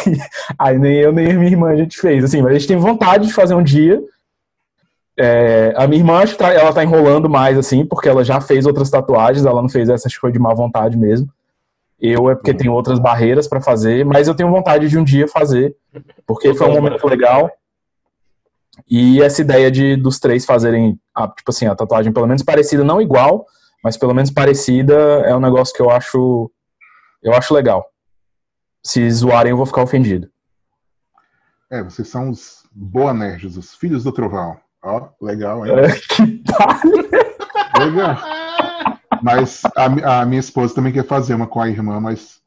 aí 0.58 0.78
nem 0.78 0.96
eu 0.98 1.12
nem 1.12 1.34
minha 1.34 1.52
irmã 1.52 1.70
a 1.70 1.76
gente 1.76 1.98
fez, 1.98 2.24
assim, 2.24 2.42
mas 2.42 2.52
a 2.52 2.54
gente 2.60 2.68
tem 2.68 2.78
vontade 2.78 3.28
de 3.28 3.34
fazer 3.34 3.56
um 3.56 3.64
dia. 3.64 4.02
É, 5.20 5.74
a 5.76 5.88
minha 5.88 6.00
irmã, 6.00 6.20
acho 6.20 6.34
que 6.34 6.40
tá- 6.40 6.54
ela 6.54 6.72
tá 6.72 6.84
enrolando 6.84 7.28
mais, 7.30 7.58
assim, 7.58 7.84
porque 7.86 8.08
ela 8.08 8.24
já 8.24 8.40
fez 8.40 8.66
outras 8.68 8.90
tatuagens, 8.90 9.46
ela 9.46 9.62
não 9.62 9.70
fez 9.70 9.90
essa, 9.90 10.08
acho 10.08 10.16
que 10.16 10.22
foi 10.22 10.32
de 10.32 10.38
má 10.40 10.54
vontade 10.54 10.96
mesmo. 10.96 11.28
Eu 12.00 12.30
é 12.30 12.36
porque 12.36 12.54
tenho 12.54 12.72
outras 12.74 13.00
barreiras 13.00 13.48
pra 13.48 13.60
fazer, 13.60 14.06
mas 14.06 14.28
eu 14.28 14.36
tenho 14.36 14.52
vontade 14.52 14.88
de 14.88 14.98
um 15.00 15.04
dia 15.04 15.28
fazer, 15.28 15.76
porque 16.28 16.54
foi 16.54 16.68
um 16.68 16.74
momento 16.74 17.08
legal. 17.08 17.50
E 18.88 19.20
essa 19.24 19.42
ideia 19.42 19.72
de 19.72 19.96
dos 19.96 20.20
três 20.20 20.46
fazerem, 20.46 21.00
a, 21.16 21.28
tipo 21.28 21.50
assim, 21.50 21.66
a 21.66 21.74
tatuagem 21.74 22.14
pelo 22.14 22.28
menos 22.28 22.44
parecida, 22.44 22.84
não 22.84 23.02
igual, 23.02 23.48
mas 23.84 23.98
pelo 23.98 24.14
menos 24.14 24.30
parecida, 24.30 24.94
é 25.26 25.36
um 25.36 25.40
negócio 25.40 25.74
que 25.76 25.82
eu 25.82 25.90
acho 25.90 26.52
eu 27.24 27.34
acho 27.34 27.54
legal. 27.56 27.92
Se 28.84 29.10
zoarem, 29.10 29.50
eu 29.50 29.58
vou 29.58 29.66
ficar 29.66 29.82
ofendido. 29.82 30.30
É, 31.72 31.82
vocês 31.84 32.08
são 32.08 32.30
os 32.30 32.64
boa 32.72 33.12
nerds, 33.14 33.58
os 33.58 33.74
filhos 33.76 34.04
do 34.04 34.12
trovão. 34.12 34.56
Ó, 34.84 35.10
legal, 35.22 35.66
hein? 35.66 35.74
É, 35.80 35.92
que 35.92 36.44
palha! 36.44 37.86
Legal. 37.86 38.18
Mas 39.22 39.63
a, 39.76 40.22
a 40.22 40.26
minha 40.26 40.40
esposa 40.40 40.76
também 40.76 40.94
quer 40.94 41.06
fazer 41.06 41.34
uma 41.34 41.48
com 41.48 41.60
a 41.60 41.70
irmã, 41.70 42.00
mas 42.00 42.40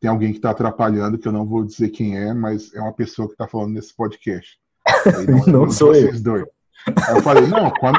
tem 0.00 0.08
alguém 0.10 0.30
que 0.30 0.38
está 0.38 0.50
atrapalhando, 0.50 1.18
que 1.18 1.26
eu 1.26 1.32
não 1.32 1.46
vou 1.46 1.64
dizer 1.64 1.88
quem 1.90 2.16
é, 2.16 2.32
mas 2.32 2.72
é 2.74 2.80
uma 2.80 2.92
pessoa 2.92 3.26
que 3.28 3.34
está 3.34 3.48
falando 3.48 3.72
nesse 3.74 3.94
podcast. 3.94 4.58
Aí 4.86 5.24
é 5.24 5.26
Não 5.50 5.70
sou 5.70 5.94
eu. 5.94 6.02
vocês 6.02 6.22
dois. 6.22 6.44
Aí 7.08 7.16
eu 7.16 7.22
falei, 7.22 7.46
não, 7.46 7.70
quando, 7.70 7.98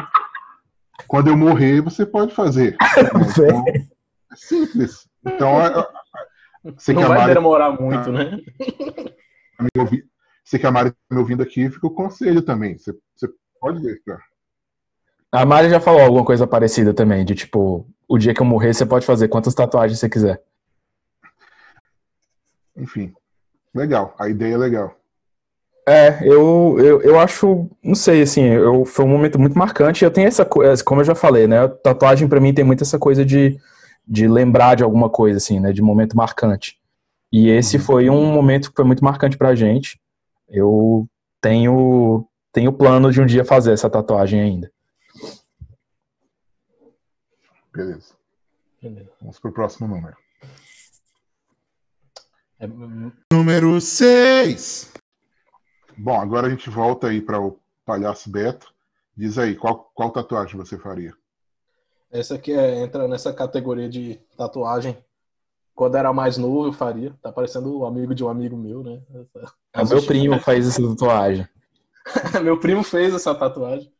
quando 1.08 1.28
eu 1.30 1.38
morrer, 1.38 1.82
você 1.82 2.06
pode 2.06 2.34
fazer. 2.34 2.78
Então, 3.38 3.66
é 4.32 4.36
simples. 4.36 5.08
Então, 5.26 5.52
você 6.76 6.94
que 6.94 7.00
Não 7.02 7.08
vai 7.10 7.18
Mari 7.20 7.34
demorar 7.34 7.72
muito, 7.80 8.12
né? 8.12 8.40
tá 9.58 9.64
me 9.64 9.70
ouvi- 9.78 10.04
você 10.44 10.60
que 10.60 10.66
a 10.68 10.72
Mari 10.72 10.92
tá 10.92 10.98
me 11.12 11.20
ouvindo 11.20 11.42
aqui, 11.42 11.70
fica 11.70 11.88
o 11.88 11.92
conselho 11.94 12.42
também. 12.42 12.78
Você, 12.78 12.94
você 13.16 13.28
pode 13.66 13.82
deixar. 13.82 14.20
A 15.32 15.44
Mari 15.44 15.70
já 15.70 15.80
falou 15.80 16.02
alguma 16.02 16.24
coisa 16.24 16.46
parecida 16.46 16.94
também, 16.94 17.26
de 17.26 17.34
tipo, 17.34 17.88
o 18.08 18.18
dia 18.18 18.34
que 18.34 18.42
eu 18.42 18.46
morrer, 18.46 18.74
você 18.74 18.86
pode 18.86 19.06
fazer 19.06 19.28
quantas 19.28 19.56
tatuagens 19.56 20.00
você 20.00 20.08
quiser. 20.08 20.42
Enfim, 22.78 23.12
legal. 23.74 24.14
A 24.20 24.30
ideia 24.30 24.54
é 24.54 24.58
legal. 24.58 24.96
É, 25.88 26.20
eu, 26.22 26.78
eu, 26.80 27.02
eu 27.02 27.20
acho, 27.20 27.68
não 27.84 27.96
sei, 27.96 28.22
assim, 28.22 28.44
eu, 28.44 28.86
foi 28.86 29.04
um 29.04 29.10
momento 29.10 29.40
muito 29.40 29.58
marcante. 29.58 30.04
Eu 30.04 30.12
tenho 30.12 30.28
essa 30.28 30.46
coisa, 30.46 30.84
como 30.84 31.02
eu 31.02 31.06
já 31.06 31.16
falei, 31.16 31.48
né? 31.48 31.68
Tatuagem 31.68 32.28
pra 32.28 32.40
mim 32.40 32.54
tem 32.54 32.66
muito 32.66 32.84
essa 32.84 33.00
coisa 33.00 33.26
de, 33.26 33.58
de 34.08 34.28
lembrar 34.28 34.76
de 34.76 34.84
alguma 34.84 35.10
coisa, 35.10 35.38
assim, 35.38 35.60
né? 35.60 35.74
De 35.74 35.82
momento 35.82 36.16
marcante. 36.16 36.78
E 37.32 37.50
esse 37.50 37.80
foi 37.80 38.10
um 38.10 38.32
momento 38.32 38.70
que 38.70 38.76
foi 38.76 38.86
muito 38.86 39.04
marcante 39.04 39.38
pra 39.38 39.56
gente. 39.56 40.00
Eu 40.48 41.08
tenho, 41.42 42.28
tenho 42.56 42.72
plano 42.72 43.12
de 43.12 43.20
um 43.20 43.26
dia 43.26 43.44
fazer 43.44 43.74
essa 43.74 43.90
tatuagem 43.90 44.40
ainda. 44.40 44.72
Beleza. 47.74 48.14
Beleza. 48.82 49.10
Vamos 49.20 49.38
pro 49.40 49.52
próximo 49.52 49.90
número. 49.90 50.16
É, 52.58 52.66
Número 53.34 53.82
6. 53.82 54.94
Bom, 55.98 56.18
agora 56.20 56.48
a 56.48 56.50
gente 56.50 56.70
volta 56.70 57.08
aí 57.08 57.22
para 57.22 57.42
o 57.42 57.60
Palhaço 57.86 58.30
Beto. 58.32 58.74
Diz 59.18 59.38
aí, 59.38 59.56
qual, 59.56 59.92
qual 59.94 60.12
tatuagem 60.12 60.56
você 60.56 60.78
faria? 60.78 61.14
Essa 62.10 62.36
aqui 62.36 62.54
é, 62.54 62.80
entra 62.82 63.06
nessa 63.06 63.34
categoria 63.34 63.90
de 63.90 64.16
tatuagem. 64.38 64.98
Quando 65.74 65.98
era 65.98 66.14
mais 66.14 66.38
novo, 66.38 66.70
eu 66.70 66.74
faria. 66.74 67.14
Tá 67.22 67.34
parecendo 67.34 67.80
o 67.80 67.86
amigo 67.86 68.16
de 68.16 68.24
um 68.24 68.30
amigo 68.30 68.56
meu, 68.56 68.82
né? 68.82 69.02
Essa- 69.14 69.54
É 69.74 69.84
meu 69.84 70.06
primo 70.06 70.40
faz 70.40 70.66
essa 70.66 70.82
tatuagem. 70.82 71.46
meu 72.44 72.60
primo 72.60 72.84
fez 72.84 73.14
essa 73.14 73.34
tatuagem. 73.34 73.92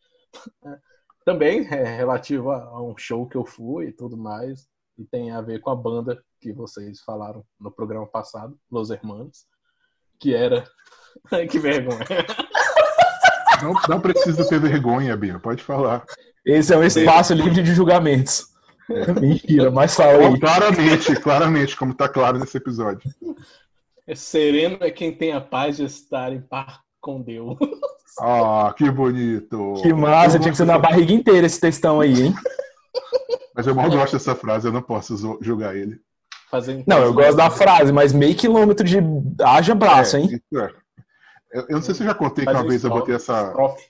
Também 1.26 1.66
é 1.68 1.96
relativo 1.98 2.52
a, 2.52 2.82
um 2.82 2.96
show 2.98 3.28
que 3.28 3.36
eu 3.36 3.46
fui 3.46 3.88
e 3.88 3.92
tudo 3.92 4.16
mais. 4.16 4.68
E 4.98 5.04
tem 5.04 5.32
a 5.32 5.42
ver 5.42 5.60
com 5.60 5.70
a 5.70 5.76
banda 5.76 6.24
que 6.40 6.54
vocês 6.54 7.02
falaram 7.02 7.44
no 7.60 7.72
programa 7.72 8.08
passado, 8.08 8.58
Los 8.72 8.90
Hermanos. 8.90 9.46
Que 10.20 10.34
era. 10.34 10.64
Ai, 11.32 11.48
que 11.48 11.60
vergonha. 11.60 12.06
Não, 13.62 13.74
não 13.90 14.02
precisa 14.02 14.48
ter 14.48 14.60
vergonha, 14.60 15.18
Bia, 15.18 15.40
pode 15.40 15.64
falar. 15.64 16.06
Esse 16.46 16.74
é 16.74 16.78
um 16.78 16.84
espaço 16.84 17.34
livre 17.34 17.64
de 17.64 17.74
julgamentos. 17.74 18.54
Mentira, 19.20 19.72
mas 19.72 19.96
fala 19.96 20.28
aí. 20.28 20.40
Claramente, 20.40 21.16
claramente, 21.16 21.76
como 21.76 21.92
está 21.92 22.08
claro 22.08 22.38
nesse 22.38 22.58
episódio. 22.58 23.10
É 24.06 24.14
sereno 24.14 24.78
é 24.82 24.92
quem 24.92 25.12
tem 25.12 25.34
a 25.34 25.42
paz 25.42 25.78
de 25.78 25.86
estar 25.86 26.32
em 26.32 26.42
paz 26.42 26.78
com 27.02 27.22
Deus. 27.22 27.58
Ah, 28.20 28.74
que 28.78 28.90
bonito. 28.90 29.74
Que 29.82 29.94
massa, 29.94 30.38
Eu 30.38 30.42
tinha 30.42 30.52
que 30.52 30.58
ser 30.58 30.66
na 30.66 30.78
barriga 30.80 31.12
inteira 31.14 31.46
esse 31.46 31.60
textão 31.60 32.00
aí, 32.00 32.24
hein? 32.28 32.34
Mas 33.56 33.68
eu 33.68 33.76
mal 33.76 33.90
gosto 33.90 34.14
dessa 34.14 34.36
frase, 34.36 34.68
eu 34.68 34.72
não 34.74 34.82
posso 34.82 35.38
julgar 35.42 35.76
ele. 35.76 36.00
Fazendo 36.50 36.84
Não, 36.88 37.00
eu 37.00 37.14
gosto 37.14 37.36
da 37.38 37.50
frase, 37.50 37.92
mas 37.92 38.14
meio 38.14 38.36
quilômetro 38.36 38.86
de 38.86 38.98
haja 39.42 39.74
braço, 39.74 40.18
É, 40.18 40.20
hein? 40.20 40.26
isso 40.32 40.62
é. 40.62 40.72
Eu, 41.52 41.62
eu 41.70 41.76
não 41.78 41.82
sei 41.82 41.96
se 41.96 42.04
eu 42.04 42.08
já 42.08 42.14
contei 42.14 42.46
que 42.46 42.52
uma 42.52 42.62
um 42.62 42.68
vez 42.68 42.84
eu 42.84 42.90
botei 42.90 43.16
essa. 43.16 43.48
estrofe. 43.48 43.88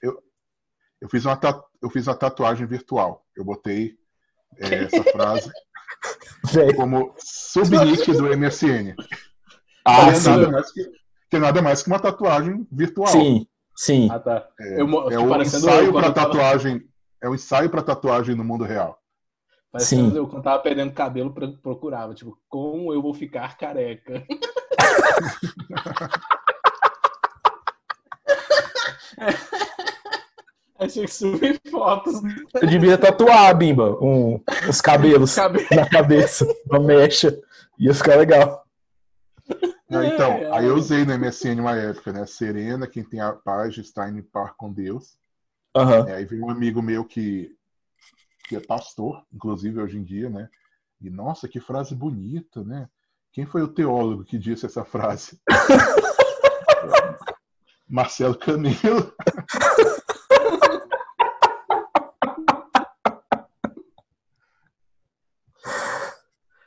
Eu 1.01 1.09
fiz 1.09 1.25
uma, 1.25 1.35
ta- 1.35 1.63
eu 1.81 1.89
fiz 1.89 2.07
uma 2.07 2.15
tatuagem 2.15 2.65
virtual. 2.65 3.25
Eu 3.35 3.43
botei 3.43 3.95
é, 4.59 4.83
essa 4.85 5.03
frase 5.03 5.51
Velho. 6.51 6.75
como 6.75 7.13
subnick 7.17 8.11
do 8.13 8.35
MSN. 8.37 8.95
Ah, 9.83 10.11
que, 10.11 10.17
é 10.17 10.29
nada 10.31 10.49
mais 10.51 10.71
que, 10.71 10.83
que 11.29 11.35
é 11.35 11.39
nada 11.39 11.61
mais 11.61 11.81
que 11.83 11.87
uma 11.89 11.99
tatuagem 11.99 12.67
virtual. 12.71 13.07
Sim, 13.07 13.47
sim. 13.75 14.09
Ah, 14.11 14.19
tá. 14.19 14.47
É, 14.59 14.81
Eu 14.81 14.87
é 15.09 15.29
parecendo 15.29 15.67
ensaio 15.67 15.93
para 15.93 16.07
eu 16.07 16.13
tava- 16.13 16.29
tatuagem. 16.29 16.81
É 17.21 17.29
o 17.29 17.35
ensaio 17.35 17.69
para 17.69 17.81
tatuagem 17.81 18.35
no 18.35 18.43
mundo 18.43 18.63
real. 18.63 18.99
Parece 19.71 19.95
Sim. 19.95 20.11
que 20.11 20.17
eu, 20.17 20.27
quando 20.27 20.43
tava 20.43 20.61
perdendo 20.61 20.93
cabelo, 20.93 21.33
pro- 21.33 21.57
procurava, 21.57 22.13
tipo, 22.13 22.37
como 22.47 22.93
eu 22.93 23.01
vou 23.01 23.13
ficar 23.13 23.57
careca? 23.57 24.23
Tinha 30.89 31.05
que 31.05 31.13
subir 31.13 31.59
fotos 31.71 32.15
Eu 32.53 32.67
devia 32.67 32.97
tatuar, 32.97 33.55
Bimba, 33.57 33.97
um, 34.01 34.39
os 34.69 34.81
cabelos 34.81 35.33
cabelo. 35.33 35.65
na 35.71 35.89
cabeça, 35.89 36.45
uma 36.69 36.79
mecha. 36.79 37.35
Ia 37.79 37.93
ficar 37.93 38.17
legal. 38.17 38.64
Não, 39.89 40.03
então, 40.03 40.31
É, 40.31 40.57
aí 40.57 40.65
eu 40.65 40.75
é. 40.75 40.79
usei 40.79 41.05
no 41.05 41.17
MSN 41.17 41.59
uma 41.59 41.75
época, 41.75 42.11
né? 42.11 42.25
Serena, 42.25 42.87
quem 42.87 43.03
tem 43.03 43.19
a 43.19 43.33
paz 43.33 43.77
está 43.77 44.09
em 44.09 44.21
par 44.21 44.55
com 44.55 44.71
Deus. 44.71 45.17
Aham. 45.75 46.07
É, 46.07 46.15
aí 46.15 46.25
veio 46.25 46.45
um 46.45 46.49
amigo 46.49 46.81
meu 46.81 47.05
que, 47.05 47.55
que 48.47 48.55
é 48.55 48.59
pastor, 48.59 49.23
inclusive 49.31 49.79
hoje 49.79 49.97
em 49.97 50.03
dia, 50.03 50.29
né? 50.29 50.49
E 50.99 51.09
nossa, 51.09 51.47
que 51.47 51.59
frase 51.59 51.93
bonita, 51.93 52.63
né? 52.63 52.89
Quem 53.31 53.45
foi 53.45 53.61
o 53.61 53.67
teólogo 53.67 54.23
que 54.23 54.39
disse 54.39 54.65
essa 54.65 54.83
frase? 54.83 55.39
Marcelo 57.87 58.37
Camilo. 58.37 59.13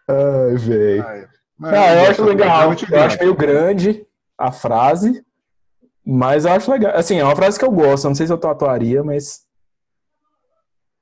Ai, 0.06 0.56
velho. 0.56 1.28
Mas 1.58 1.72
Ah, 1.74 1.92
eu 1.94 1.98
gosto 2.06 2.10
acho 2.10 2.24
legal. 2.24 2.62
Eu 2.62 2.70
acho 2.70 2.86
grande. 2.86 3.18
meio 3.18 3.34
grande 3.34 4.06
a 4.36 4.52
frase, 4.52 5.24
mas 6.06 6.44
eu 6.44 6.52
acho 6.52 6.70
legal. 6.70 6.92
Assim, 6.94 7.18
é 7.18 7.24
uma 7.24 7.34
frase 7.36 7.58
que 7.58 7.64
eu 7.64 7.70
gosto. 7.72 8.04
Eu 8.04 8.10
não 8.10 8.14
sei 8.14 8.26
se 8.26 8.32
eu 8.32 8.38
tatuaria, 8.38 9.02
mas. 9.02 9.46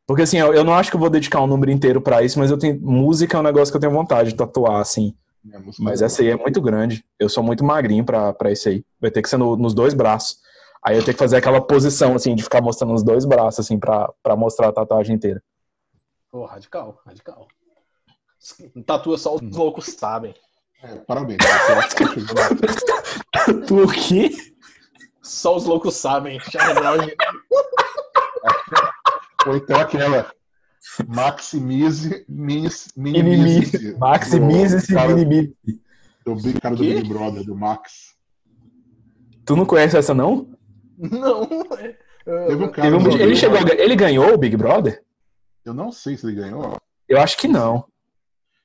Porque 0.07 0.23
assim, 0.23 0.38
eu, 0.38 0.55
eu 0.55 0.64
não 0.64 0.73
acho 0.75 0.90
que 0.90 0.97
eu 0.97 1.01
vou 1.01 1.11
dedicar 1.11 1.40
um 1.42 1.47
número 1.47 1.71
inteiro 1.71 2.01
pra 2.01 2.23
isso, 2.23 2.38
mas 2.38 2.51
eu 2.51 2.59
tenho. 2.59 2.81
Música 2.81 3.37
é 3.37 3.40
um 3.40 3.45
negócio 3.45 3.73
que 3.73 3.77
eu 3.77 3.81
tenho 3.81 3.92
vontade 3.92 4.31
de 4.31 4.37
tatuar, 4.37 4.81
assim. 4.81 5.14
É, 5.53 5.59
Mas 5.79 6.01
essa 6.03 6.23
aí 6.23 6.29
é 6.29 6.37
muito 6.37 6.61
grande. 6.61 7.05
Eu 7.21 7.29
sou 7.29 7.42
muito 7.42 7.64
magrinho 7.64 8.05
pra, 8.05 8.33
pra 8.33 8.51
isso 8.51 8.69
aí. 8.69 8.85
Vai 9.01 9.11
ter 9.11 9.23
que 9.23 9.29
ser 9.29 9.37
no- 9.37 9.57
nos 9.57 9.75
dois 9.75 9.95
braços. 9.95 10.38
Aí 10.83 10.97
eu 10.97 11.05
tenho 11.05 11.14
que 11.16 11.23
fazer 11.23 11.37
aquela 11.37 11.61
posição, 11.61 12.14
assim, 12.14 12.35
de 12.35 12.42
ficar 12.42 12.61
mostrando 12.61 12.95
os 12.95 13.03
dois 13.03 13.25
braços, 13.25 13.61
assim, 13.66 13.79
pra, 13.79 14.11
pra 14.23 14.35
mostrar 14.37 14.69
a 14.69 14.73
tatuagem 14.73 15.14
inteira. 15.16 15.42
Pô, 16.31 16.45
radical, 16.45 17.01
radical. 17.05 17.47
Tatua 18.85 19.19
só 19.19 19.35
os 19.37 19.57
loucos 19.57 19.87
sabem. 19.87 20.35
É, 20.82 20.94
parabéns. 21.06 21.38
Tu 23.66 23.76
o 23.82 23.88
quê? 23.88 24.30
Só 25.22 25.56
os 25.56 25.64
loucos 25.64 25.94
sabem. 25.96 26.38
Brown. 26.74 27.08
Ou 29.46 29.56
então 29.56 29.80
aquela 29.80 30.30
maximize, 31.08 32.24
minis, 32.28 32.88
Minimize. 32.96 33.36
minimize. 33.36 33.98
Maximize 33.98 34.74
do 34.76 34.78
esse 34.78 34.94
cara, 34.94 35.14
minimize. 35.14 35.54
do 36.24 36.34
big- 36.36 36.60
cara 36.60 36.74
do? 36.76 36.82
Big 36.82 37.08
Brother, 37.08 37.44
do 37.44 37.54
Max. 37.56 38.14
Tu 39.44 39.56
não 39.56 39.64
conhece 39.64 39.96
essa, 39.96 40.12
não? 40.14 40.50
Não. 40.98 41.46
Teve 41.46 42.64
um 42.64 42.70
cara 42.72 42.90
Teve 42.90 42.96
um- 42.96 43.18
ele, 43.18 43.36
chegou, 43.36 43.58
a 43.58 43.74
ele 43.74 43.94
ganhou 43.96 44.32
o 44.34 44.38
Big 44.38 44.56
Brother? 44.56 45.02
Eu 45.64 45.74
não 45.74 45.92
sei 45.92 46.16
se 46.16 46.26
ele 46.26 46.36
ganhou. 46.36 46.76
Eu 47.08 47.20
acho 47.20 47.36
que 47.36 47.46
não. 47.48 47.84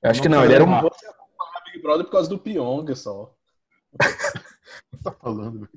Eu 0.02 0.10
acho 0.10 0.20
Não 0.20 0.24
que 0.24 0.30
não. 0.30 0.44
Ele 0.44 0.54
era 0.56 0.64
um. 0.64 0.68
uma- 0.68 0.82
Você 0.82 1.06
acompanha 1.06 1.52
Big 1.66 1.71
Brother 1.82 2.06
por 2.06 2.12
causa 2.12 2.30
do 2.30 2.40
Pyong 2.40 2.94
só. 2.96 3.34
O 3.94 3.98
que 4.98 5.04
tá 5.04 5.12
falando? 5.12 5.60
velho? 5.62 5.70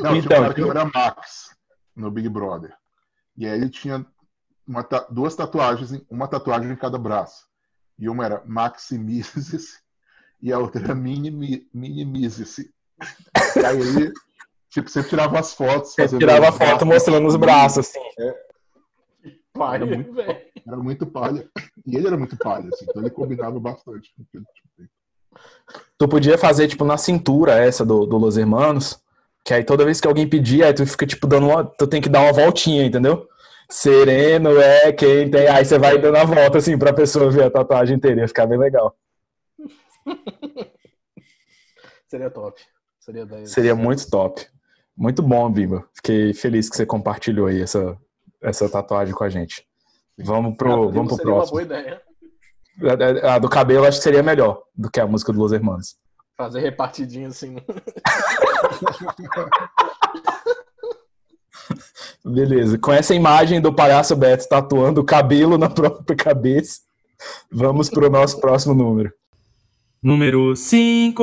Não, 0.00 0.10
tinha 0.12 0.18
Então, 0.24 0.38
um 0.38 0.42
cara 0.42 0.54
que 0.54 0.60
eu- 0.62 0.70
era 0.70 0.84
Max 0.84 1.54
no 1.94 2.10
Big 2.10 2.28
Brother. 2.28 2.74
E 3.36 3.46
aí 3.46 3.60
ele 3.60 3.70
tinha 3.70 4.04
uma 4.66 4.82
duas 5.10 5.34
tatuagens, 5.36 5.90
uma 6.10 6.26
tatuagem 6.28 6.70
em 6.70 6.76
cada 6.76 6.98
braço. 6.98 7.46
E 7.98 8.08
uma 8.08 8.24
era 8.24 8.42
Maximizes 8.46 9.80
e 10.40 10.52
a 10.52 10.58
outra 10.58 10.82
era 10.82 10.94
Minimi- 10.94 11.68
Minimizes. 11.72 12.58
E 12.58 13.64
aí 13.64 13.78
ele, 13.80 14.12
tipo, 14.70 14.88
sempre 14.90 15.10
tirava 15.10 15.38
as 15.38 15.54
fotos. 15.54 15.96
Ele 15.98 16.08
fazendo 16.08 16.20
tirava 16.20 16.48
os 16.50 16.56
foto 16.56 16.58
braços. 16.66 16.88
mostrando 16.88 17.26
os 17.28 17.36
braços, 17.36 17.78
assim. 17.78 18.00
Pai, 19.52 19.76
Era 19.76 19.86
muito- 19.86 20.12
velho. 20.12 20.50
Era 20.66 20.76
muito 20.76 21.06
palha. 21.06 21.48
E 21.86 21.96
ele 21.96 22.06
era 22.06 22.16
muito 22.16 22.36
palha, 22.36 22.68
assim, 22.72 22.84
então 22.88 23.02
ele 23.02 23.10
combinava 23.10 23.58
bastante 23.58 24.12
com 24.14 24.22
aquele 24.22 24.44
tipo 24.54 24.68
de- 24.78 24.90
Tu 25.98 26.08
podia 26.08 26.38
fazer, 26.38 26.66
tipo, 26.68 26.84
na 26.84 26.96
cintura 26.96 27.54
essa 27.54 27.84
do, 27.84 28.06
do 28.06 28.16
Los 28.16 28.36
Hermanos. 28.36 28.98
Que 29.44 29.54
aí 29.54 29.64
toda 29.64 29.84
vez 29.84 30.00
que 30.00 30.08
alguém 30.08 30.28
pedir, 30.28 30.62
aí 30.62 30.72
tu 30.72 30.86
fica, 30.86 31.06
tipo, 31.06 31.26
dando 31.26 31.48
uma. 31.48 31.64
Tu 31.64 31.86
tem 31.86 32.00
que 32.00 32.08
dar 32.08 32.20
uma 32.22 32.32
voltinha, 32.32 32.84
entendeu? 32.84 33.26
Sereno 33.68 34.58
é 34.60 34.92
quem 34.92 35.30
tem. 35.30 35.48
Aí 35.48 35.64
você 35.64 35.78
vai 35.78 35.98
dando 35.98 36.16
a 36.16 36.24
volta, 36.24 36.58
assim, 36.58 36.76
pra 36.78 36.92
pessoa 36.92 37.30
ver 37.30 37.44
a 37.44 37.50
tatuagem 37.50 37.96
inteira. 37.96 38.20
Ia 38.20 38.28
ficar 38.28 38.46
bem 38.46 38.58
legal. 38.58 38.96
Seria 42.08 42.30
top. 42.30 42.60
Seria 42.98 43.24
10. 43.24 43.50
Seria 43.50 43.74
muito 43.74 44.10
top. 44.10 44.46
Muito 44.96 45.22
bom, 45.22 45.50
Bimba. 45.50 45.88
Fiquei 45.94 46.34
feliz 46.34 46.68
que 46.68 46.76
você 46.76 46.84
compartilhou 46.84 47.46
aí 47.46 47.62
essa, 47.62 47.96
essa 48.42 48.68
tatuagem 48.68 49.14
com 49.14 49.24
a 49.24 49.30
gente. 49.30 49.64
Vamos 50.18 50.56
pro, 50.56 50.90
vamos 50.90 51.08
pro 51.08 51.16
Seria 51.16 51.32
uma 51.32 51.38
próximo. 51.38 51.50
boa 51.52 51.62
ideia. 51.62 52.02
A, 53.24 53.38
do 53.38 53.48
cabelo 53.48 53.84
acho 53.84 53.98
que 53.98 54.04
seria 54.04 54.22
melhor 54.22 54.62
do 54.74 54.90
que 54.90 55.00
a 55.00 55.06
música 55.06 55.32
do 55.32 55.38
Los 55.38 55.52
Hermanos. 55.52 55.96
Fazer 56.36 56.60
repartidinho 56.60 57.28
assim. 57.28 57.56
Beleza. 62.24 62.78
Com 62.78 62.92
essa 62.92 63.14
imagem 63.14 63.60
do 63.60 63.74
palhaço 63.74 64.16
Beto 64.16 64.48
tatuando 64.48 65.00
o 65.00 65.04
cabelo 65.04 65.58
na 65.58 65.68
própria 65.68 66.16
cabeça, 66.16 66.80
vamos 67.50 67.90
pro 67.90 68.10
nosso 68.10 68.40
próximo 68.40 68.74
número. 68.74 69.12
Número 70.02 70.56
5. 70.56 71.22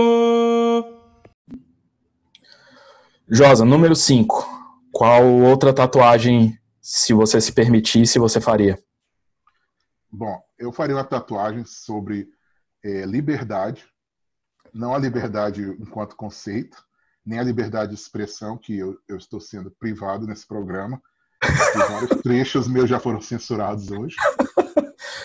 Josa, 3.30 3.66
número 3.66 3.96
5. 3.96 4.48
Qual 4.92 5.26
outra 5.26 5.74
tatuagem, 5.74 6.58
se 6.82 7.14
você 7.14 7.42
se 7.42 7.52
permitisse, 7.52 8.20
você 8.20 8.40
faria? 8.40 8.80
Bom, 10.18 10.42
eu 10.58 10.72
faria 10.72 10.96
uma 10.96 11.04
tatuagem 11.04 11.64
sobre 11.64 12.28
eh, 12.84 13.06
liberdade, 13.06 13.86
não 14.74 14.96
a 14.96 14.98
liberdade 14.98 15.62
enquanto 15.80 16.16
conceito, 16.16 16.84
nem 17.24 17.38
a 17.38 17.44
liberdade 17.44 17.94
de 17.94 18.02
expressão, 18.02 18.58
que 18.58 18.76
eu, 18.76 18.98
eu 19.08 19.16
estou 19.16 19.40
sendo 19.40 19.70
privado 19.70 20.26
nesse 20.26 20.48
programa. 20.48 21.00
Vários 21.88 22.10
trechos 22.24 22.68
meus 22.68 22.90
já 22.90 23.00
foram 23.00 23.22
censurados 23.22 23.92
hoje. 23.92 24.16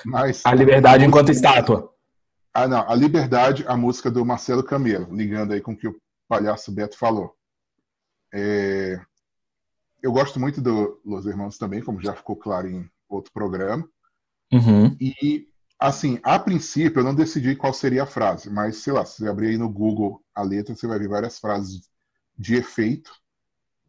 Mas 0.05 0.45
A 0.45 0.53
liberdade 0.55 1.07
enquanto 1.07 1.33
estátua. 1.33 1.91
Ah, 2.53 2.69
não. 2.69 2.87
A 2.87 2.95
Liberdade, 2.95 3.65
a 3.67 3.75
música 3.75 4.11
do 4.11 4.27
Marcelo 4.27 4.63
Camelo, 4.63 5.15
ligando 5.17 5.53
aí 5.53 5.63
com 5.63 5.73
o 5.73 5.77
que 5.77 5.89
o 5.89 5.99
palhaço 6.29 6.71
Beto 6.71 6.99
falou. 6.99 7.35
É, 8.31 9.01
Eu 10.03 10.13
gosto 10.13 10.39
muito 10.39 10.61
do 10.61 11.01
Los 11.03 11.25
Hermanos 11.25 11.57
também, 11.57 11.83
como 11.83 12.03
já 12.03 12.15
ficou 12.15 12.37
claro 12.37 12.69
em 12.69 12.91
outro 13.09 13.33
programa. 13.33 13.89
Uhum. 14.53 14.97
E, 15.01 15.49
assim, 15.79 16.21
a 16.23 16.39
princípio 16.39 17.01
eu 17.01 17.05
não 17.05 17.15
decidi 17.15 17.57
qual 17.57 17.73
seria 17.73 18.03
a 18.03 18.07
frase, 18.07 18.51
mas, 18.51 18.77
sei 18.79 18.93
lá, 18.93 19.05
se 19.05 19.19
você 19.19 19.29
abrir 19.29 19.49
aí 19.49 19.59
no 19.59 19.69
Google 19.69 20.23
a 20.35 20.43
letra, 20.43 20.75
você 20.75 20.87
vai 20.87 20.99
ver 20.99 21.09
várias 21.09 21.39
frases 21.39 21.89
de 22.37 22.55
efeito, 22.57 23.11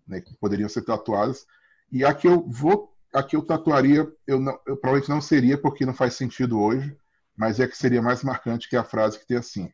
né, 0.08 0.22
que 0.22 0.36
poderiam 0.36 0.70
ser 0.70 0.84
tatuadas. 0.84 1.46
E 1.92 2.04
a 2.04 2.14
que 2.14 2.28
eu 2.28 2.48
vou, 2.48 2.96
a 3.14 3.22
que 3.22 3.36
eu 3.36 3.42
tatuaria, 3.42 4.12
eu, 4.26 4.40
não, 4.40 4.54
eu 4.66 4.78
provavelmente 4.78 5.10
não 5.10 5.22
seria, 5.22 5.58
porque 5.58 5.86
não 5.86 5.94
faz 5.94 6.16
sentido 6.16 6.60
hoje, 6.60 6.96
mas 7.36 7.60
é 7.60 7.68
que 7.68 7.78
seria 7.78 8.02
mais 8.02 8.24
marcante 8.24 8.70
que 8.70 8.76
a 8.76 8.84
frase 8.84 9.20
que 9.20 9.28
tem 9.28 9.38
assim: 9.38 9.72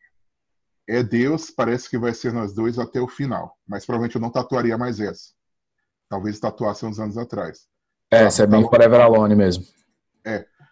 É 0.88 1.02
Deus, 1.02 1.50
parece 1.50 1.88
que 1.88 1.98
vai 1.98 2.14
ser 2.14 2.32
nós 2.32 2.54
dois 2.54 2.78
até 2.78 3.00
o 3.00 3.08
final. 3.08 3.56
Mas 3.66 3.84
provavelmente 3.84 4.16
eu 4.16 4.20
não 4.20 4.30
tatuaria 4.30 4.76
mais 4.78 4.98
essa. 5.00 5.30
Talvez 6.08 6.40
tatuasse 6.40 6.84
uns 6.84 6.98
anos 6.98 7.16
atrás. 7.16 7.68
É, 8.10 8.24
essa 8.24 8.42
é 8.42 8.46
bem 8.46 8.68
Forever 8.68 9.00
Alone 9.00 9.36
mesmo. 9.36 9.64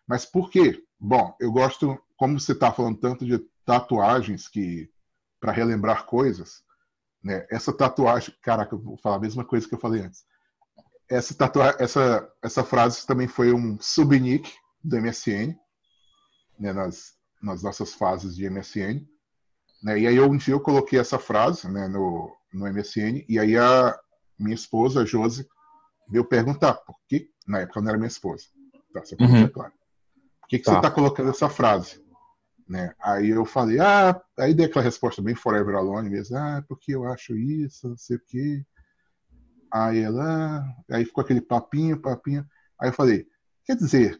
Mas 0.08 0.24
por 0.24 0.50
quê? 0.50 0.82
Bom, 0.98 1.36
eu 1.38 1.52
gosto, 1.52 2.00
como 2.16 2.40
você 2.40 2.52
está 2.52 2.72
falando 2.72 2.98
tanto 2.98 3.26
de 3.26 3.38
tatuagens 3.64 4.48
que 4.48 4.90
para 5.38 5.52
relembrar 5.52 6.06
coisas, 6.06 6.62
né? 7.22 7.46
Essa 7.50 7.72
tatuagem, 7.72 8.34
caraca, 8.42 8.74
eu 8.74 8.78
vou 8.80 8.96
falar 8.96 9.16
a 9.16 9.20
mesma 9.20 9.44
coisa 9.44 9.68
que 9.68 9.74
eu 9.74 9.78
falei 9.78 10.02
antes. 10.02 10.24
Essa 11.08 11.34
tatuagem, 11.34 11.76
essa 11.78 12.32
essa 12.42 12.64
frase 12.64 13.06
também 13.06 13.28
foi 13.28 13.52
um 13.52 13.78
subnick 13.80 14.50
do 14.82 14.96
MSN, 14.96 15.54
né? 16.58 16.72
Nas 16.72 17.16
nas 17.40 17.62
nossas 17.62 17.94
fases 17.94 18.34
de 18.34 18.48
MSN, 18.50 19.06
né? 19.82 20.00
E 20.00 20.06
aí 20.06 20.18
um 20.18 20.36
dia 20.36 20.54
eu 20.54 20.60
coloquei 20.60 20.98
essa 20.98 21.18
frase, 21.18 21.70
né? 21.70 21.86
No 21.86 22.34
no 22.52 22.66
MSN 22.66 23.24
e 23.28 23.38
aí 23.38 23.56
a 23.58 23.96
minha 24.38 24.54
esposa, 24.54 25.02
a 25.02 25.04
Josi, 25.04 25.46
veio 26.08 26.24
perguntar 26.24 26.74
por 26.74 26.96
que 27.06 27.30
na 27.46 27.60
época 27.60 27.80
não 27.80 27.90
era 27.90 27.98
minha 27.98 28.08
esposa, 28.08 28.44
tá? 28.92 29.04
Só 29.04 29.16
pra 29.16 29.26
Uhum. 29.26 29.48
claro. 29.48 29.72
Por 30.48 30.50
que, 30.50 30.58
que 30.60 30.64
Tá. 30.64 30.70
você 30.72 30.78
está 30.78 30.90
colocando 30.90 31.28
essa 31.28 31.50
frase? 31.50 32.02
Né? 32.66 32.94
Aí 33.02 33.28
eu 33.28 33.44
falei, 33.44 33.78
ah, 33.80 34.18
aí 34.38 34.54
dei 34.54 34.64
aquela 34.64 34.82
resposta 34.84 35.20
bem 35.20 35.34
Forever 35.34 35.74
Alone 35.76 36.08
mesmo, 36.08 36.38
ah, 36.38 36.64
porque 36.66 36.94
eu 36.94 37.04
acho 37.06 37.36
isso, 37.36 37.86
não 37.86 37.98
sei 37.98 38.16
o 38.16 38.22
quê. 38.26 38.64
Aí 39.70 39.98
ela, 40.00 40.64
aí 40.90 41.04
ficou 41.04 41.20
aquele 41.22 41.42
papinho, 41.42 42.00
papinho. 42.00 42.46
Aí 42.80 42.88
eu 42.88 42.94
falei, 42.94 43.26
quer 43.66 43.76
dizer, 43.76 44.16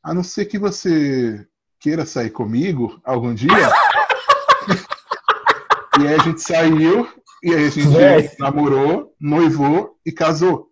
A 0.00 0.14
não 0.14 0.22
ser 0.22 0.44
que 0.46 0.60
você 0.60 1.44
queira 1.80 2.06
sair 2.06 2.30
comigo 2.30 3.00
algum 3.04 3.34
dia. 3.34 3.48
e 6.00 6.06
aí 6.06 6.14
a 6.14 6.18
gente 6.18 6.40
saiu, 6.40 7.08
e 7.42 7.52
aí 7.52 7.66
a 7.66 7.70
gente 7.70 8.36
namorou, 8.38 9.12
noivou 9.20 9.98
e 10.06 10.12
casou. 10.12 10.70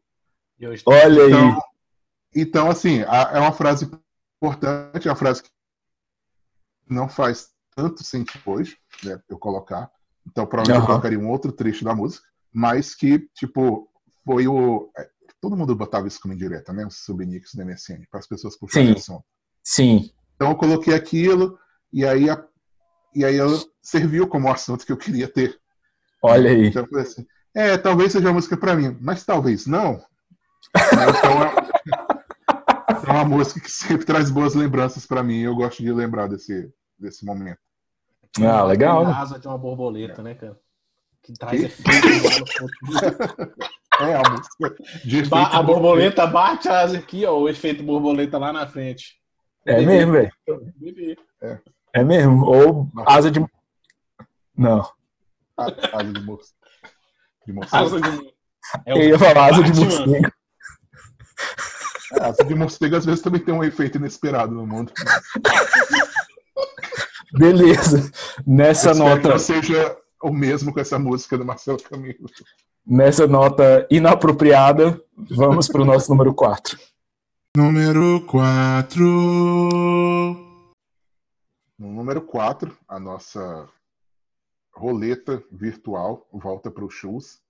E 0.60 0.66
hoje 0.66 0.82
Olha 0.86 1.24
aí. 1.24 1.28
Então, 1.32 1.60
então 2.34 2.70
assim, 2.70 3.02
a- 3.02 3.30
é 3.34 3.40
uma 3.40 3.52
frase 3.52 3.90
importante, 4.36 5.08
é 5.08 5.10
uma 5.10 5.16
frase 5.16 5.42
que 5.42 5.50
não 6.88 7.08
faz 7.08 7.50
tanto 7.74 8.04
sentido 8.04 8.40
hoje, 8.46 8.78
né, 9.02 9.20
eu 9.28 9.38
colocar. 9.38 9.90
Então, 10.26 10.46
provavelmente 10.46 10.76
eu 10.76 10.82
Aham. 10.82 10.86
colocaria 11.00 11.18
um 11.18 11.30
outro 11.30 11.52
trecho 11.52 11.84
da 11.84 11.94
música, 11.94 12.26
mas 12.52 12.94
que, 12.94 13.28
tipo, 13.34 13.88
foi 14.24 14.46
o. 14.48 14.90
é, 14.98 15.08
Todo 15.40 15.56
mundo 15.56 15.76
botava 15.76 16.08
isso 16.08 16.18
como 16.20 16.32
indireta, 16.34 16.72
né? 16.72 16.86
Os 16.86 17.04
subnicks 17.04 17.54
do 17.54 17.62
MSN, 17.62 18.06
para 18.10 18.18
as 18.20 18.26
pessoas 18.26 18.56
puxarem 18.58 18.92
assunto. 18.92 19.24
Sim. 19.62 20.10
Então 20.34 20.50
eu 20.50 20.56
coloquei 20.56 20.94
aquilo, 20.94 21.58
e 21.92 22.04
aí, 22.06 22.28
a- 22.30 22.44
e 23.14 23.24
aí 23.24 23.36
ela 23.36 23.62
serviu 23.82 24.26
como 24.28 24.50
assunto 24.50 24.84
que 24.86 24.90
eu 24.92 24.96
queria 24.96 25.28
ter. 25.28 25.60
Olha 26.22 26.50
aí. 26.50 26.68
Então 26.68 26.82
eu 26.82 26.88
falei 26.88 27.04
assim, 27.04 27.26
é, 27.54 27.76
talvez 27.76 28.12
seja 28.12 28.26
uma 28.28 28.34
música 28.34 28.56
pra 28.56 28.74
mim, 28.74 28.96
mas 29.00 29.24
talvez 29.24 29.66
não. 29.66 30.02
Então 31.20 31.44
é, 31.44 31.46
é 31.65 31.65
uma 33.16 33.24
música 33.24 33.60
que 33.60 33.70
sempre 33.70 34.04
traz 34.06 34.30
boas 34.30 34.54
lembranças 34.54 35.06
pra 35.06 35.22
mim 35.22 35.36
e 35.40 35.44
eu 35.44 35.54
gosto 35.54 35.82
de 35.82 35.92
lembrar 35.92 36.28
desse, 36.28 36.72
desse 36.98 37.24
momento. 37.24 37.58
Ah, 38.40 38.62
legal. 38.64 38.98
Tem 38.98 39.06
né? 39.08 39.12
a 39.12 39.18
asa 39.20 39.38
de 39.38 39.46
uma 39.48 39.58
borboleta, 39.58 40.22
né, 40.22 40.34
cara? 40.34 40.58
Que 41.22 41.32
traz 41.32 41.58
Que? 41.58 41.66
efeito. 41.66 42.44
É 43.98 44.14
a 44.14 44.22
música 44.30 44.76
de 45.04 45.22
a 45.32 45.62
borboleta. 45.62 46.26
bate 46.26 46.68
a 46.68 46.80
asa 46.80 46.98
aqui, 46.98 47.24
ó, 47.24 47.38
o 47.38 47.48
efeito 47.48 47.82
borboleta 47.82 48.36
lá 48.38 48.52
na 48.52 48.66
frente. 48.66 49.18
É 49.64 49.80
mesmo, 49.80 50.12
velho. 50.12 50.30
Bebê. 50.76 51.16
É 51.94 52.04
mesmo. 52.04 52.44
Ou 52.44 52.88
asa 53.06 53.30
de. 53.30 53.44
Não. 54.56 54.80
A- 55.56 55.98
Asa 56.00 56.12
de 56.12 56.20
moça. 56.20 56.52
De 57.46 57.52
morcego. 57.52 57.76
Asa 57.84 58.00
de... 58.00 58.34
É 58.84 58.92
Eu 58.92 59.08
ia 59.08 59.18
falar 59.18 59.46
asa 59.54 59.62
de 59.62 59.70
Batman. 59.70 59.84
morcego. 60.06 60.32
É, 62.12 62.24
asa 62.24 62.44
de 62.44 62.54
morcego 62.54 62.96
às 62.96 63.04
vezes 63.04 63.20
também 63.20 63.40
tem 63.40 63.54
um 63.54 63.64
efeito 63.64 63.98
inesperado 63.98 64.54
no 64.54 64.66
mundo. 64.66 64.92
Beleza. 67.32 68.10
Nessa 68.46 68.92
que 68.92 68.98
nota, 68.98 69.28
não 69.28 69.38
seja 69.38 69.96
o 70.22 70.30
mesmo 70.30 70.72
com 70.72 70.80
essa 70.80 70.98
música 70.98 71.36
do 71.36 71.44
Marcelo 71.44 71.82
Camilo. 71.82 72.28
nessa 72.86 73.26
nota 73.26 73.86
inapropriada, 73.90 75.00
vamos 75.16 75.68
para 75.68 75.82
o 75.82 75.84
nosso 75.84 76.10
número 76.10 76.32
4. 76.34 76.78
Número 77.56 78.20
4. 78.26 79.04
No 81.78 81.92
número 81.92 82.22
4, 82.22 82.76
a 82.88 82.98
nossa 83.00 83.68
roleta 84.72 85.42
virtual 85.50 86.26
volta 86.32 86.70
para 86.70 86.84
o 86.84 86.90
Chus. 86.90 87.40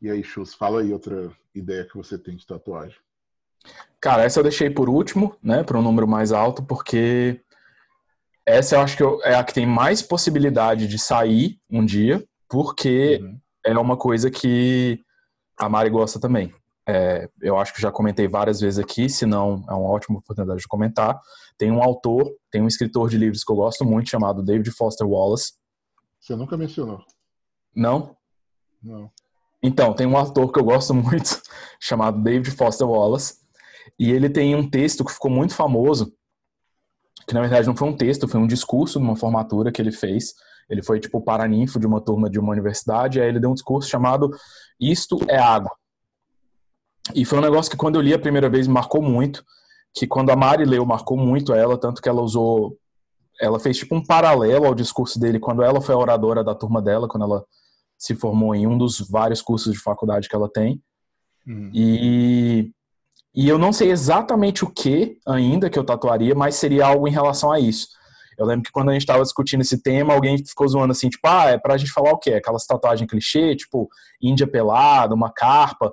E 0.00 0.10
aí, 0.10 0.22
Chus, 0.22 0.54
fala 0.54 0.80
aí 0.80 0.92
outra 0.92 1.30
ideia 1.54 1.84
que 1.84 1.96
você 1.96 2.18
tem 2.18 2.36
de 2.36 2.46
tatuagem. 2.46 2.96
Cara, 4.00 4.24
essa 4.24 4.38
eu 4.40 4.44
deixei 4.44 4.70
por 4.70 4.88
último, 4.88 5.36
né, 5.42 5.62
para 5.62 5.78
um 5.78 5.82
número 5.82 6.08
mais 6.08 6.32
alto, 6.32 6.62
porque 6.62 7.40
essa 8.46 8.76
eu 8.76 8.80
acho 8.80 8.96
que 8.96 9.02
eu- 9.02 9.20
é 9.22 9.34
a 9.34 9.44
que 9.44 9.52
tem 9.54 9.66
mais 9.66 10.00
possibilidade 10.02 10.88
de 10.88 10.98
sair 10.98 11.58
um 11.70 11.84
dia, 11.84 12.24
porque 12.48 13.18
Uhum. 13.22 13.38
é 13.64 13.78
uma 13.78 13.96
coisa 13.96 14.30
que 14.30 15.00
a 15.58 15.68
Mari 15.68 15.90
gosta 15.90 16.18
também. 16.18 16.52
É, 16.88 17.28
eu 17.40 17.56
acho 17.58 17.72
que 17.74 17.80
já 17.80 17.92
comentei 17.92 18.26
várias 18.26 18.60
vezes 18.60 18.78
aqui, 18.78 19.08
se 19.08 19.24
não 19.26 19.62
é 19.68 19.72
uma 19.74 19.90
ótima 19.90 20.18
oportunidade 20.18 20.60
de 20.60 20.66
comentar. 20.66 21.20
Tem 21.58 21.70
um 21.70 21.82
autor, 21.82 22.28
tem 22.50 22.62
um 22.62 22.66
escritor 22.66 23.08
de 23.10 23.18
livros 23.18 23.44
que 23.44 23.52
eu 23.52 23.56
gosto 23.56 23.84
muito, 23.84 24.08
chamado 24.10 24.42
David 24.42 24.70
Foster 24.72 25.06
Wallace. 25.06 25.52
Você 26.18 26.34
nunca 26.34 26.56
mencionou. 26.56 27.04
Não? 27.76 28.16
Não. 28.82 29.10
Então, 29.62 29.92
tem 29.92 30.06
um 30.06 30.16
autor 30.16 30.50
que 30.50 30.58
eu 30.58 30.64
gosto 30.64 30.92
muito, 30.94 31.40
chamado 31.78 32.20
David 32.22 32.50
Foster 32.50 32.88
Wallace, 32.88 33.38
e 34.00 34.10
ele 34.10 34.30
tem 34.30 34.56
um 34.56 34.66
texto 34.66 35.04
que 35.04 35.12
ficou 35.12 35.30
muito 35.30 35.54
famoso, 35.54 36.10
que 37.28 37.34
na 37.34 37.42
verdade 37.42 37.66
não 37.66 37.76
foi 37.76 37.86
um 37.86 37.94
texto, 37.94 38.26
foi 38.26 38.40
um 38.40 38.46
discurso 38.46 38.98
numa 38.98 39.14
formatura 39.14 39.70
que 39.70 39.82
ele 39.82 39.92
fez. 39.92 40.32
Ele 40.70 40.82
foi 40.82 40.98
tipo 40.98 41.20
paraninfo 41.20 41.78
de 41.78 41.86
uma 41.86 42.00
turma 42.00 42.30
de 42.30 42.40
uma 42.40 42.50
universidade, 42.50 43.18
e 43.18 43.20
aí 43.20 43.28
ele 43.28 43.38
deu 43.38 43.50
um 43.50 43.54
discurso 43.54 43.90
chamado 43.90 44.30
Isto 44.80 45.18
é 45.28 45.36
Água. 45.36 45.70
E 47.14 47.26
foi 47.26 47.40
um 47.40 47.42
negócio 47.42 47.70
que 47.70 47.76
quando 47.76 47.96
eu 47.96 48.00
li 48.00 48.14
a 48.14 48.18
primeira 48.18 48.48
vez 48.48 48.66
me 48.66 48.72
marcou 48.72 49.02
muito, 49.02 49.44
que 49.92 50.06
quando 50.06 50.30
a 50.30 50.36
Mari 50.36 50.64
leu 50.64 50.86
marcou 50.86 51.18
muito 51.18 51.52
ela, 51.52 51.76
tanto 51.76 52.00
que 52.00 52.08
ela 52.08 52.22
usou, 52.22 52.78
ela 53.38 53.60
fez 53.60 53.76
tipo 53.76 53.94
um 53.94 54.02
paralelo 54.02 54.64
ao 54.64 54.74
discurso 54.74 55.20
dele 55.20 55.38
quando 55.38 55.62
ela 55.62 55.82
foi 55.82 55.94
a 55.94 55.98
oradora 55.98 56.42
da 56.42 56.54
turma 56.54 56.80
dela, 56.80 57.06
quando 57.06 57.24
ela 57.24 57.44
se 57.98 58.14
formou 58.14 58.54
em 58.54 58.66
um 58.66 58.78
dos 58.78 58.98
vários 58.98 59.42
cursos 59.42 59.74
de 59.74 59.78
faculdade 59.78 60.26
que 60.26 60.34
ela 60.34 60.48
tem. 60.48 60.82
Uhum. 61.46 61.70
E, 61.74 62.72
e 63.34 63.48
eu 63.48 63.58
não 63.58 63.72
sei 63.72 63.90
exatamente 63.90 64.64
o 64.64 64.70
que 64.70 65.18
ainda 65.26 65.70
que 65.70 65.78
eu 65.78 65.84
tatuaria, 65.84 66.34
mas 66.34 66.56
seria 66.56 66.86
algo 66.86 67.06
em 67.06 67.12
relação 67.12 67.52
a 67.52 67.60
isso. 67.60 67.88
Eu 68.36 68.46
lembro 68.46 68.64
que 68.64 68.72
quando 68.72 68.88
a 68.88 68.92
gente 68.92 69.02
estava 69.02 69.22
discutindo 69.22 69.60
esse 69.60 69.82
tema, 69.82 70.14
alguém 70.14 70.38
ficou 70.38 70.66
zoando 70.66 70.92
assim, 70.92 71.10
tipo, 71.10 71.28
ah, 71.28 71.50
é 71.50 71.58
pra 71.58 71.76
gente 71.76 71.92
falar 71.92 72.12
o 72.12 72.18
quê? 72.18 72.32
Aquelas 72.32 72.64
tatuagens 72.64 73.08
clichê, 73.08 73.54
tipo, 73.54 73.88
índia 74.20 74.46
pelada, 74.46 75.14
uma 75.14 75.30
carpa. 75.30 75.92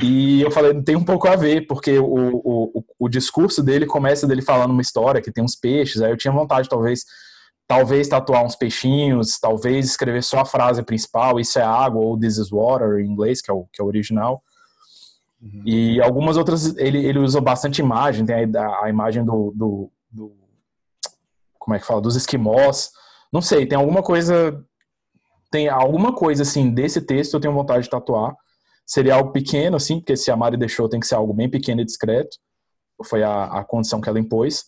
E 0.00 0.40
eu 0.40 0.50
falei, 0.50 0.80
tem 0.82 0.96
um 0.96 1.04
pouco 1.04 1.28
a 1.28 1.36
ver, 1.36 1.66
porque 1.66 1.98
o, 1.98 2.40
o, 2.42 2.84
o, 2.98 3.08
discurso 3.08 3.62
dele 3.62 3.84
começa 3.84 4.26
dele 4.26 4.40
falando 4.40 4.70
uma 4.70 4.80
história 4.80 5.20
que 5.20 5.32
tem 5.32 5.42
uns 5.44 5.56
peixes, 5.56 6.00
aí 6.00 6.10
eu 6.10 6.16
tinha 6.16 6.32
vontade, 6.32 6.68
talvez, 6.68 7.04
talvez 7.66 8.08
tatuar 8.08 8.44
uns 8.44 8.54
peixinhos, 8.54 9.38
talvez 9.40 9.86
escrever 9.86 10.22
só 10.22 10.40
a 10.40 10.44
frase 10.44 10.84
principal, 10.84 11.40
isso 11.40 11.58
é 11.58 11.62
água, 11.62 12.00
ou 12.00 12.18
this 12.18 12.38
is 12.38 12.50
water, 12.50 13.00
em 13.00 13.10
inglês, 13.10 13.42
que 13.42 13.50
é 13.50 13.54
o, 13.54 13.66
que 13.72 13.82
é 13.82 13.84
o 13.84 13.88
original. 13.88 14.40
Uhum. 15.40 15.62
E 15.64 16.00
algumas 16.00 16.36
outras, 16.36 16.76
ele, 16.76 17.04
ele 17.04 17.18
usa 17.18 17.40
bastante 17.40 17.80
imagem, 17.80 18.26
tem 18.26 18.34
a, 18.56 18.84
a 18.84 18.88
imagem 18.90 19.24
do, 19.24 19.52
do, 19.54 19.90
do- 20.10 20.36
Como 21.58 21.76
é 21.76 21.78
que 21.78 21.86
fala? 21.86 22.00
Dos 22.00 22.16
esquimós. 22.16 22.90
Não 23.32 23.40
sei, 23.40 23.66
tem 23.66 23.78
alguma 23.78 24.02
coisa. 24.02 24.64
Tem 25.50 25.68
alguma 25.68 26.12
coisa, 26.14 26.42
assim, 26.42 26.70
desse 26.70 27.00
texto 27.00 27.34
eu 27.34 27.40
tenho 27.40 27.54
vontade 27.54 27.84
de 27.84 27.90
tatuar. 27.90 28.34
Seria 28.86 29.14
algo 29.14 29.32
pequeno, 29.32 29.76
assim, 29.76 29.98
porque 29.98 30.16
se 30.16 30.30
a 30.30 30.36
Mari 30.36 30.56
deixou, 30.56 30.88
tem 30.88 30.98
que 31.00 31.06
ser 31.06 31.14
algo 31.14 31.32
bem 31.32 31.48
pequeno 31.48 31.80
e 31.80 31.84
discreto. 31.84 32.36
Foi 33.04 33.22
a, 33.22 33.44
a 33.44 33.64
condição 33.64 34.00
que 34.00 34.08
ela 34.08 34.18
impôs. 34.18 34.64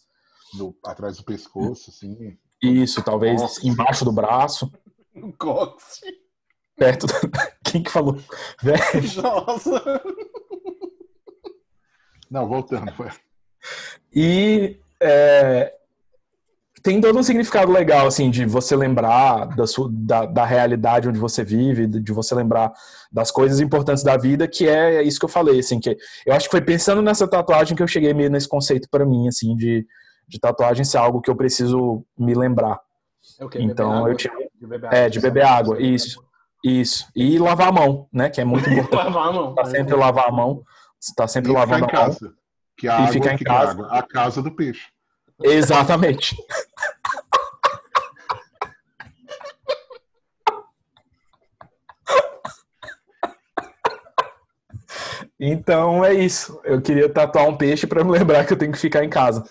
Do- 0.56 0.76
atrás 0.84 1.16
do 1.16 1.24
pescoço, 1.24 1.90
assim. 1.90 2.36
Isso, 2.62 3.02
talvez 3.02 3.40
Nossa. 3.40 3.66
embaixo 3.66 4.04
do 4.04 4.12
braço, 4.12 4.70
Cox. 5.38 6.00
perto. 6.76 7.06
Do... 7.06 7.14
Quem 7.64 7.82
que 7.82 7.90
falou? 7.90 8.18
Véi, 8.62 8.78
Nossa. 9.22 10.02
Não, 12.30 12.46
voltando. 12.46 12.92
E 14.14 14.78
é, 15.02 15.72
tem 16.82 17.00
todo 17.00 17.18
um 17.18 17.22
significado 17.22 17.70
legal, 17.70 18.06
assim, 18.06 18.30
de 18.30 18.46
você 18.46 18.74
lembrar 18.74 19.46
da, 19.56 19.66
sua, 19.66 19.88
da, 19.92 20.24
da 20.26 20.44
realidade 20.44 21.08
onde 21.08 21.18
você 21.18 21.44
vive, 21.44 21.86
de 21.86 22.12
você 22.12 22.34
lembrar 22.34 22.72
das 23.12 23.30
coisas 23.30 23.60
importantes 23.60 24.02
da 24.02 24.16
vida, 24.16 24.48
que 24.48 24.68
é 24.68 25.02
isso 25.02 25.18
que 25.18 25.24
eu 25.24 25.28
falei, 25.28 25.58
assim, 25.58 25.78
que 25.80 25.96
eu 26.24 26.34
acho 26.34 26.46
que 26.46 26.50
foi 26.52 26.62
pensando 26.62 27.02
nessa 27.02 27.28
tatuagem 27.28 27.76
que 27.76 27.82
eu 27.82 27.88
cheguei 27.88 28.14
meio 28.14 28.30
nesse 28.30 28.48
conceito 28.48 28.88
para 28.90 29.04
mim, 29.04 29.28
assim, 29.28 29.54
de, 29.56 29.84
de 30.28 30.38
tatuagem 30.40 30.84
ser 30.84 30.98
algo 30.98 31.20
que 31.20 31.30
eu 31.30 31.36
preciso 31.36 32.04
me 32.18 32.34
lembrar. 32.34 32.78
É 33.38 33.44
o 33.44 33.48
quê? 33.48 33.58
Então, 33.60 33.92
água? 33.92 34.10
eu 34.10 34.16
tinha- 34.16 34.32
De 34.60 34.66
beber 34.66 34.92
É, 34.92 35.08
de 35.08 35.20
beber 35.20 35.44
água, 35.44 35.80
isso. 35.80 36.22
Isso. 36.62 37.06
E 37.16 37.38
lavar 37.38 37.68
a 37.68 37.72
mão, 37.72 38.06
né, 38.12 38.28
que 38.28 38.40
é 38.40 38.44
muito 38.44 38.68
importante. 38.70 39.04
Lavar 39.06 39.28
a 39.28 39.32
mão. 39.32 39.54
Tá 39.54 39.64
sempre 39.64 39.94
lavar 39.94 40.28
a 40.28 40.32
mão, 40.32 40.62
você 41.00 41.14
tá 41.14 41.26
sempre 41.26 41.50
E 41.50 41.54
ficar 41.54 41.60
lavando 41.60 41.84
em 41.86 41.88
a 41.88 41.92
mão. 41.92 42.06
casa. 42.06 42.34
Que 42.76 42.88
a 42.88 42.96
água, 42.96 43.12
ficar 43.12 43.32
em 43.34 43.38
casa. 43.38 43.70
água? 43.72 43.88
A 43.90 44.02
casa 44.02 44.42
do 44.42 44.50
peixe. 44.54 44.86
Exatamente. 45.42 46.36
Então 55.38 56.04
é 56.04 56.12
isso. 56.14 56.60
Eu 56.64 56.80
queria 56.80 57.08
tatuar 57.08 57.48
um 57.48 57.56
peixe 57.56 57.86
para 57.86 58.04
me 58.04 58.10
lembrar 58.10 58.44
que 58.46 58.52
eu 58.52 58.58
tenho 58.58 58.72
que 58.72 58.78
ficar 58.78 59.04
em 59.04 59.08
casa. 59.10 59.44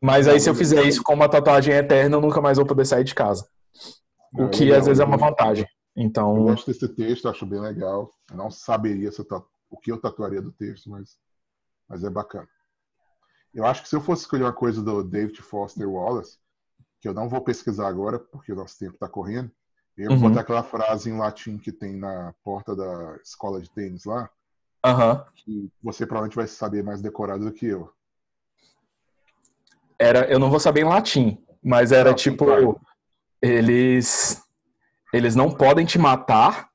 Mas 0.00 0.28
aí, 0.28 0.38
se 0.38 0.50
eu 0.50 0.54
fizer 0.54 0.82
isso 0.82 1.02
com 1.02 1.14
uma 1.14 1.28
tatuagem 1.28 1.74
eterna, 1.74 2.16
eu 2.16 2.20
nunca 2.20 2.40
mais 2.40 2.58
vou 2.58 2.66
poder 2.66 2.84
sair 2.84 3.04
de 3.04 3.14
casa. 3.14 3.46
O 4.34 4.48
que 4.48 4.72
às 4.72 4.84
vezes 4.86 5.00
é 5.00 5.04
uma 5.04 5.14
eu- 5.16 5.20
vantagem. 5.20 5.64
Eu 5.96 6.02
Então, 6.04 6.34
gosto 6.44 6.66
desse 6.70 6.88
texto, 6.88 7.28
acho 7.28 7.46
bem 7.46 7.60
legal. 7.60 8.10
Não 8.32 8.50
saberia 8.50 9.10
se 9.10 9.20
eu 9.20 9.24
o 9.74 9.76
que 9.76 9.90
eu 9.92 10.00
tatuaria 10.00 10.40
do 10.40 10.52
texto, 10.52 10.88
mas, 10.88 11.18
mas 11.88 12.04
é 12.04 12.10
bacana. 12.10 12.48
Eu 13.52 13.66
acho 13.66 13.82
que 13.82 13.88
se 13.88 13.96
eu 13.96 14.00
fosse 14.00 14.22
escolher 14.22 14.44
uma 14.44 14.52
coisa 14.52 14.82
do 14.82 15.02
David 15.02 15.40
Foster 15.42 15.88
Wallace, 15.88 16.38
que 17.00 17.08
eu 17.08 17.14
não 17.14 17.28
vou 17.28 17.40
pesquisar 17.42 17.88
agora, 17.88 18.18
porque 18.18 18.52
o 18.52 18.56
nosso 18.56 18.78
tempo 18.78 18.94
está 18.94 19.08
correndo, 19.08 19.50
eu 19.96 20.10
vou 20.10 20.14
Uhum. 20.14 20.20
botar 20.20 20.40
aquela 20.40 20.62
frase 20.62 21.10
em 21.10 21.18
latim 21.18 21.58
que 21.58 21.72
tem 21.72 21.96
na 21.96 22.34
porta 22.42 22.74
da 22.74 23.16
escola 23.22 23.60
de 23.60 23.70
tênis 23.70 24.04
lá, 24.04 24.30
aham. 24.84 25.24
que 25.34 25.70
você 25.82 26.06
provavelmente 26.06 26.36
vai 26.36 26.46
saber 26.48 26.82
mais 26.82 27.00
decorado 27.02 27.44
do 27.44 27.52
que 27.52 27.66
eu. 27.66 27.92
era, 29.98 30.30
eu 30.30 30.38
não 30.38 30.50
vou 30.50 30.60
saber 30.60 30.80
em 30.82 30.84
latim, 30.88 31.38
mas 31.62 31.92
era 31.92 32.10
Não, 32.10 32.16
tipo, 32.16 32.44
claro. 32.44 32.80
eles 33.42 34.42
eles 35.12 35.36
não 35.36 35.50
podem 35.50 35.86
te 35.86 35.98
matar, 35.98 36.68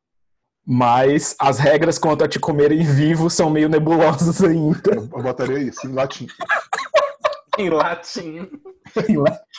mas 0.65 1.35
as 1.39 1.57
regras 1.59 1.97
quanto 1.97 2.23
a 2.23 2.27
te 2.27 2.39
comerem 2.39 2.83
vivo 2.83 3.29
são 3.29 3.49
meio 3.49 3.69
nebulosas 3.69 4.41
ainda. 4.43 4.91
Eu, 4.95 5.09
eu 5.11 5.23
botaria 5.23 5.59
isso 5.59 5.87
em 5.87 5.93
latim. 5.93 6.27
Em 7.57 7.69
latim. 7.69 8.47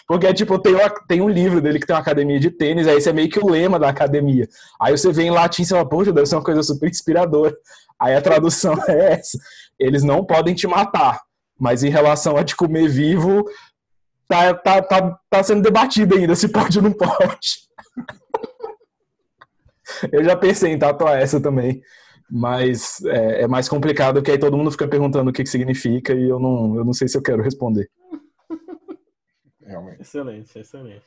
Porque, 0.07 0.33
tipo, 0.35 0.59
tem, 0.59 0.75
uma- 0.75 0.91
tem 1.07 1.21
um 1.21 1.29
livro 1.29 1.61
dele 1.61 1.79
que 1.79 1.87
tem 1.87 1.95
uma 1.95 2.03
academia 2.03 2.41
de 2.41 2.51
tênis, 2.51 2.87
aí 2.89 2.99
isso 2.99 3.09
é 3.09 3.13
meio 3.13 3.29
que 3.29 3.39
o 3.39 3.49
lema 3.49 3.79
da 3.79 3.89
academia. 3.89 4.49
Aí 4.81 4.97
você 4.97 5.13
vê 5.13 5.25
em 5.25 5.31
latim 5.31 5.63
e 5.63 5.67
você 5.67 5.75
fala, 5.75 5.89
poxa, 5.89 6.13
deve 6.13 6.27
ser 6.27 6.37
uma 6.37 6.45
coisa 6.45 6.63
super 6.63 6.89
inspiradora. 6.89 7.55
Aí 7.99 8.15
a 8.15 8.23
tradução 8.23 8.75
é 8.89 9.15
essa. 9.15 9.39
Eles 9.79 10.03
não 10.03 10.25
podem 10.25 10.55
te 10.55 10.67
matar, 10.67 11.21
mas 11.59 11.83
em 11.85 11.91
relação 11.91 12.37
a 12.37 12.45
te 12.45 12.57
comer 12.57 12.89
vivo, 12.89 13.45
tá, 14.29 14.55
tá, 14.55 14.83
tá, 14.83 15.19
tá 15.29 15.43
sendo 15.43 15.63
debatido 15.63 16.17
ainda 16.17 16.35
se 16.35 16.49
pode 16.49 16.79
ou 16.79 16.85
não 16.85 16.93
pode. 16.93 17.69
Eu 20.13 20.25
já 20.25 20.37
pensei 20.37 20.73
em 20.73 20.79
tatuar 20.79 21.21
essa 21.21 21.41
também. 21.41 21.83
Mas 22.31 23.05
é, 23.07 23.43
é 23.43 23.49
mais 23.49 23.69
complicado 23.69 24.17
porque 24.17 24.31
aí 24.31 24.39
todo 24.39 24.57
mundo 24.57 24.71
fica 24.71 24.87
perguntando 24.87 25.31
o 25.31 25.33
que, 25.33 25.43
que 25.43 25.49
significa 25.49 26.15
e 26.15 26.29
eu 26.29 26.39
não, 26.39 26.77
eu 26.77 26.85
não 26.85 26.93
sei 26.93 27.09
se 27.09 27.19
eu 27.19 27.23
quero 27.23 27.43
responder. 27.43 27.91
Realmente. 29.61 30.03
Excelente, 30.03 30.57
excelente. 30.57 31.03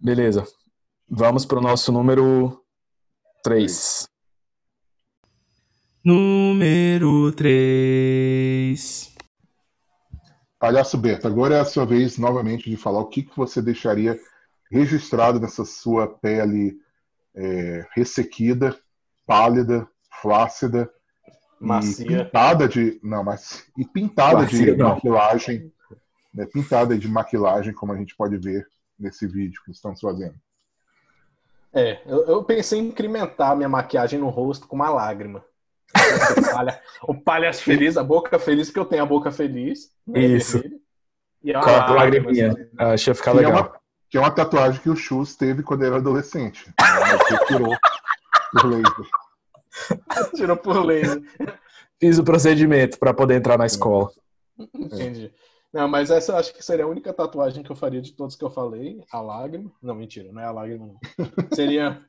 Beleza. 0.00 0.46
Vamos 1.06 1.44
pro 1.44 1.60
nosso 1.60 1.92
número 1.92 2.64
3. 3.42 4.08
Número 6.02 7.30
3. 7.32 9.14
Palhaço 10.58 10.96
Beto, 10.96 11.28
agora 11.28 11.56
é 11.56 11.60
a 11.60 11.64
sua 11.64 11.84
vez 11.84 12.16
novamente 12.16 12.70
de 12.70 12.76
falar 12.76 13.00
o 13.00 13.08
que, 13.08 13.22
que 13.22 13.36
você 13.36 13.60
deixaria 13.60 14.18
registrado 14.70 15.38
nessa 15.38 15.64
sua 15.64 16.08
pele 16.08 16.76
é, 17.36 17.86
ressequida, 17.94 18.76
pálida, 19.26 19.86
flácida 20.22 20.90
e 21.60 21.66
Macia. 21.66 22.24
pintada 22.24 22.68
de 22.68 22.98
não, 23.02 23.22
mas 23.24 23.66
e 23.76 23.84
pintada 23.84 24.42
Macia, 24.42 24.72
de 24.72 24.76
não. 24.76 24.90
maquilagem, 24.90 25.72
né, 26.32 26.46
pintada 26.46 26.96
de 26.98 27.08
maquilagem, 27.08 27.72
como 27.72 27.92
a 27.92 27.96
gente 27.96 28.14
pode 28.16 28.36
ver 28.38 28.66
nesse 28.98 29.26
vídeo 29.26 29.60
que 29.64 29.70
estamos 29.70 30.00
fazendo. 30.00 30.34
É, 31.74 32.00
eu, 32.06 32.24
eu 32.26 32.44
pensei 32.44 32.78
em 32.80 32.86
incrementar 32.88 33.54
minha 33.54 33.68
maquiagem 33.68 34.18
no 34.18 34.28
rosto 34.30 34.66
com 34.66 34.76
uma 34.76 34.88
lágrima. 34.88 35.44
O 35.94 36.54
palha- 36.54 36.82
o 37.02 37.14
palhaço 37.14 37.62
feliz, 37.62 37.96
a 37.96 38.02
boca 38.02 38.38
feliz, 38.38 38.68
porque 38.68 38.80
eu 38.80 38.84
tenho 38.86 39.02
a 39.02 39.06
boca 39.06 39.30
feliz. 39.30 39.90
né, 40.06 40.20
Isso. 40.20 40.58
vermelha. 40.60 40.80
E 41.42 41.52
é 41.52 41.56
uma 41.58 41.64
Coloca 41.64 41.92
lágrima, 41.92 42.30
assim. 42.30 42.68
Achei 42.78 43.14
ficar 43.14 43.32
Que 43.32 43.38
é, 43.38 43.40
legal. 43.42 43.60
uma, 43.62 43.80
que 44.08 44.16
é 44.16 44.20
uma 44.20 44.30
tatuagem 44.30 44.80
que 44.80 44.90
o 44.90 44.96
Chus 44.96 45.34
teve 45.36 45.62
quando 45.62 45.84
era 45.84 45.96
adolescente. 45.96 46.68
né, 46.68 46.74
Mas 46.80 47.28
retirou 47.40 47.76
por 48.52 48.64
laser. 48.66 49.06
Tirou 50.34 50.56
por 50.56 50.84
laser. 50.84 51.22
Fiz 52.00 52.18
o 52.18 52.24
procedimento 52.24 52.98
para 52.98 53.12
poder 53.14 53.34
entrar 53.36 53.58
na 53.58 53.66
escola. 53.66 54.10
Entendi. 54.74 55.32
Não, 55.72 55.86
mas 55.88 56.10
essa 56.10 56.32
eu 56.32 56.36
acho 56.36 56.54
que 56.54 56.64
seria 56.64 56.84
a 56.84 56.88
única 56.88 57.12
tatuagem 57.12 57.62
que 57.62 57.70
eu 57.70 57.76
faria 57.76 58.00
de 58.00 58.12
todos 58.12 58.36
que 58.36 58.44
eu 58.44 58.50
falei. 58.50 59.02
A 59.12 59.20
lágrima. 59.20 59.70
Não, 59.82 59.94
mentira, 59.94 60.32
não 60.32 60.40
é 60.40 60.44
a 60.46 60.52
lágrima, 60.52 60.86
não. 60.86 60.98
Seria 61.54 62.02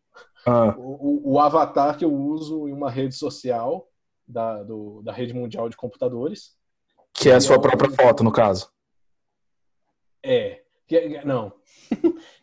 Ah, 0.45 0.73
o, 0.77 1.27
o- 1.29 1.33
o 1.33 1.39
avatar 1.39 1.97
que 1.97 2.05
eu 2.05 2.13
uso 2.13 2.67
em 2.69 2.73
uma 2.73 2.89
rede 2.89 3.15
social 3.15 3.89
da, 4.25 4.63
do- 4.63 5.01
da 5.03 5.11
rede 5.11 5.33
mundial 5.33 5.67
de 5.67 5.75
computadores. 5.75 6.55
que 7.13 7.29
é 7.29 7.35
a 7.35 7.41
sua 7.41 7.59
própria 7.59 7.89
foto, 7.91 8.23
no 8.23 8.31
caso. 8.31 8.69
É. 10.23 10.61
Que 10.87 10.95
é- 10.97 11.25
não. 11.25 11.51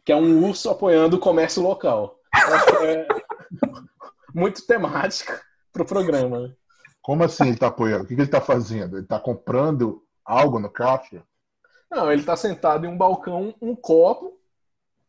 que 0.05 0.12
é 0.12 0.16
um 0.16 0.47
urso 0.47 0.70
apoiando 0.70 1.16
o 1.16 1.20
comércio 1.20 1.62
local. 1.62 2.18
Eu 2.34 2.55
acho 2.55 2.66
que 2.66 2.76
é 2.86 3.09
muito 4.34 4.66
temática 4.66 5.40
pro 5.72 5.84
programa. 5.84 6.40
né? 6.40 6.55
Como 7.03 7.22
assim 7.22 7.45
ele 7.45 7.53
está 7.55 7.68
apoiando? 7.68 8.05
O 8.05 8.07
que, 8.07 8.14
que 8.14 8.20
ele 8.20 8.28
está 8.28 8.40
fazendo? 8.40 8.97
Ele 8.97 9.05
está 9.05 9.18
comprando 9.18 10.03
algo 10.24 10.59
no 10.59 10.70
caixa? 10.70 11.22
Não, 11.90 12.11
ele 12.11 12.22
tá 12.22 12.36
sentado 12.36 12.86
em 12.86 12.88
um 12.88 12.97
balcão, 12.97 13.55
um 13.61 13.74
copo, 13.76 14.38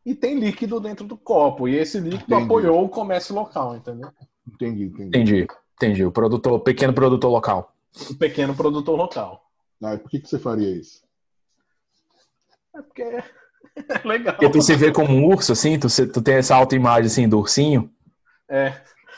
e 0.04 0.14
tem 0.14 0.38
líquido 0.38 0.78
dentro 0.78 1.04
do 1.06 1.16
copo. 1.16 1.66
E 1.66 1.74
esse 1.76 1.98
líquido 1.98 2.24
Entendi. 2.34 2.44
apoiou 2.44 2.84
o 2.84 2.88
comércio 2.88 3.34
local, 3.34 3.74
entendeu? 3.76 4.10
Entendi, 4.46 4.84
entendi. 4.84 5.08
Entendi. 5.08 5.46
Entendi. 5.74 6.04
O 6.04 6.12
produtor, 6.12 6.52
o 6.54 6.60
pequeno 6.60 6.92
produtor 6.92 7.30
local. 7.30 7.74
O 8.10 8.14
pequeno 8.14 8.54
produtor 8.54 8.96
local. 8.96 9.44
Ah, 9.82 9.94
e 9.94 9.98
por 9.98 10.08
que, 10.10 10.20
que 10.20 10.28
você 10.28 10.38
faria 10.38 10.70
isso? 10.70 11.02
É 12.76 12.82
porque 12.82 13.02
é 13.02 13.24
legal. 14.06 14.34
Porque 14.36 14.50
tu 14.50 14.62
se 14.62 14.74
vê 14.76 14.92
como 14.92 15.12
um 15.14 15.26
urso, 15.26 15.52
assim, 15.52 15.78
tu, 15.78 15.88
se- 15.88 16.06
tu 16.06 16.20
tem 16.22 16.34
essa 16.36 16.54
autoimagem 16.54 17.06
assim 17.06 17.28
do 17.28 17.38
ursinho. 17.38 17.90
É. 18.48 18.72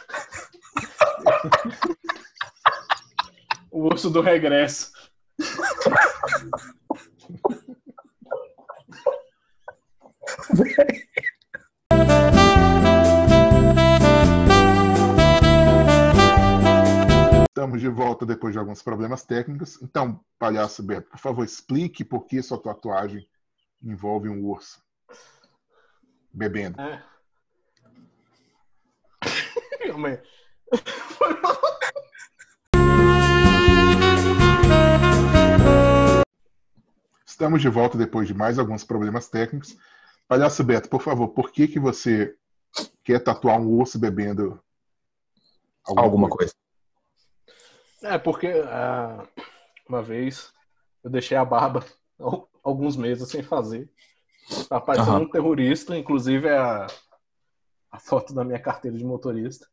o 3.71 3.85
urso 3.87 4.11
do 4.11 4.21
regresso. 4.21 4.91
Estamos 17.49 17.81
de 17.81 17.89
volta 17.89 18.25
depois 18.25 18.53
de 18.53 18.59
alguns 18.59 18.83
problemas 18.83 19.25
técnicos. 19.25 19.81
Então, 19.83 20.21
palhaço 20.39 20.83
Beto, 20.83 21.11
por 21.11 21.19
favor, 21.19 21.45
explique 21.45 22.05
por 22.05 22.27
que 22.27 22.41
sua 22.43 22.61
tatuagem 22.61 23.27
envolve 23.83 24.29
um 24.29 24.45
urso 24.47 24.83
bebendo. 26.33 26.81
É. 26.81 27.05
Calma 29.87 30.09
aí. 30.09 30.23
Estamos 37.27 37.63
de 37.63 37.69
volta 37.69 37.97
depois 37.97 38.27
de 38.27 38.35
mais 38.35 38.59
alguns 38.59 38.85
problemas 38.85 39.29
técnicos. 39.29 39.77
Palhaço 40.27 40.65
Beto, 40.65 40.89
por 40.89 41.03
favor, 41.03 41.29
por 41.29 41.53
que, 41.53 41.69
que 41.69 41.79
você 41.79 42.37
quer 43.05 43.21
tatuar 43.21 43.61
um 43.61 43.69
urso 43.69 43.99
bebendo 43.99 44.61
Alguma 45.97 46.29
coisa. 46.29 46.53
É, 48.03 48.19
porque 48.19 48.49
ah, 48.49 49.27
uma 49.89 50.03
vez 50.03 50.53
eu 51.03 51.11
deixei 51.11 51.37
a 51.37 51.45
barba 51.45 51.85
alguns 52.63 52.97
meses 52.97 53.29
sem 53.29 53.43
fazer. 53.43 53.89
Tá 54.69 54.81
parecendo 54.81 55.11
Aham. 55.11 55.21
um 55.25 55.31
terrorista, 55.31 55.97
inclusive 55.97 56.49
é 56.49 56.57
a, 56.57 56.87
a 57.91 57.99
foto 57.99 58.33
da 58.33 58.45
minha 58.45 58.59
carteira 58.59 58.97
de 58.97 59.05
motorista. 59.05 59.67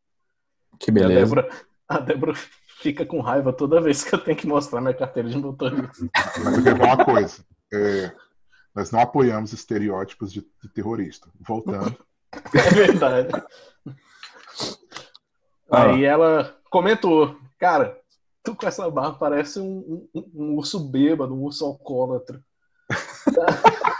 Que 0.79 0.91
E 0.91 0.91
a 0.91 0.93
beleza. 0.93 1.19
Débora, 1.21 1.49
a 1.87 1.99
Débora 1.99 2.33
fica 2.79 3.05
com 3.05 3.21
raiva 3.21 3.53
toda 3.53 3.81
vez 3.81 4.03
que 4.03 4.13
eu 4.13 4.19
tenho 4.23 4.37
que 4.37 4.47
mostrar 4.47 4.81
minha 4.81 4.93
carteira 4.93 5.29
de 5.29 5.37
motorista. 5.37 6.09
Mas 6.43 6.57
eu 6.57 6.63
quero 6.63 6.77
falar 6.77 6.95
uma 6.95 7.05
coisa. 7.05 7.45
É, 7.73 8.13
nós 8.75 8.91
não 8.91 8.99
apoiamos 8.99 9.53
estereótipos 9.53 10.31
de, 10.31 10.41
de 10.61 10.69
terrorista. 10.69 11.29
Voltando. 11.39 11.97
É 12.53 12.69
verdade. 12.73 13.29
Ah. 15.71 15.83
Aí 15.85 16.03
ela 16.03 16.53
comentou, 16.69 17.39
cara, 17.57 17.97
tu 18.45 18.55
com 18.55 18.67
essa 18.67 18.89
barba 18.89 19.17
parece 19.17 19.59
um, 19.59 20.07
um- 20.13 20.31
um 20.35 20.55
urso 20.55 20.79
bêbado, 20.79 21.33
um 21.33 21.41
urso 21.43 21.65
alcoólatra. 21.65 22.41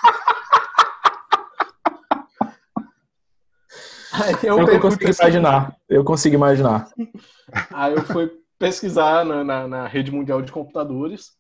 Aí 4.14 4.34
eu, 4.44 4.58
Eu, 4.60 4.80
consigo 4.80 5.00
pesquisar- 5.00 5.24
imaginar. 5.26 5.76
Eu 5.90 6.04
consigo 6.04 6.36
imaginar. 6.36 6.90
Aí 7.74 7.94
eu 7.94 8.04
fui 8.04 8.32
pesquisar 8.58 9.26
na, 9.26 9.44
na- 9.44 9.68
na 9.68 9.88
rede 9.88 10.12
mundial 10.12 10.42
de 10.42 10.52
computadores 10.52 11.32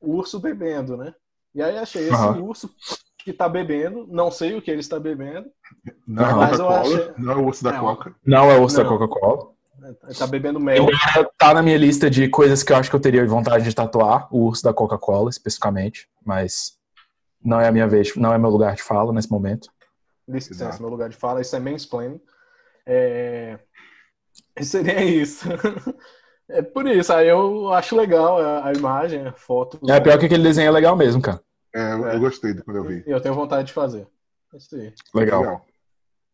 urso 0.00 0.40
bebendo, 0.40 0.96
né? 0.96 1.14
E 1.54 1.62
aí 1.62 1.78
achei 1.78 2.02
esse 2.04 2.14
Aham. 2.14 2.40
urso 2.42 2.70
que 3.18 3.32
tá 3.32 3.48
bebendo, 3.48 4.06
não 4.08 4.30
sei 4.30 4.56
o 4.56 4.62
que 4.62 4.70
ele 4.70 4.80
está 4.80 4.98
bebendo, 4.98 5.48
Não 6.06 6.24
é 6.24 6.34
Mas 6.34 6.58
eu 6.58 6.66
Coca-Cola, 6.66 6.80
achei- 6.96 7.12
não 7.18 7.32
é 7.32 7.36
o 7.36 7.46
urso 7.46 7.64
da 7.64 7.72
Não. 7.72 7.80
Coca. 7.80 8.14
Não 8.24 8.50
é 8.50 8.58
o 8.58 8.62
urso 8.62 8.76
da 8.76 8.84
Não. 8.84 8.98
Coca-Cola. 8.98 9.50
Tá 10.18 10.26
bebendo 10.26 10.60
mel. 10.60 10.86
Tá 11.36 11.54
na 11.54 11.62
minha 11.62 11.76
lista 11.76 12.10
de 12.10 12.28
coisas 12.28 12.62
que 12.62 12.72
eu 12.72 12.76
acho 12.76 12.90
que 12.90 12.96
eu 12.96 13.00
teria 13.00 13.26
vontade 13.26 13.64
de 13.64 13.74
tatuar, 13.74 14.28
o 14.34 14.46
urso 14.46 14.62
da 14.62 14.72
Coca-Cola, 14.72 15.30
especificamente. 15.30 16.08
Mas 16.24 16.78
não 17.42 17.60
é 17.60 17.68
a 17.68 17.72
minha 17.72 17.86
vez, 17.88 18.14
não 18.16 18.32
é 18.32 18.38
meu 18.38 18.50
lugar 18.50 18.74
de 18.74 18.82
fala 18.82 19.12
nesse 19.12 19.30
momento. 19.30 19.70
Licença, 20.28 20.64
Exato. 20.64 20.82
meu 20.82 20.90
lugar 20.90 21.08
de 21.08 21.16
fala, 21.16 21.40
isso 21.40 21.56
é 21.56 21.60
mansplaining. 21.60 22.20
É... 22.86 23.58
Seria 24.60 25.02
isso. 25.02 25.46
É 26.50 26.62
por 26.62 26.86
isso, 26.86 27.12
aí 27.12 27.28
eu 27.28 27.70
acho 27.74 27.94
legal 27.94 28.38
a, 28.64 28.72
imagem, 28.72 29.26
a 29.26 29.32
foto. 29.34 29.78
É 29.86 30.00
pior 30.00 30.18
que 30.18 30.24
aquele 30.24 30.42
desenho 30.42 30.68
é 30.68 30.70
legal 30.70 30.96
mesmo, 30.96 31.20
cara. 31.20 31.42
É, 31.74 31.92
eu, 31.92 32.08
É. 32.08 32.14
eu 32.14 32.20
gostei 32.20 32.54
do 32.54 32.64
quando 32.64 32.78
eu 32.78 32.84
vi. 32.84 33.04
E 33.06 33.10
eu 33.10 33.20
tenho 33.20 33.34
vontade 33.34 33.66
de 33.66 33.74
fazer. 33.74 34.06
É 34.54 34.56
Isso 34.56 34.74
aí. 34.74 34.94
Legal. 35.14 35.66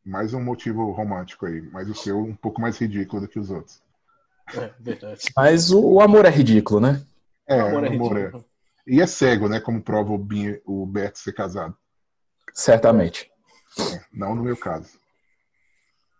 Mais 0.04 0.34
um 0.34 0.42
motivo 0.42 0.90
romântico 0.92 1.46
aí. 1.46 1.62
Mas 1.72 1.88
o 1.88 1.94
seu 1.94 2.18
um 2.18 2.34
pouco 2.34 2.60
mais 2.60 2.78
ridículo 2.78 3.22
do 3.22 3.28
que 3.28 3.38
os 3.38 3.50
outros. 3.50 3.80
É, 4.54 4.70
verdade. 4.78 5.20
Mas 5.36 5.70
o, 5.70 5.80
o 5.80 6.00
amor 6.00 6.26
é 6.26 6.30
ridículo, 6.30 6.80
né? 6.80 7.02
É, 7.48 7.62
O 7.62 7.66
amor 7.68 7.84
é 7.84 7.88
amor 7.88 8.16
é. 8.16 8.20
ridículo. 8.20 8.44
E 8.86 9.00
é 9.00 9.06
cego, 9.06 9.48
né? 9.48 9.60
Como 9.60 9.82
prova 9.82 10.12
o, 10.12 10.18
Binho, 10.18 10.60
o 10.66 10.84
Beto 10.84 11.18
ser 11.18 11.32
casado. 11.32 11.74
Certamente. 12.52 13.30
Não 14.12 14.34
no 14.34 14.42
meu 14.42 14.56
caso. 14.56 14.88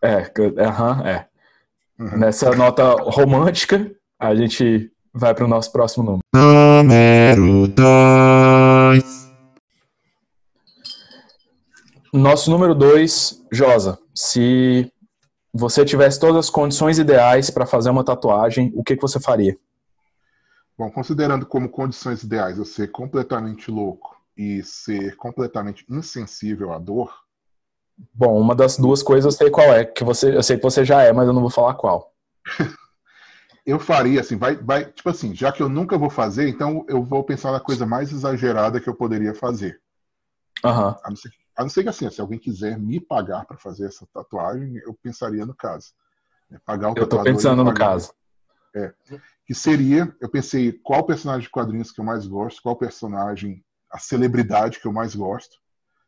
É, 0.03 0.31
aham, 0.63 1.07
é. 1.07 1.27
Uhum. 1.99 2.19
Nessa 2.19 2.55
nota 2.55 2.95
romântica, 3.11 3.91
a 4.19 4.35
gente 4.35 4.91
vai 5.13 5.35
para 5.35 5.45
o 5.45 5.49
nosso 5.49 5.71
próximo 5.71 6.05
número. 6.05 6.23
Número 6.35 7.69
2. 7.69 9.24
Nosso 12.17 12.49
número 12.49 12.77
2, 12.77 13.45
Josa. 13.51 13.99
Se 14.15 14.89
você 15.53 15.85
tivesse 15.85 16.21
todas 16.21 16.37
as 16.37 16.49
condições 16.49 16.97
ideais 16.97 17.51
para 17.51 17.67
fazer 17.67 17.91
uma 17.91 18.05
tatuagem, 18.05 18.73
o 18.77 18.85
que, 18.85 18.95
que 18.95 19.03
você 19.03 19.19
faria? 19.19 19.59
Bom, 20.79 20.89
considerando 20.93 21.45
como 21.45 21.69
condições 21.69 22.23
ideais 22.23 22.57
eu 22.57 22.65
ser 22.65 22.93
completamente 22.93 23.69
louco 23.69 24.17
e 24.37 24.63
ser 24.63 25.17
completamente 25.17 25.85
insensível 25.91 26.73
à 26.73 26.79
dor, 26.79 27.13
Bom, 28.13 28.41
uma 28.41 28.55
das 28.55 28.77
duas 28.77 29.03
coisas 29.03 29.35
eu 29.35 29.39
sei 29.39 29.51
qual 29.51 29.73
é, 29.73 29.85
que 29.85 30.05
você, 30.05 30.37
eu 30.37 30.43
sei 30.43 30.57
que 30.57 30.63
você 30.63 30.85
já 30.85 31.03
é, 31.03 31.13
mas 31.13 31.27
eu 31.27 31.33
não 31.33 31.41
vou 31.41 31.51
falar 31.51 31.75
qual. 31.75 32.13
eu 33.67 33.81
faria 33.81 34.21
assim, 34.21 34.37
vai, 34.37 34.55
vai, 34.55 34.85
tipo 34.85 35.09
assim, 35.09 35.35
já 35.35 35.51
que 35.51 35.63
eu 35.63 35.69
nunca 35.69 35.99
vou 35.99 36.11
fazer, 36.11 36.49
então 36.49 36.85
eu 36.89 37.03
vou 37.03 37.25
pensar 37.25 37.51
na 37.51 37.61
coisa 37.61 37.85
mais 37.85 38.13
exagerada 38.13 38.81
que 38.81 38.89
eu 38.89 38.95
poderia 38.95 39.35
fazer. 39.35 39.81
Aham. 40.65 40.97
A 41.05 41.09
não 41.09 41.17
ser, 41.17 41.31
a 41.57 41.63
não 41.63 41.69
ser 41.69 41.83
que 41.83 41.89
assim, 41.89 42.09
se 42.11 42.21
alguém 42.21 42.39
quiser 42.39 42.79
me 42.79 43.01
pagar 43.01 43.45
para 43.47 43.57
fazer 43.57 43.87
essa 43.87 44.07
tatuagem, 44.13 44.77
eu 44.85 44.95
pensaria 44.95 45.45
no 45.47 45.55
caso. 45.55 45.89
É, 46.51 46.59
Pagar 46.59 46.91
o 46.91 46.95
Eu 46.97 47.09
tô 47.09 47.23
pensando 47.23 47.63
no 47.65 47.75
caso. 47.75 48.13
Que 49.47 49.55
seria, 49.55 50.15
eu 50.21 50.29
pensei 50.29 50.73
qual 50.73 51.05
personagem 51.07 51.43
de 51.43 51.51
quadrinhos 51.51 51.93
que 51.93 52.01
eu 52.01 52.05
mais 52.05 52.27
gosto, 52.27 52.63
qual 52.63 52.77
personagem, 52.77 53.65
a 53.91 53.99
celebridade 53.99 54.81
que 54.81 54.87
eu 54.87 54.93
mais 54.93 55.15
gosto. 55.15 55.57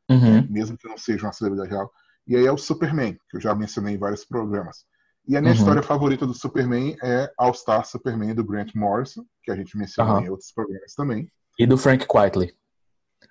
Uhum. 0.08 0.46
mesmo 0.48 0.78
que 0.78 0.86
não 0.88 0.96
seja 0.96 1.26
uma 1.26 1.32
celebridade 1.32 1.70
real. 1.70 1.90
E 2.28 2.36
aí 2.36 2.46
é 2.46 2.52
o 2.52 2.56
Superman, 2.56 3.18
que 3.28 3.36
eu 3.36 3.40
já 3.40 3.52
mencionei 3.56 3.94
em 3.96 3.98
vários 3.98 4.24
programas. 4.24 4.84
E 5.26 5.36
a 5.36 5.40
minha 5.40 5.52
Uhum. 5.52 5.58
história 5.58 5.82
favorita 5.82 6.24
do 6.24 6.32
Superman 6.32 6.96
é 7.02 7.28
All 7.36 7.52
Star 7.52 7.84
Superman 7.84 8.32
do 8.34 8.44
Grant 8.44 8.72
Morrison, 8.74 9.24
que 9.42 9.50
a 9.50 9.56
gente 9.56 9.76
mencionou 9.76 10.14
Aham. 10.18 10.24
em 10.24 10.30
outros 10.30 10.52
programas 10.52 10.94
também, 10.94 11.28
E 11.58 11.66
do 11.66 11.76
Frank 11.76 12.06
Quietly. 12.06 12.56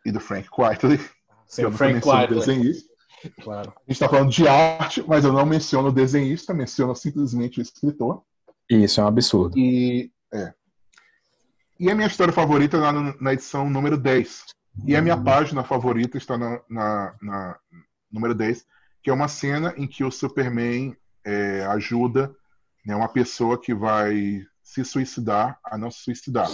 e 0.05 0.11
do 0.11 0.19
Frank 0.19 0.49
Quitely, 0.49 0.99
eu 1.57 1.69
o 1.69 1.71
Frank 1.71 2.05
o 2.07 2.11
Whiteley. 2.11 2.39
desenhista. 2.39 2.93
Claro. 3.41 3.69
A 3.75 3.79
gente 3.81 3.91
está 3.91 4.07
falando 4.09 4.29
de 4.31 4.47
arte, 4.47 5.03
mas 5.07 5.23
eu 5.25 5.33
não 5.33 5.45
menciono 5.45 5.87
o 5.89 5.91
desenhista, 5.91 6.53
menciono 6.53 6.95
simplesmente 6.95 7.59
o 7.59 7.61
escritor. 7.61 8.21
Isso, 8.69 8.99
é 8.99 9.03
um 9.03 9.07
absurdo. 9.07 9.57
E, 9.57 10.11
é. 10.33 10.53
e 11.79 11.89
a 11.89 11.95
minha 11.95 12.07
história 12.07 12.33
favorita 12.33 12.77
está 12.77 12.91
na, 12.91 13.15
na 13.19 13.33
edição 13.33 13.69
número 13.69 13.97
10. 13.97 14.43
E 14.85 14.95
a 14.95 15.01
minha 15.01 15.17
página 15.17 15.63
favorita 15.63 16.17
está 16.17 16.37
na, 16.37 16.59
na- 16.69 17.15
na 17.21 17.59
número 18.11 18.35
10, 18.35 18.65
que 19.01 19.09
é 19.09 19.13
uma 19.13 19.27
cena 19.27 19.73
em 19.77 19.87
que 19.87 20.03
o 20.03 20.11
Superman 20.11 20.95
é, 21.23 21.65
ajuda 21.67 22.35
né, 22.85 22.95
uma 22.95 23.07
pessoa 23.07 23.59
que 23.59 23.73
vai 23.73 24.45
se 24.61 24.83
suicidar 24.83 25.57
a 25.63 25.77
não 25.77 25.89
se 25.89 25.99
suicidar. 26.03 26.49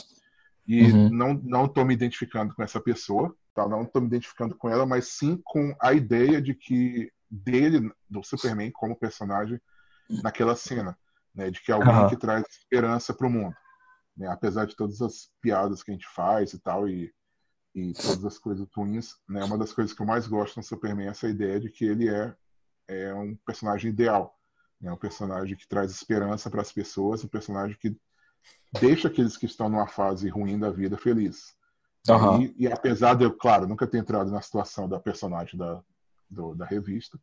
E 0.68 0.84
Uhum. 0.92 1.10
não 1.10 1.34
não 1.44 1.66
estou 1.66 1.84
me 1.84 1.94
identificando 1.94 2.54
com 2.54 2.62
essa 2.64 2.80
pessoa, 2.80 3.36
tá? 3.54 3.68
não 3.68 3.84
estou 3.84 4.02
me 4.02 4.08
identificando 4.08 4.56
com 4.56 4.70
ela, 4.70 4.86
mas 4.86 5.08
sim 5.08 5.40
com 5.44 5.76
a 5.80 5.94
ideia 5.94 6.42
de 6.42 6.54
que 6.54 7.12
dele, 7.30 7.92
do 8.10 8.24
Superman 8.24 8.72
como 8.72 8.98
personagem 8.98 9.60
naquela 10.22 10.56
cena, 10.56 10.98
né, 11.34 11.50
de 11.50 11.62
que 11.62 11.72
é 11.72 11.76
alguém 11.76 11.94
Aham. 11.94 12.10
que 12.10 12.18
traz 12.18 12.46
esperança 12.50 13.14
para 13.14 13.28
o 13.28 13.30
mundo, 13.30 13.56
né, 14.18 14.28
apesar 14.28 14.66
de 14.66 14.76
todas 14.76 15.02
as 15.02 15.32
piadas 15.42 15.82
que 15.82 15.92
a 15.92 15.94
gente 15.94 16.08
faz 16.14 16.54
e 16.54 16.60
tal 16.60 16.90
e, 16.90 17.14
e 17.74 17.94
todas 17.96 18.26
as 18.26 18.38
coisas 18.38 18.68
ruins, 18.76 19.16
né, 19.30 19.44
uma 19.44 19.58
das 19.58 19.72
coisas 19.72 19.94
que 19.96 20.02
eu 20.02 20.06
mais 20.06 20.28
gosto 20.28 20.58
no 20.58 20.64
Superman 20.64 21.08
é 21.08 21.12
essa 21.12 21.30
ideia 21.30 21.60
de 21.60 21.70
que 21.70 21.86
ele 21.86 22.10
é 22.10 22.36
é 22.88 23.14
um 23.14 23.38
personagem 23.46 23.90
ideal, 23.90 24.38
né, 24.82 24.92
um 24.92 24.98
personagem 24.98 25.56
que 25.56 25.68
traz 25.68 25.92
esperança 25.92 26.50
para 26.50 26.62
as 26.62 26.74
pessoas, 26.74 27.24
um 27.24 27.28
personagem 27.30 27.78
que 27.80 27.96
deixa 28.72 29.08
aqueles 29.08 29.38
que 29.38 29.46
estão 29.46 29.70
numa 29.70 29.88
fase 29.88 30.28
ruim 30.28 30.60
da 30.60 30.70
vida 30.70 30.98
felizes. 30.98 31.56
Aham. 32.10 32.48
E, 32.48 32.56
e 32.58 32.68
apesar 32.72 33.16
de 33.16 33.24
eu, 33.26 33.34
claro, 33.36 33.68
nunca 33.68 33.88
ter 33.88 33.98
entrado 34.00 34.32
na 34.32 34.42
situação 34.42 34.88
da 34.90 35.00
personagem 35.00 35.58
da, 35.58 35.82
do- 36.30 36.56
da 36.56 36.66
revista, 36.66 37.20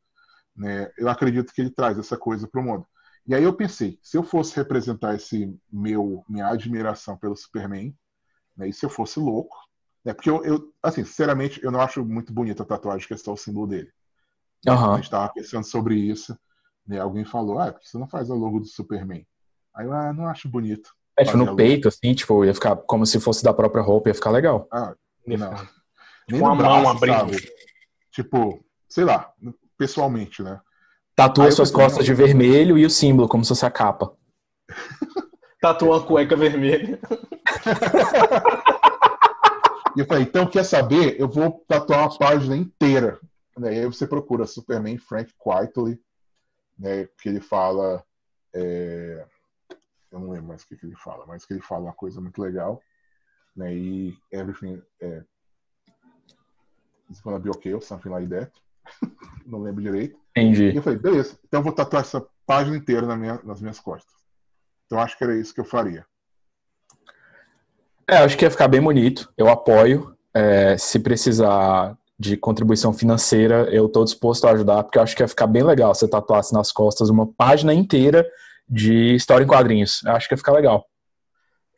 né, 0.56 0.90
eu 0.98 1.08
acredito 1.08 1.52
que 1.52 1.60
ele 1.62 1.70
traz 1.70 1.98
essa 1.98 2.16
coisa 2.18 2.48
para 2.48 2.60
o 2.60 2.64
mundo. 2.64 2.86
E 3.26 3.34
aí 3.34 3.44
eu 3.44 3.54
pensei, 3.56 3.98
se 4.02 4.16
eu 4.16 4.22
fosse 4.24 4.56
representar 4.56 5.14
esse 5.16 5.56
meu 5.72 6.24
minha 6.28 6.48
admiração 6.48 7.16
pelo 7.18 7.36
Superman, 7.36 7.96
né, 8.56 8.68
e 8.68 8.72
se 8.72 8.86
eu 8.86 8.90
fosse 8.90 9.20
louco, 9.20 9.56
né, 10.04 10.14
porque 10.14 10.30
eu, 10.30 10.44
eu, 10.44 10.74
assim, 10.82 11.04
sinceramente, 11.04 11.62
eu 11.64 11.70
não 11.72 11.80
acho 11.80 12.04
muito 12.04 12.32
bonita 12.32 12.62
a 12.62 12.66
tatuagem 12.66 13.06
que 13.08 13.14
é 13.14 13.16
só 13.18 13.34
o 13.34 13.36
símbolo 13.36 13.66
dele. 13.68 13.92
A 14.66 14.74
Aham. 14.74 14.96
gente 14.96 15.04
estava 15.04 15.32
pensando 15.32 15.64
sobre 15.66 15.96
isso, 15.96 16.38
né, 16.86 16.98
alguém 17.00 17.24
falou, 17.24 17.58
ah, 17.58 17.72
por 17.72 17.80
que 17.80 17.88
você 17.88 17.98
não 17.98 18.08
faz 18.08 18.30
o 18.30 18.34
logo 18.34 18.60
do 18.60 18.66
Superman? 18.66 19.26
Aí 19.74 19.86
eu, 19.86 19.92
ah, 19.92 20.12
não 20.12 20.26
acho 20.28 20.48
bonito. 20.48 20.90
É, 21.18 21.24
tipo, 21.24 21.36
no 21.36 21.50
a 21.50 21.56
peito, 21.56 21.88
assim, 21.88 22.14
tipo, 22.14 22.44
ia 22.44 22.54
ficar 22.54 22.76
como 22.76 23.04
se 23.04 23.18
fosse 23.18 23.42
da 23.42 23.52
própria 23.52 23.82
roupa, 23.82 24.08
ia 24.08 24.14
ficar 24.14 24.30
legal. 24.30 24.68
Ah, 24.72 24.94
não. 25.26 25.52
Nem 26.28 26.40
Com 26.40 26.46
no 26.46 26.52
a 26.52 26.54
mão 26.54 26.88
abrindo. 26.88 27.16
sabe? 27.18 27.52
Tipo, 28.12 28.64
sei 28.88 29.04
lá, 29.04 29.32
pessoalmente, 29.76 30.42
né? 30.42 30.60
Tatua 31.16 31.46
Aí 31.46 31.52
suas 31.52 31.70
costas 31.70 32.04
de 32.04 32.14
vermelho 32.14 32.78
e 32.78 32.86
o 32.86 32.90
símbolo, 32.90 33.28
como 33.28 33.44
se 33.44 33.48
fosse 33.48 33.66
a 33.66 33.70
capa. 33.70 34.12
Tatua 35.60 35.96
uma 35.96 36.06
cueca 36.06 36.36
vermelha. 36.36 37.00
E 39.96 40.00
eu 40.00 40.06
falei, 40.06 40.22
então 40.22 40.46
quer 40.46 40.64
saber? 40.64 41.20
Eu 41.20 41.28
vou 41.28 41.64
tatuar 41.66 42.02
uma 42.02 42.18
página 42.18 42.56
inteira. 42.56 43.18
Né? 43.56 43.74
E 43.74 43.78
aí 43.80 43.86
você 43.86 44.06
procura 44.06 44.46
Superman 44.46 44.96
Frank 44.96 45.32
Quitely, 45.32 46.00
né? 46.78 47.08
Que 47.20 47.28
ele 47.28 47.40
fala. 47.40 48.04
é, 48.54 49.26
Eu 50.10 50.20
não 50.20 50.30
lembro 50.30 50.48
mais 50.48 50.62
o 50.62 50.66
que, 50.66 50.76
que 50.76 50.86
ele 50.86 50.96
fala, 50.96 51.26
mas 51.26 51.44
que 51.44 51.52
ele 51.52 51.60
fala 51.60 51.84
uma 51.84 51.92
coisa 51.92 52.20
muito 52.20 52.40
legal. 52.40 52.80
Né? 53.56 53.74
E 53.74 54.18
everything. 54.32 54.82
É... 55.00 55.22
It's 57.10 57.20
gonna 57.20 57.38
be 57.38 57.50
okay, 57.50 57.78
something 57.80 58.10
like 58.10 58.28
that. 58.28 58.52
não 59.46 59.62
lembro 59.62 59.82
direito. 59.82 60.18
E 60.36 60.40
Entendi. 60.40 60.76
eu 60.76 60.82
falei, 60.82 60.98
beleza, 60.98 61.38
então 61.44 61.60
eu 61.60 61.64
vou 61.64 61.72
tatuar 61.72 62.02
essa 62.02 62.26
página 62.46 62.76
inteira 62.76 63.06
na 63.06 63.16
minha- 63.16 63.40
nas 63.44 63.60
minhas 63.60 63.80
costas. 63.80 64.14
Então 64.86 64.98
acho 65.00 65.16
que 65.16 65.24
era 65.24 65.36
isso 65.36 65.52
que 65.54 65.60
eu 65.60 65.64
faria. 65.64 66.06
É, 68.06 68.18
acho 68.18 68.38
que 68.38 68.44
ia 68.44 68.50
ficar 68.50 68.68
bem 68.68 68.80
bonito. 68.80 69.30
Eu 69.36 69.48
apoio. 69.48 70.16
É, 70.32 70.78
se 70.78 70.98
precisar 70.98 71.96
de 72.18 72.36
contribuição 72.36 72.92
financeira, 72.92 73.68
eu 73.70 73.88
tô 73.88 74.02
disposto 74.04 74.46
a 74.46 74.52
ajudar, 74.52 74.82
porque 74.82 74.98
eu 74.98 75.02
acho 75.02 75.14
que 75.14 75.22
ia 75.22 75.28
ficar 75.28 75.46
bem 75.46 75.62
legal 75.62 75.94
se 75.94 76.00
você 76.00 76.08
tatuasse 76.08 76.52
nas 76.52 76.72
costas 76.72 77.10
uma 77.10 77.26
página 77.26 77.72
inteira 77.72 78.26
de 78.68 79.14
história 79.14 79.44
em 79.44 79.48
quadrinhos. 79.48 80.02
Eu 80.04 80.12
acho 80.12 80.28
que 80.28 80.34
ia 80.34 80.38
ficar 80.38 80.52
legal. 80.52 80.86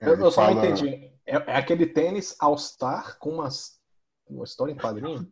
Eu, 0.00 0.14
Ele 0.14 0.22
eu 0.24 0.30
só 0.30 0.50
não 0.50 0.58
entendi. 0.58 1.10
É, 1.26 1.34
é 1.36 1.56
aquele 1.56 1.86
tênis 1.86 2.34
All-Star 2.40 3.18
com 3.18 3.30
umas, 3.30 3.78
uma 4.28 4.44
história 4.44 4.72
em 4.72 4.76
quadrinho? 4.76 5.30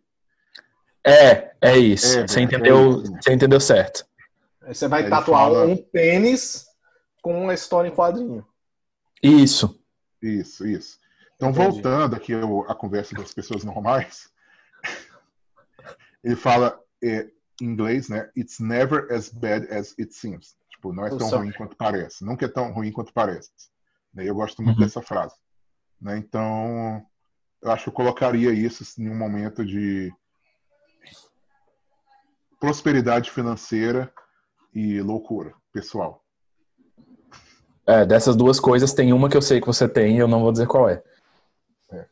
É, 1.04 1.52
é 1.60 1.76
isso. 1.78 2.18
É, 2.18 2.28
você, 2.28 2.40
é, 2.40 2.42
entendeu, 2.42 2.76
é 2.76 3.02
isso. 3.02 3.12
você 3.22 3.32
entendeu 3.32 3.60
certo. 3.60 4.06
Aí 4.62 4.74
você 4.74 4.86
vai 4.86 5.02
Ele 5.02 5.10
tatuar 5.10 5.44
fala- 5.44 5.64
um 5.66 5.76
tênis 5.76 6.66
com 7.22 7.42
uma 7.44 7.54
história 7.54 7.88
em 7.88 7.94
quadrinho. 7.94 8.46
Isso. 9.22 9.82
Isso, 10.22 10.66
isso. 10.66 10.98
Então, 11.36 11.50
Entendi. 11.50 11.70
voltando 11.70 12.16
aqui 12.16 12.32
à 12.68 12.74
conversa 12.74 13.14
das 13.14 13.32
pessoas 13.32 13.64
normais, 13.64 14.28
ele 16.22 16.36
fala 16.36 16.78
é, 17.02 17.28
em 17.62 17.64
inglês, 17.66 18.08
né? 18.08 18.28
It's 18.36 18.58
never 18.58 19.10
as 19.12 19.28
bad 19.30 19.72
as 19.72 19.94
it 19.98 20.12
seems. 20.14 20.56
Tipo, 20.78 20.92
não 20.92 21.04
é 21.04 21.10
tão 21.10 21.28
Só- 21.28 21.38
ruim 21.38 21.50
quanto 21.52 21.76
parece. 21.76 22.24
Nunca 22.24 22.44
é 22.46 22.48
tão 22.48 22.72
ruim 22.72 22.92
quanto 22.92 23.12
parece. 23.12 23.50
Eu 24.16 24.34
gosto 24.34 24.62
muito 24.62 24.78
Uhum. 24.78 24.84
dessa 24.84 25.02
frase. 25.02 25.34
Né? 26.00 26.16
Então, 26.18 27.04
eu 27.60 27.70
acho 27.72 27.84
que 27.84 27.88
eu 27.90 27.94
colocaria 27.94 28.52
isso 28.52 28.84
em 29.00 29.08
um 29.10 29.16
momento 29.18 29.64
de 29.66 30.12
prosperidade 32.60 33.30
financeira 33.30 34.12
e 34.72 35.00
loucura 35.00 35.52
pessoal. 35.72 36.22
É, 37.86 38.04
dessas 38.04 38.36
duas 38.36 38.60
coisas, 38.60 38.92
tem 38.92 39.12
uma 39.12 39.28
que 39.28 39.36
eu 39.36 39.42
sei 39.42 39.60
que 39.60 39.66
você 39.66 39.88
tem 39.88 40.16
e 40.16 40.18
eu 40.20 40.28
não 40.28 40.40
vou 40.42 40.52
dizer 40.52 40.66
qual 40.68 40.88
é. 40.88 41.02
É. 41.90 42.06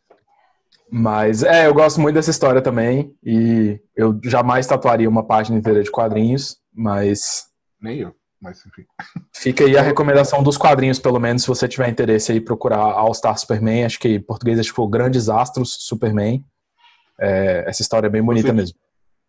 Mas, 0.91 1.43
é, 1.43 1.67
eu 1.67 1.75
gosto 1.75 2.01
muito 2.01 2.14
dessa 2.14 2.31
história 2.31 2.62
também 2.62 3.14
e 3.23 3.81
eu 3.95 4.19
jamais 4.25 4.67
tatuaria 4.67 5.09
uma 5.09 5.25
página 5.27 5.57
inteira 5.59 5.83
de 5.83 5.91
quadrinhos, 5.91 6.61
mas 6.73 7.47
Nem 7.81 7.99
eu, 8.01 8.17
mas 8.41 8.64
enfim. 8.66 8.84
fica 9.34 9.64
aí 9.64 9.76
a 9.76 9.82
recomendação 9.82 10.43
dos 10.43 10.57
quadrinhos, 10.57 10.99
pelo 10.99 11.18
menos, 11.18 11.43
se 11.43 11.49
você 11.49 11.66
tiver 11.66 11.89
interesse 11.89 12.32
aí 12.32 12.41
procurar 12.41 12.78
All 12.78 13.12
Star 13.14 13.37
Superman, 13.39 13.84
acho 13.84 13.99
que 13.99 14.09
em 14.09 14.20
português 14.20 14.59
é 14.59 14.62
tipo 14.62 14.87
Grandes 14.89 15.28
Astros 15.28 15.76
Superman. 15.80 16.45
É, 17.18 17.64
essa 17.66 17.82
história 17.82 18.07
é 18.07 18.11
bem 18.11 18.22
bonita 18.22 18.49
Você- 18.49 18.53
mesmo. 18.53 18.78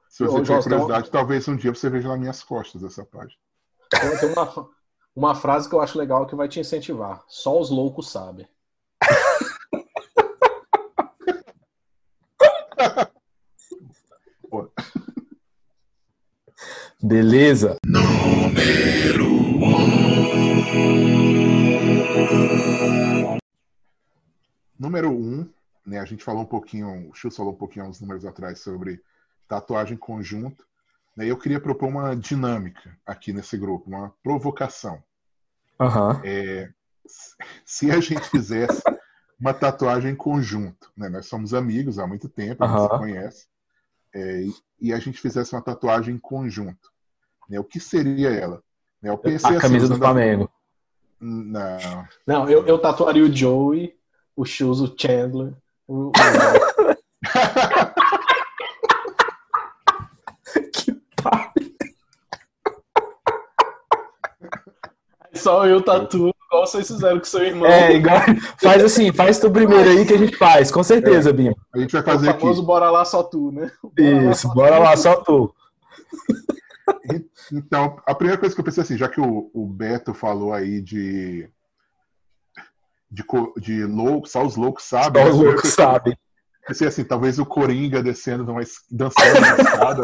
Se 0.10 0.24
você 0.26 0.38
Ô, 0.38 0.42
tiver 0.42 0.46
João, 0.46 0.62
tem 0.62 0.70
curiosidade, 0.72 1.12
talvez 1.12 1.48
um 1.48 1.56
dia 1.56 1.74
você 1.74 1.90
veja 1.90 2.08
nas 2.08 2.20
minhas 2.20 2.44
costas 2.44 2.84
essa 2.84 3.06
página. 3.06 3.40
Tem, 3.92 4.18
tem 4.18 4.30
uma, 4.34 4.70
uma 5.16 5.36
frase 5.36 5.70
que 5.70 5.76
eu 5.76 5.80
acho 5.82 5.98
legal 5.98 6.26
que 6.26 6.36
vai 6.36 6.48
te 6.48 6.60
incentivar. 6.60 7.24
Só 7.28 7.60
os 7.60 7.70
loucos 7.70 8.10
sabem. 8.10 8.48
Beleza? 17.02 17.78
Número 24.80 25.12
um, 25.12 25.48
né, 25.86 26.00
a 26.00 26.06
gente 26.06 26.24
falou 26.24 26.42
um 26.42 26.46
pouquinho, 26.46 27.10
o 27.10 27.14
Chus 27.14 27.36
falou 27.36 27.54
um 27.54 27.58
pouquinho 27.58 27.86
uns 27.86 28.02
números 28.02 28.26
atrás 28.26 28.60
sobre 28.60 29.00
tatuagem 29.48 29.96
conjunto. 29.96 30.66
Né, 31.16 31.28
eu 31.28 31.38
queria 31.38 31.60
propor 31.60 31.88
uma 31.88 32.16
dinâmica 32.16 32.98
aqui 33.06 33.32
nesse 33.32 33.58
grupo, 33.58 33.90
uma 33.90 34.12
provocação. 34.24 35.04
Aham. 35.80 36.20
É, 36.24 36.70
se 37.64 37.92
a 37.92 38.00
gente 38.00 38.28
fizesse 38.28 38.82
uma 39.40 39.54
tatuagem 39.54 40.16
conjunto, 40.16 40.92
né, 40.98 41.10
nós 41.10 41.28
somos 41.28 41.54
amigos 41.54 42.00
há 42.00 42.08
muito 42.08 42.28
tempo, 42.28 42.64
a 42.64 42.68
gente 42.68 42.78
Aham. 42.78 42.90
se 42.90 42.98
conhece, 42.98 43.48
é, 44.14 44.46
e, 44.80 44.94
a 44.94 45.00
gente 45.00 45.20
fizesse 45.20 45.54
uma 45.54 45.62
tatuagem 45.62 46.18
conjunto, 46.18 46.92
né, 47.50 47.60
o 47.60 47.64
que 47.64 47.80
seria 47.80 48.30
ela? 48.30 48.62
Né, 49.02 49.10
eu 49.10 49.18
pensei 49.18 49.56
A 49.56 49.60
camisa 49.60 49.86
assim, 49.86 49.88
do 49.88 49.94
usando 49.94 50.04
a- 50.04 50.08
Flamengo. 50.08 50.52
Não, 51.20 52.08
Não, 52.28 52.50
eu, 52.50 52.66
eu 52.68 52.78
tatuaria 52.80 53.24
o 53.24 53.32
Joey, 53.36 53.96
o 54.36 54.46
Shoes, 54.46 54.80
o 54.82 54.96
Chandler. 54.98 55.54
O, 55.88 56.10
o- 56.10 56.12
Que 60.74 60.94
pariu. 61.22 61.78
Só 65.34 65.66
eu 65.68 65.82
tatuo, 65.84 66.34
igual 66.68 66.84
vocês 66.84 66.88
fizeram 66.88 67.20
com 67.20 67.26
seu 67.26 67.44
irmão. 67.44 67.68
É, 67.68 67.94
igual. 67.96 68.20
Faz 68.62 68.84
assim, 68.84 69.12
faz 69.12 69.40
tu 69.40 69.50
primeiro 69.50 69.90
aí 69.90 70.06
que 70.06 70.14
a 70.14 70.18
gente 70.18 70.36
faz, 70.36 70.72
com 70.72 70.84
certeza, 70.84 71.32
Bim. 71.32 71.54
a 71.74 71.80
gente 71.80 71.92
vai 71.92 72.02
o 72.02 72.06
fazer 72.06 72.30
aqui. 72.30 72.42
famoso 72.42 72.64
bora 72.64 72.90
lá 72.92 73.06
só 73.06 73.24
tu, 73.24 73.52
né? 73.52 73.72
Bora 73.84 74.24
lá, 74.24 74.32
Isso, 74.32 74.42
só 74.48 74.54
bora 74.54 74.76
tu. 74.76 74.84
lá, 74.84 74.98
só 74.98 75.16
tu. 75.18 75.56
Então, 77.52 77.98
a 78.06 78.14
primeira 78.14 78.38
coisa 78.38 78.54
que 78.54 78.60
eu 78.60 78.66
pensei 78.66 78.84
assim, 78.84 78.98
já 78.98 79.08
que 79.08 79.22
o, 79.22 79.50
o 79.54 79.66
Beto 79.66 80.14
falou 80.14 80.52
aí 80.52 80.82
de 80.82 81.50
de, 83.10 83.24
de 83.58 83.86
louco, 83.86 84.28
só 84.28 84.46
os 84.46 84.56
loucos 84.58 84.84
sabem. 84.84 85.22
Só 85.24 85.30
né? 85.30 85.34
os 85.34 85.40
Eu 85.40 85.46
loucos 85.46 85.70
sabem. 85.70 86.18
Pensei 86.68 86.88
assim, 86.88 87.06
talvez 87.06 87.40
o 87.40 87.46
Coringa 87.46 88.04
descendo 88.04 88.44
numa 88.44 88.62
dançando 88.92 89.40
na 89.40 89.56
escada, 89.56 90.02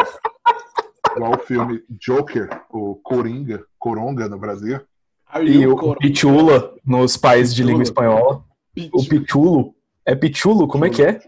igual 1.15 1.35
o 1.35 1.39
filme 1.39 1.83
Joker, 1.89 2.49
o 2.69 2.95
Coringa, 2.95 3.65
Coronga 3.77 4.29
no 4.29 4.39
Brasil. 4.39 4.79
Are 5.27 5.49
E 5.49 5.65
o 5.67 5.75
coro- 5.75 5.99
Pichula 5.99 6.75
nos 6.85 7.17
países 7.17 7.53
de 7.55 7.63
língua 7.63 7.83
espanhola. 7.83 8.43
O 8.91 9.03
Pichulo. 9.05 9.75
É 10.05 10.15
Pichulo? 10.15 10.67
Como 10.67 10.85
é 10.85 10.89
que 10.89 11.03
é? 11.03 11.21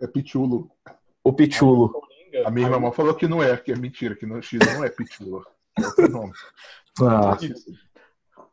É 0.00 0.06
Pichulo. 0.06 0.70
O 1.24 1.32
Pichulo. 1.32 2.00
A 2.44 2.50
minha 2.50 2.68
irmã 2.68 2.90
falou 2.92 3.14
que 3.14 3.26
não 3.26 3.42
é, 3.42 3.56
que 3.56 3.72
é 3.72 3.76
mentira, 3.76 4.14
que 4.14 4.26
no 4.26 4.40
X 4.42 4.58
não 4.74 4.84
é 4.84 4.90
Pichulo. 4.90 5.44
É 5.78 5.86
outro 5.86 6.08
nome. 6.08 6.32
Ah, 7.02 7.36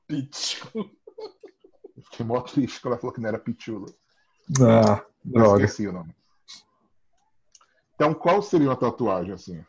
Pichu. 0.08 0.68
Eu 0.76 2.04
Fiquei 2.04 2.26
mó 2.26 2.42
triste 2.42 2.82
quando 2.82 2.94
ela 2.94 3.02
falou 3.02 3.14
que 3.14 3.22
não 3.22 3.30
era 3.30 3.40
Pichulo. 3.40 3.88
ah, 4.62 5.04
droga. 5.24 5.64
esqueci 5.66 5.88
o 5.88 5.92
nome. 5.94 6.16
Então, 7.96 8.14
qual 8.14 8.42
seria 8.42 8.68
uma 8.70 8.76
tatuagem 8.76 9.34
assim? 9.34 9.64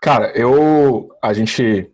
Cara, 0.00 0.32
eu. 0.36 1.08
A 1.22 1.32
gente. 1.32 1.92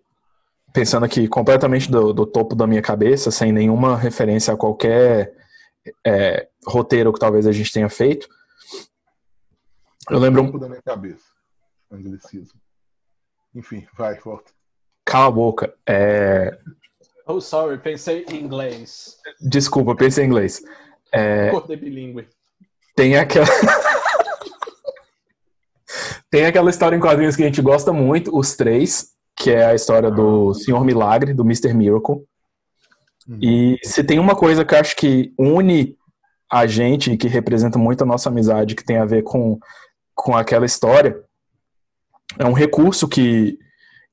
Pensando 0.76 1.06
aqui 1.06 1.26
completamente 1.26 1.90
do, 1.90 2.12
do 2.12 2.26
topo 2.26 2.54
da 2.54 2.66
minha 2.66 2.82
cabeça, 2.82 3.30
sem 3.30 3.50
nenhuma 3.50 3.96
referência 3.96 4.52
a 4.52 4.58
qualquer 4.58 5.34
é, 6.06 6.48
roteiro 6.66 7.14
que 7.14 7.18
talvez 7.18 7.46
a 7.46 7.52
gente 7.52 7.72
tenha 7.72 7.88
feito. 7.88 8.28
Eu 10.10 10.18
lembro. 10.18 10.42
um 10.42 10.46
Topo 10.46 10.58
da 10.58 10.68
minha 10.68 10.82
cabeça. 10.82 11.24
Anglicismo. 11.90 12.60
Enfim, 13.54 13.86
vai, 13.96 14.20
volta. 14.20 14.52
Cala 15.02 15.28
a 15.28 15.30
boca. 15.30 15.74
É, 15.88 16.58
Oh, 17.26 17.40
sorry, 17.40 17.78
pensei 17.78 18.26
em 18.30 18.44
inglês. 18.44 19.16
desculpa, 19.40 19.96
pensei 19.96 20.24
em 20.24 20.26
inglês. 20.26 20.62
É, 21.10 21.48
Acordei 21.48 21.78
bilíngue. 21.78 22.28
tem 22.94 23.16
aquela. 23.16 23.46
tem 26.30 26.44
aquela 26.44 26.68
história 26.68 26.94
em 26.94 27.00
quadrinhos 27.00 27.34
que 27.34 27.42
a 27.42 27.46
gente 27.46 27.62
gosta 27.62 27.94
muito, 27.94 28.38
os 28.38 28.54
três, 28.54 29.15
que 29.36 29.50
é 29.50 29.66
a 29.66 29.74
história 29.74 30.10
do 30.10 30.54
Senhor 30.54 30.84
Milagre, 30.84 31.34
do 31.34 31.42
Mr. 31.42 31.74
Miracle. 31.74 32.24
E 33.40 33.78
se 33.82 34.04
tem 34.04 34.18
uma 34.18 34.36
coisa 34.36 34.64
que 34.64 34.74
eu 34.74 34.78
acho 34.78 34.96
que 34.96 35.32
une 35.38 35.96
a 36.50 36.66
gente 36.66 37.10
e 37.12 37.16
que 37.16 37.26
representa 37.26 37.78
muito 37.78 38.02
a 38.02 38.06
nossa 38.06 38.28
amizade, 38.28 38.74
que 38.74 38.84
tem 38.84 38.98
a 38.98 39.04
ver 39.04 39.22
com, 39.22 39.58
com 40.14 40.36
aquela 40.36 40.64
história, 40.64 41.20
é 42.38 42.46
um 42.46 42.52
recurso 42.52 43.08
que, 43.08 43.58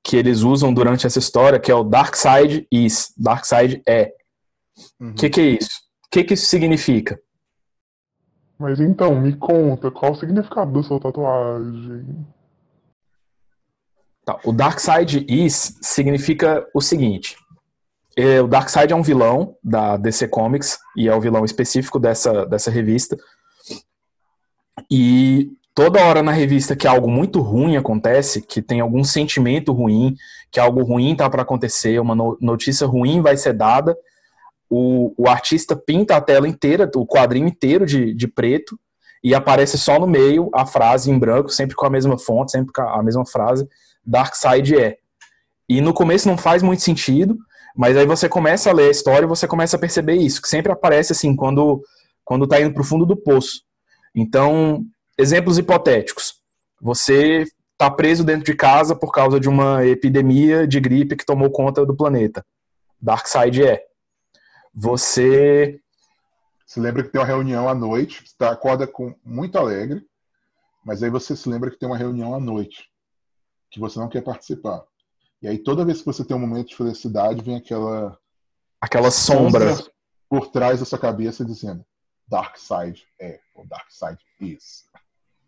que 0.04 0.18
eles 0.18 0.42
usam 0.42 0.74
durante 0.74 1.06
essa 1.06 1.20
história, 1.20 1.60
que 1.60 1.72
é 1.72 1.76
o 1.76 1.84
Dark 1.84 2.16
Side 2.16 2.68
Is. 2.72 3.14
Dark 3.18 3.46
Side 3.46 3.82
é. 3.88 4.12
Uhum. 5.00 5.12
O 5.12 5.14
que, 5.14 5.30
que 5.30 5.42
é 5.42 5.46
isso? 5.46 5.84
O 6.06 6.10
que, 6.10 6.24
que 6.24 6.34
isso 6.34 6.48
significa? 6.48 7.20
Mas 8.58 8.80
então, 8.80 9.20
me 9.20 9.34
conta, 9.36 9.92
qual 9.92 10.14
o 10.14 10.16
significado 10.16 10.72
da 10.72 10.84
sua 10.84 11.00
tatuagem? 11.00 12.26
Tá, 14.26 14.40
o 14.46 14.54
Darkseid 14.54 15.26
Is 15.28 15.78
significa 15.82 16.66
o 16.74 16.82
seguinte: 16.82 17.36
é, 18.18 18.42
o 18.42 18.48
Darkseid 18.48 18.94
é 18.94 18.96
um 18.96 19.04
vilão 19.04 19.56
da 19.64 19.98
DC 19.98 20.28
Comics 20.28 20.78
e 20.96 21.08
é 21.08 21.16
o 21.16 21.22
vilão 21.22 21.44
específico 21.44 22.00
dessa, 22.00 22.46
dessa 22.46 22.72
revista. 22.72 23.18
E 24.90 25.52
toda 25.76 26.04
hora 26.06 26.22
na 26.22 26.32
revista 26.32 26.76
que 26.76 26.88
algo 26.88 27.10
muito 27.10 27.42
ruim 27.42 27.76
acontece, 27.76 28.42
que 28.42 28.62
tem 28.62 28.80
algum 28.80 29.04
sentimento 29.04 29.74
ruim, 29.74 30.16
que 30.52 30.60
algo 30.60 30.84
ruim 30.84 31.16
tá 31.16 31.30
para 31.30 31.42
acontecer, 31.42 32.00
uma 32.00 32.16
no- 32.16 32.38
notícia 32.40 32.86
ruim 32.88 33.22
vai 33.22 33.36
ser 33.36 33.54
dada, 33.54 33.98
o, 34.70 35.14
o 35.18 35.28
artista 35.28 35.76
pinta 35.76 36.16
a 36.16 36.22
tela 36.22 36.48
inteira, 36.48 36.90
o 36.96 37.06
quadrinho 37.06 37.48
inteiro 37.48 37.86
de, 37.86 38.14
de 38.14 38.28
preto, 38.28 38.80
e 39.24 39.34
aparece 39.34 39.78
só 39.78 40.00
no 40.00 40.08
meio 40.08 40.50
a 40.54 40.66
frase 40.66 41.10
em 41.10 41.18
branco, 41.18 41.50
sempre 41.50 41.76
com 41.76 41.86
a 41.86 41.90
mesma 41.90 42.18
fonte, 42.18 42.52
sempre 42.52 42.74
com 42.74 42.82
a 42.82 43.02
mesma 43.02 43.26
frase. 43.26 43.68
Darkseid 44.06 44.76
é. 44.78 44.98
E 45.68 45.82
no 45.82 45.94
começo 45.94 46.28
não 46.28 46.38
faz 46.38 46.62
muito 46.62 46.82
sentido, 46.82 47.38
mas 47.76 47.98
aí 47.98 48.06
você 48.06 48.30
começa 48.30 48.70
a 48.70 48.74
ler 48.74 48.88
a 48.88 48.92
história 48.92 49.26
e 49.26 49.30
você 49.30 49.48
começa 49.48 49.78
a 49.78 49.80
perceber 49.80 50.16
isso, 50.16 50.42
que 50.42 50.48
sempre 50.48 50.72
aparece 50.72 51.14
assim 51.14 51.36
quando 51.36 51.82
quando 52.24 52.48
tá 52.48 52.62
indo 52.62 52.74
pro 52.74 52.84
fundo 52.84 53.06
do 53.06 53.18
poço. 53.18 53.64
Então, 54.16 54.86
exemplos 55.18 55.58
hipotéticos. 55.58 56.36
Você 56.82 57.46
tá 57.78 57.90
preso 57.90 58.24
dentro 58.24 58.46
de 58.46 58.56
casa 58.56 58.96
por 58.96 59.12
causa 59.12 59.40
de 59.40 59.50
uma 59.50 59.86
epidemia 59.86 60.68
de 60.68 60.80
gripe 60.80 61.16
que 61.16 61.26
tomou 61.26 61.52
conta 61.52 61.86
do 61.86 61.96
planeta. 61.96 62.46
Darkseid 63.02 63.64
é. 63.64 63.84
Você 64.74 65.80
Se 66.66 66.80
lembra 66.80 67.04
que 67.04 67.10
tem 67.10 67.20
uma 67.20 67.28
reunião 67.28 67.68
à 67.68 67.76
noite, 67.76 68.24
você 68.26 68.36
tá, 68.38 68.52
acorda 68.52 68.88
com 68.88 69.14
muito 69.24 69.58
alegre, 69.58 70.02
mas 70.86 71.04
aí 71.04 71.10
você 71.10 71.36
se 71.36 71.48
lembra 71.50 71.70
que 71.70 71.78
tem 71.78 71.88
uma 71.88 71.98
reunião 71.98 72.34
à 72.34 72.40
noite, 72.40 72.90
que 73.74 73.80
você 73.80 74.00
não 74.00 74.08
quer 74.08 74.22
participar. 74.22 74.84
E 75.42 75.48
aí 75.48 75.58
toda 75.58 75.84
vez 75.84 76.00
que 76.00 76.06
você 76.06 76.24
tem 76.24 76.38
um 76.38 76.40
momento 76.40 76.70
de 76.70 76.76
felicidade, 76.76 77.42
vem 77.42 77.58
aquela 77.58 78.18
aquela 78.80 79.10
sombra 79.10 79.76
por 80.30 80.48
trás 80.48 80.80
da 80.80 80.86
sua 80.86 81.00
cabeça 81.00 81.44
dizendo 81.44 81.84
Dark 82.28 82.56
Side 82.58 83.04
é, 83.20 83.40
ou 83.56 83.66
Dark 83.66 83.88
Side 83.90 84.20
is. 84.40 84.86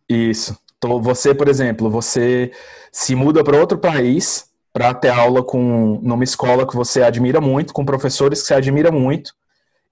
Isso. 0.09 0.57
Então, 0.77 1.01
você, 1.01 1.33
por 1.33 1.47
exemplo, 1.47 1.89
você 1.89 2.51
se 2.91 3.15
muda 3.15 3.43
para 3.43 3.59
outro 3.59 3.77
país 3.77 4.49
para 4.73 4.93
ter 4.93 5.09
aula 5.09 5.43
com 5.43 5.99
numa 6.01 6.23
escola 6.23 6.67
que 6.67 6.75
você 6.75 7.01
admira 7.01 7.39
muito, 7.39 7.73
com 7.73 7.85
professores 7.85 8.41
que 8.41 8.47
você 8.47 8.55
admira 8.55 8.91
muito. 8.91 9.33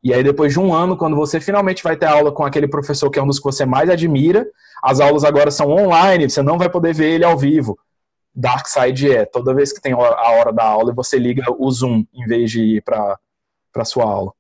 E 0.04 0.14
aí 0.14 0.22
depois 0.22 0.52
de 0.52 0.60
um 0.60 0.74
ano, 0.74 0.98
quando 0.98 1.16
você 1.16 1.40
finalmente 1.40 1.82
vai 1.82 1.96
ter 1.96 2.08
aula 2.08 2.32
com 2.32 2.44
aquele 2.44 2.68
professor 2.68 3.10
que 3.10 3.18
é 3.18 3.24
um 3.24 3.28
dos 3.28 3.40
que 3.40 3.46
você 3.46 3.66
mais 3.66 3.90
admira, 3.90 4.46
as 4.84 5.00
aulas 5.00 5.24
agora 5.24 5.50
são 5.50 5.70
online, 5.70 6.30
você 6.30 6.42
não 6.42 6.58
vai 6.58 6.70
poder 6.70 6.94
ver 6.94 7.12
ele 7.12 7.24
ao 7.24 7.38
vivo. 7.38 7.80
Dark 8.36 8.66
Side 8.68 9.12
é, 9.12 9.26
toda 9.26 9.54
vez 9.54 9.72
que 9.72 9.82
tem 9.82 9.94
a 9.94 9.98
hora 9.98 10.52
da 10.52 10.64
aula, 10.64 10.94
você 10.94 11.18
liga 11.20 11.44
o 11.58 11.70
Zoom 11.72 12.06
em 12.14 12.26
vez 12.26 12.50
de 12.52 12.62
ir 12.78 12.82
para 12.82 13.18
para 13.72 13.86
sua 13.86 14.04
aula. 14.06 14.32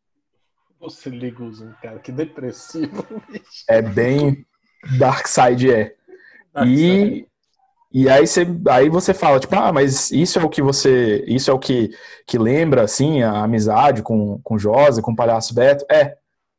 Você 0.79 1.09
liga 1.09 1.43
o 1.43 1.51
Zoom, 1.51 1.71
cara, 1.81 1.97
que 1.99 2.11
depressivo. 2.11 3.03
bicho. 3.31 3.63
É 3.67 3.81
bem 3.81 4.45
Dark 4.99 5.25
Side 5.27 5.71
é. 5.71 5.95
Ah, 6.53 6.65
E, 6.67 7.25
e 7.91 8.09
aí, 8.09 8.27
você, 8.27 8.45
aí 8.69 8.89
você 8.89 9.13
fala, 9.13 9.39
tipo, 9.39 9.55
ah, 9.55 9.71
mas 9.71 10.11
isso 10.11 10.37
é 10.39 10.43
o 10.43 10.49
que 10.49 10.61
você. 10.61 11.23
Isso 11.27 11.49
é 11.49 11.53
o 11.53 11.57
que, 11.59 11.89
que 12.27 12.37
lembra, 12.37 12.83
assim, 12.83 13.21
a 13.23 13.43
amizade 13.43 14.01
com, 14.03 14.39
com 14.43 14.57
Josa, 14.57 15.01
com 15.01 15.11
o 15.13 15.15
Palhaço 15.15 15.53
Beto? 15.55 15.85
É. 15.89 16.15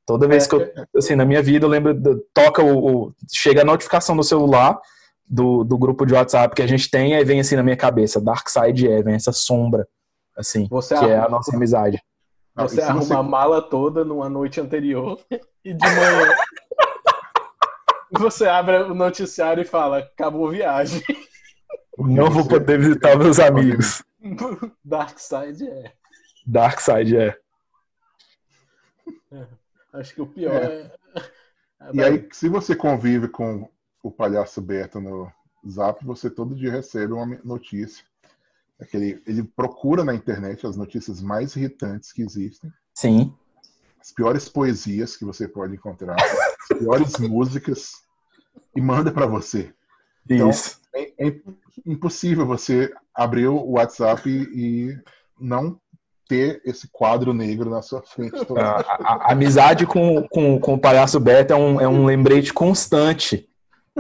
Toda 0.07 0.27
vez 0.29 0.47
que 0.47 0.55
eu, 0.55 0.69
assim, 0.97 1.15
na 1.15 1.25
minha 1.25 1.43
vida, 1.43 1.65
eu 1.65 1.71
lembro, 1.71 1.95
do- 1.95 2.21
toca 2.35 2.63
o, 2.63 3.07
o- 3.07 3.15
Chega 3.33 3.63
a 3.63 3.65
notificação 3.65 4.15
no 4.15 4.23
celular 4.25 4.81
do, 5.27 5.65
do 5.65 5.79
grupo 5.79 6.05
de 6.07 6.15
WhatsApp 6.15 6.55
que 6.55 6.63
a 6.63 6.67
gente 6.67 6.91
tem, 6.91 7.15
aí 7.15 7.25
vem 7.25 7.41
assim 7.41 7.57
na 7.57 7.63
minha 7.63 7.77
cabeça, 7.77 8.21
Dark 8.21 8.49
Side 8.49 8.89
é, 8.91 9.03
vem 9.03 9.15
essa 9.15 9.33
sombra, 9.33 9.87
assim, 10.37 10.67
Você 10.71 10.97
que 10.99 11.05
é 11.05 11.15
a 11.17 11.23
arruma- 11.23 11.37
nossa 11.39 11.57
amizade. 11.57 12.03
Você 12.57 12.77
se 12.77 12.83
arruma 12.83 13.19
a 13.19 13.23
mala 13.23 13.61
toda 13.63 14.05
numa 14.05 14.29
noite 14.29 14.61
anterior 14.61 15.19
e 15.65 15.73
de 15.75 15.85
manhã 15.85 16.35
você 18.13 18.47
abre 18.47 18.77
o 18.83 18.95
noticiário 18.95 19.63
e 19.63 19.67
fala, 19.67 19.99
acabou 19.99 20.49
a 20.49 20.53
viagem. 20.53 21.03
Não 21.99 22.31
vou 22.31 22.43
você- 22.45 22.49
poder 22.51 22.79
visitar 22.79 23.17
meus 23.19 23.41
amigos. 23.41 24.03
Dark 24.85 25.19
Side 25.19 25.69
é. 25.69 25.93
Dark 26.47 26.81
Side 26.81 27.17
é. 27.17 27.37
Acho 29.93 30.15
que 30.15 30.23
o 30.23 30.27
pior 30.27 30.55
é. 30.55 30.91
E 31.93 32.03
aí, 32.03 32.29
se 32.33 32.49
você 32.49 32.75
convive 32.75 33.29
com 33.29 33.69
o 34.05 34.11
palhaço 34.11 34.61
Beto 34.61 35.01
no 35.01 35.33
Zap, 35.69 36.05
você 36.05 36.29
todo 36.29 36.55
dia 36.55 36.71
recebe 36.71 37.15
uma 37.15 37.25
notícia. 37.43 38.05
Aquele, 38.79 39.23
ele 39.27 39.43
procura 39.43 40.05
na 40.05 40.15
internet 40.15 40.67
as 40.67 40.77
notícias 40.77 41.23
mais 41.23 41.57
irritantes 41.57 42.13
que 42.13 42.21
existem, 42.23 42.71
Sim. 42.95 43.33
as 43.99 44.13
piores 44.13 44.47
poesias 44.49 45.17
que 45.17 45.25
você 45.25 45.49
pode 45.49 45.75
encontrar, 45.75 46.17
as 46.21 46.79
piores 46.79 47.17
músicas, 47.19 47.93
e 48.77 48.81
manda 48.81 49.11
para 49.11 49.27
você. 49.27 49.73
Então, 50.29 50.51
Isso. 50.51 50.81
É, 50.95 51.29
é 51.29 51.41
impossível 51.87 52.47
você 52.47 52.93
abrir 53.15 53.47
o 53.47 53.71
WhatsApp 53.71 54.29
e, 54.29 54.91
e 54.91 54.99
não 55.41 55.81
ter 56.29 56.61
esse 56.65 56.89
quadro 56.89 57.33
negro 57.33 57.71
na 57.71 57.81
sua 57.83 58.03
frente. 58.03 58.37
A, 58.59 58.81
a- 58.81 59.29
a 59.29 59.33
amizade 59.33 59.87
com, 59.87 60.27
com, 60.29 60.59
com 60.61 60.75
o 60.75 60.79
palhaço 60.81 61.19
Beto 61.19 61.53
é 61.53 61.57
um, 61.57 61.81
é 61.81 61.89
um 61.89 62.05
lembrete 62.05 62.53
constante 62.53 63.49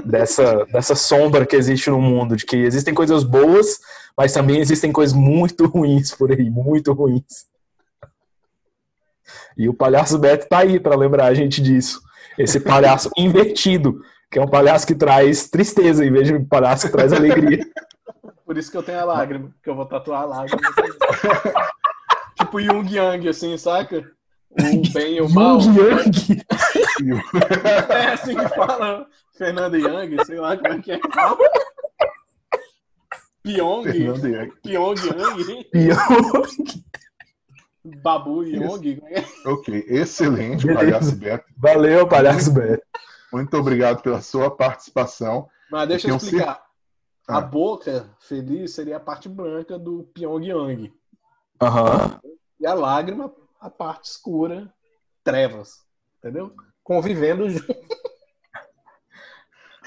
dessa, 0.03 0.65
dessa 0.67 0.95
sombra 0.95 1.47
que 1.47 1.57
existe 1.57 1.91
no 1.91 2.01
mundo, 2.01 2.37
de 2.37 2.45
que 2.45 2.57
existem 2.57 2.95
coisas 2.95 3.23
boas, 3.23 3.79
mas 4.17 4.33
também 4.33 4.59
existem 4.59 4.93
coisas 4.93 5.15
muito 5.15 5.67
ruins 5.67 6.13
por 6.13 6.33
aí, 6.33 6.51
muito 6.51 6.93
ruins. 6.93 7.47
E 9.57 9.69
o 9.69 9.75
palhaço 9.75 10.19
Beto 10.19 10.49
tá 10.49 10.59
aí 10.59 10.81
para 10.81 10.97
lembrar 10.97 11.27
a 11.27 11.35
gente 11.35 11.63
disso. 11.63 12.01
Esse 12.39 12.59
palhaço 12.59 13.11
invertido, 13.17 14.01
que 14.31 14.39
é 14.39 14.43
um 14.43 14.49
palhaço 14.49 14.87
que 14.87 14.95
traz 14.95 15.49
tristeza 15.49 16.05
em 16.05 16.11
vez 16.11 16.27
de 16.27 16.35
um 16.35 16.45
palhaço 16.45 16.87
que 16.87 16.93
traz 16.93 17.13
alegria. 17.13 17.65
Por 18.45 18.59
isso 18.59 18.71
que 18.71 18.77
eu 18.77 18.83
tenho 18.83 19.01
a 19.01 19.05
lágrima, 19.05 19.55
que 19.63 19.71
eu 19.71 19.75
vou 19.75 19.87
tatuar 19.87 20.23
a 20.23 20.27
lágrima. 20.27 20.61
tipo 22.37 22.61
Jung 22.61 22.93
Yang, 22.93 23.29
assim, 23.29 23.57
saca? 23.57 24.05
O 24.51 24.93
bem 24.93 25.17
e 25.17 25.21
o 25.21 25.29
mal. 25.29 25.61
Yung 25.61 25.79
Yang. 25.79 26.43
É 27.89 28.13
assim 28.13 28.37
que 28.37 28.49
fala 28.51 29.07
Fernando 29.35 29.77
Yang, 29.77 30.25
sei 30.27 30.39
lá 30.39 30.57
como 30.57 30.75
é 30.75 30.81
que 30.81 30.93
é. 30.93 31.01
Pyong, 33.43 33.85
Fernando 33.85 34.27
Yang. 34.29 34.53
Pyong 34.63 34.95
Yang, 34.95 35.69
Yung. 35.75 36.85
Babu 38.03 38.43
Yong. 38.45 39.03
é 39.09 39.21
é? 39.21 39.25
Ok, 39.47 39.85
excelente, 39.89 40.67
Beleza. 40.67 40.81
palhaço 40.81 41.17
Beto. 41.17 41.45
Valeu, 41.57 42.09
palhaço 42.09 42.53
Beto. 42.53 42.83
Muito 43.31 43.55
obrigado 43.57 44.01
pela 44.01 44.23
sua 44.23 44.51
participação. 44.51 45.49
Mas 45.71 45.89
deixa 45.89 46.09
eu 46.09 46.17
explicar. 46.17 46.65
Ah. 47.29 47.39
A 47.39 47.41
boca 47.41 48.09
feliz 48.21 48.73
seria 48.73 48.97
a 48.97 49.01
parte 49.01 49.29
branca 49.29 49.79
do 49.79 50.05
Pyongyang. 50.15 50.95
Aham. 51.61 52.21
E 52.61 52.67
a 52.67 52.73
lágrima, 52.73 53.35
a 53.61 53.69
parte 53.69 54.11
escura, 54.11 54.73
trevas. 55.23 55.85
Entendeu? 56.19 56.55
Convivendo 56.83 57.49
junto. 57.51 57.75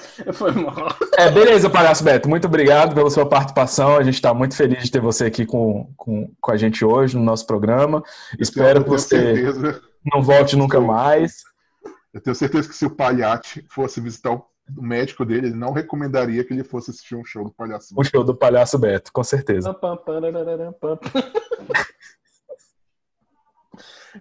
Foi 0.32 0.52
mal. 0.52 0.94
É, 1.16 1.30
beleza, 1.30 1.68
Palhaço 1.68 2.04
Beto. 2.04 2.28
Muito 2.28 2.46
obrigado 2.46 2.94
pela 2.94 3.10
sua 3.10 3.28
participação. 3.28 3.96
A 3.96 4.02
gente 4.02 4.14
está 4.14 4.32
muito 4.32 4.56
feliz 4.56 4.84
de 4.84 4.90
ter 4.90 5.00
você 5.00 5.26
aqui 5.26 5.44
com, 5.44 5.92
com, 5.96 6.32
com 6.40 6.50
a 6.52 6.56
gente 6.56 6.84
hoje 6.84 7.16
no 7.16 7.22
nosso 7.24 7.46
programa. 7.46 8.02
Espero 8.38 8.80
Eu 8.80 8.84
que 8.84 8.88
tenho 8.90 8.98
você 8.98 9.08
certeza, 9.08 9.82
não 10.04 10.22
volte 10.22 10.56
nunca 10.56 10.80
mais. 10.80 11.42
eu 12.12 12.20
tenho 12.20 12.34
certeza 12.34 12.68
que 12.68 12.74
se 12.74 12.86
o 12.86 12.90
Palhate 12.90 13.64
fosse 13.68 14.00
visitar 14.00 14.32
o 14.32 14.44
o 14.76 14.82
médico 14.82 15.24
dele, 15.24 15.48
ele 15.48 15.56
não 15.56 15.72
recomendaria 15.72 16.44
que 16.44 16.52
ele 16.52 16.64
fosse 16.64 16.90
assistir 16.90 17.14
um 17.14 17.24
show 17.24 17.44
do 17.44 17.50
Palhaço 17.50 17.94
O 17.96 18.04
show 18.04 18.22
do 18.22 18.34
Palhaço 18.34 18.78
Beto, 18.78 19.12
com 19.12 19.24
certeza. 19.24 19.72
Pam, 19.72 19.96
pam, 19.96 20.04
pararararam, 20.04 20.72
pam. 20.74 20.98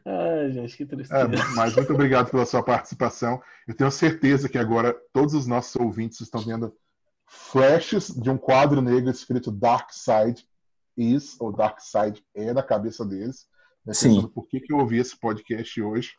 Ai, 0.05 0.51
gente, 0.51 0.77
que 0.77 0.85
tristeza. 0.85 1.21
É, 1.23 1.55
mas 1.55 1.75
muito 1.75 1.93
obrigado 1.93 2.29
pela 2.29 2.45
sua 2.45 2.63
participação. 2.63 3.41
Eu 3.67 3.75
tenho 3.75 3.91
certeza 3.91 4.49
que 4.49 4.57
agora 4.57 4.95
todos 5.13 5.33
os 5.33 5.47
nossos 5.47 5.75
ouvintes 5.75 6.21
estão 6.21 6.41
vendo 6.41 6.73
flashes 7.27 8.07
de 8.07 8.29
um 8.29 8.37
quadro 8.37 8.81
negro 8.81 9.09
escrito 9.09 9.51
Dark 9.51 9.91
Side 9.91 10.47
is, 10.95 11.39
ou 11.39 11.51
Dark 11.51 11.79
Side 11.79 12.25
é 12.33 12.53
na 12.53 12.63
cabeça 12.63 13.05
deles. 13.05 13.47
Né, 13.85 13.93
Sim. 13.93 14.09
Pensando 14.09 14.29
por 14.29 14.47
que, 14.47 14.59
que 14.59 14.73
eu 14.73 14.77
ouvi 14.77 14.97
esse 14.97 15.17
podcast 15.17 15.81
hoje. 15.81 16.13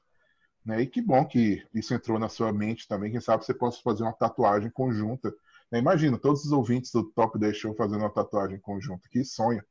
Né? 0.65 0.83
E 0.83 0.87
que 0.87 1.01
bom 1.01 1.25
que 1.25 1.67
isso 1.75 1.95
entrou 1.95 2.19
na 2.19 2.29
sua 2.29 2.53
mente 2.53 2.87
também. 2.87 3.11
Quem 3.11 3.21
sabe 3.21 3.45
você 3.45 3.55
possa 3.55 3.81
fazer 3.83 4.03
uma 4.03 4.13
tatuagem 4.13 4.71
conjunta. 4.71 5.35
Né? 5.71 5.79
Imagina, 5.79 6.19
todos 6.19 6.45
os 6.45 6.53
ouvintes 6.53 6.93
do 6.93 7.05
Top 7.05 7.39
10 7.39 7.57
Show 7.57 7.75
fazendo 7.75 8.01
uma 8.01 8.13
tatuagem 8.13 8.59
conjunta. 8.61 9.09
Que 9.11 9.25
sonho. 9.25 9.63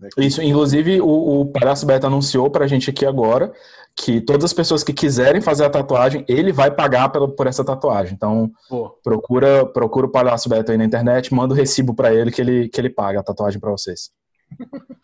Né? 0.00 0.08
Isso, 0.16 0.42
inclusive, 0.42 1.00
o, 1.00 1.40
o 1.40 1.46
Palhaço 1.46 1.84
Beto 1.84 2.06
anunciou 2.06 2.50
pra 2.50 2.66
gente 2.66 2.88
aqui 2.90 3.04
agora 3.04 3.52
que 3.94 4.20
todas 4.20 4.44
as 4.44 4.52
pessoas 4.52 4.82
que 4.82 4.92
quiserem 4.92 5.42
fazer 5.42 5.64
a 5.64 5.70
tatuagem, 5.70 6.24
ele 6.26 6.52
vai 6.52 6.70
pagar 6.70 7.10
pela, 7.10 7.28
por 7.28 7.46
essa 7.46 7.64
tatuagem. 7.64 8.14
Então, 8.14 8.50
Pô, 8.68 8.90
procura, 9.02 9.66
procura 9.66 10.06
o 10.06 10.10
Palhaço 10.10 10.48
Beto 10.48 10.72
aí 10.72 10.78
na 10.78 10.84
internet, 10.84 11.34
manda 11.34 11.52
o 11.52 11.56
recibo 11.56 11.94
pra 11.94 12.14
ele 12.14 12.30
que 12.30 12.40
ele, 12.40 12.68
que 12.68 12.80
ele 12.80 12.88
paga 12.88 13.20
a 13.20 13.22
tatuagem 13.22 13.60
pra 13.60 13.70
vocês. 13.70 14.10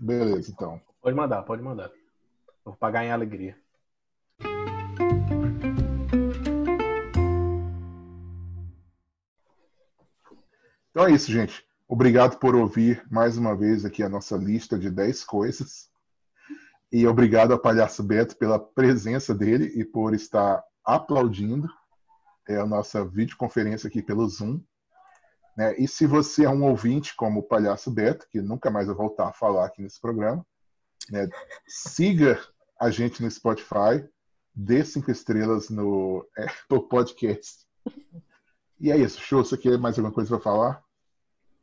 Beleza, 0.00 0.50
então. 0.50 0.80
pode 1.02 1.16
mandar, 1.16 1.42
pode 1.42 1.62
mandar. 1.62 1.90
Vou 2.64 2.74
pagar 2.74 3.04
em 3.04 3.10
alegria. 3.12 3.56
Então 10.90 11.06
é 11.06 11.12
isso, 11.12 11.30
gente. 11.30 11.63
Obrigado 11.86 12.38
por 12.38 12.56
ouvir 12.56 13.04
mais 13.10 13.36
uma 13.36 13.54
vez 13.54 13.84
aqui 13.84 14.02
a 14.02 14.08
nossa 14.08 14.36
lista 14.36 14.78
de 14.78 14.90
10 14.90 15.22
coisas. 15.24 15.90
E 16.90 17.06
obrigado 17.06 17.52
ao 17.52 17.58
Palhaço 17.58 18.02
Beto 18.02 18.36
pela 18.36 18.58
presença 18.58 19.34
dele 19.34 19.66
e 19.76 19.84
por 19.84 20.14
estar 20.14 20.64
aplaudindo 20.82 21.68
é, 22.48 22.56
a 22.56 22.64
nossa 22.64 23.04
videoconferência 23.04 23.88
aqui 23.88 24.02
pelo 24.02 24.26
Zoom. 24.26 24.62
Né? 25.56 25.74
E 25.76 25.86
se 25.86 26.06
você 26.06 26.44
é 26.46 26.48
um 26.48 26.64
ouvinte 26.64 27.14
como 27.14 27.40
o 27.40 27.42
Palhaço 27.42 27.90
Beto, 27.90 28.26
que 28.30 28.40
nunca 28.40 28.70
mais 28.70 28.86
vai 28.86 28.96
voltar 28.96 29.28
a 29.28 29.32
falar 29.32 29.66
aqui 29.66 29.82
nesse 29.82 30.00
programa, 30.00 30.44
né? 31.10 31.28
siga 31.66 32.40
a 32.80 32.90
gente 32.90 33.22
no 33.22 33.30
Spotify, 33.30 34.08
dê 34.54 34.82
cinco 34.84 35.10
estrelas 35.10 35.68
no 35.68 36.26
Apple 36.36 36.88
Podcast. 36.88 37.66
E 38.80 38.90
é 38.90 38.96
isso, 38.96 39.20
show. 39.20 39.44
Você 39.44 39.58
quer 39.58 39.78
mais 39.78 39.98
alguma 39.98 40.14
coisa 40.14 40.30
para 40.30 40.40
falar? 40.40 40.83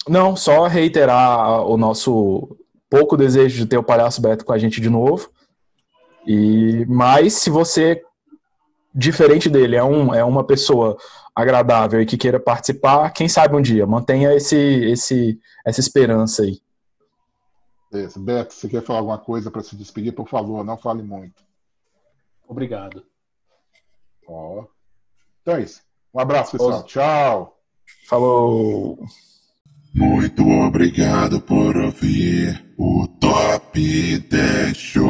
Não, 0.07 0.35
só 0.35 0.67
reiterar 0.67 1.65
o 1.65 1.77
nosso 1.77 2.57
pouco 2.89 3.15
desejo 3.15 3.57
de 3.57 3.65
ter 3.65 3.77
o 3.77 3.83
Palhaço 3.83 4.21
Beto 4.21 4.43
com 4.43 4.53
a 4.53 4.57
gente 4.57 4.81
de 4.81 4.89
novo. 4.89 5.29
E 6.25 6.85
mas 6.87 7.33
se 7.33 7.49
você 7.49 8.03
diferente 8.93 9.49
dele 9.49 9.75
é 9.75 9.83
um 9.83 10.13
é 10.13 10.23
uma 10.23 10.43
pessoa 10.43 10.97
agradável 11.33 12.01
e 12.01 12.05
que 12.05 12.17
queira 12.17 12.39
participar, 12.39 13.09
quem 13.11 13.29
sabe 13.29 13.55
um 13.55 13.61
dia 13.61 13.87
mantenha 13.87 14.33
esse 14.33 14.55
esse 14.55 15.39
essa 15.65 15.79
esperança 15.79 16.43
aí. 16.43 16.61
Beleza. 17.91 18.19
Beto, 18.19 18.53
você 18.53 18.69
quer 18.69 18.81
falar 18.81 18.99
alguma 18.99 19.17
coisa 19.17 19.51
para 19.51 19.61
se 19.61 19.75
despedir? 19.75 20.13
Por 20.13 20.27
favor, 20.27 20.63
não 20.63 20.77
fale 20.77 21.03
muito. 21.03 21.43
Obrigado. 22.47 23.03
Ó. 24.27 24.65
Então 25.41 25.55
é 25.55 25.61
isso. 25.61 25.81
Um 26.13 26.19
abraço, 26.19 26.53
pessoal. 26.53 26.83
Tchau. 26.83 27.57
Falou. 28.07 28.99
Muito 29.93 30.47
obrigado 30.47 31.41
por 31.41 31.75
ouvir 31.75 32.63
o 32.77 33.05
Top 33.19 33.77
10 33.77 34.77
Show. 34.77 35.07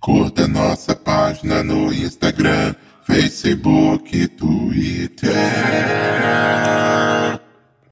Curta 0.00 0.48
nossa 0.48 0.96
página 0.96 1.62
no 1.62 1.92
Instagram, 1.92 2.74
Facebook, 3.06 4.26
Twitter. 4.28 5.32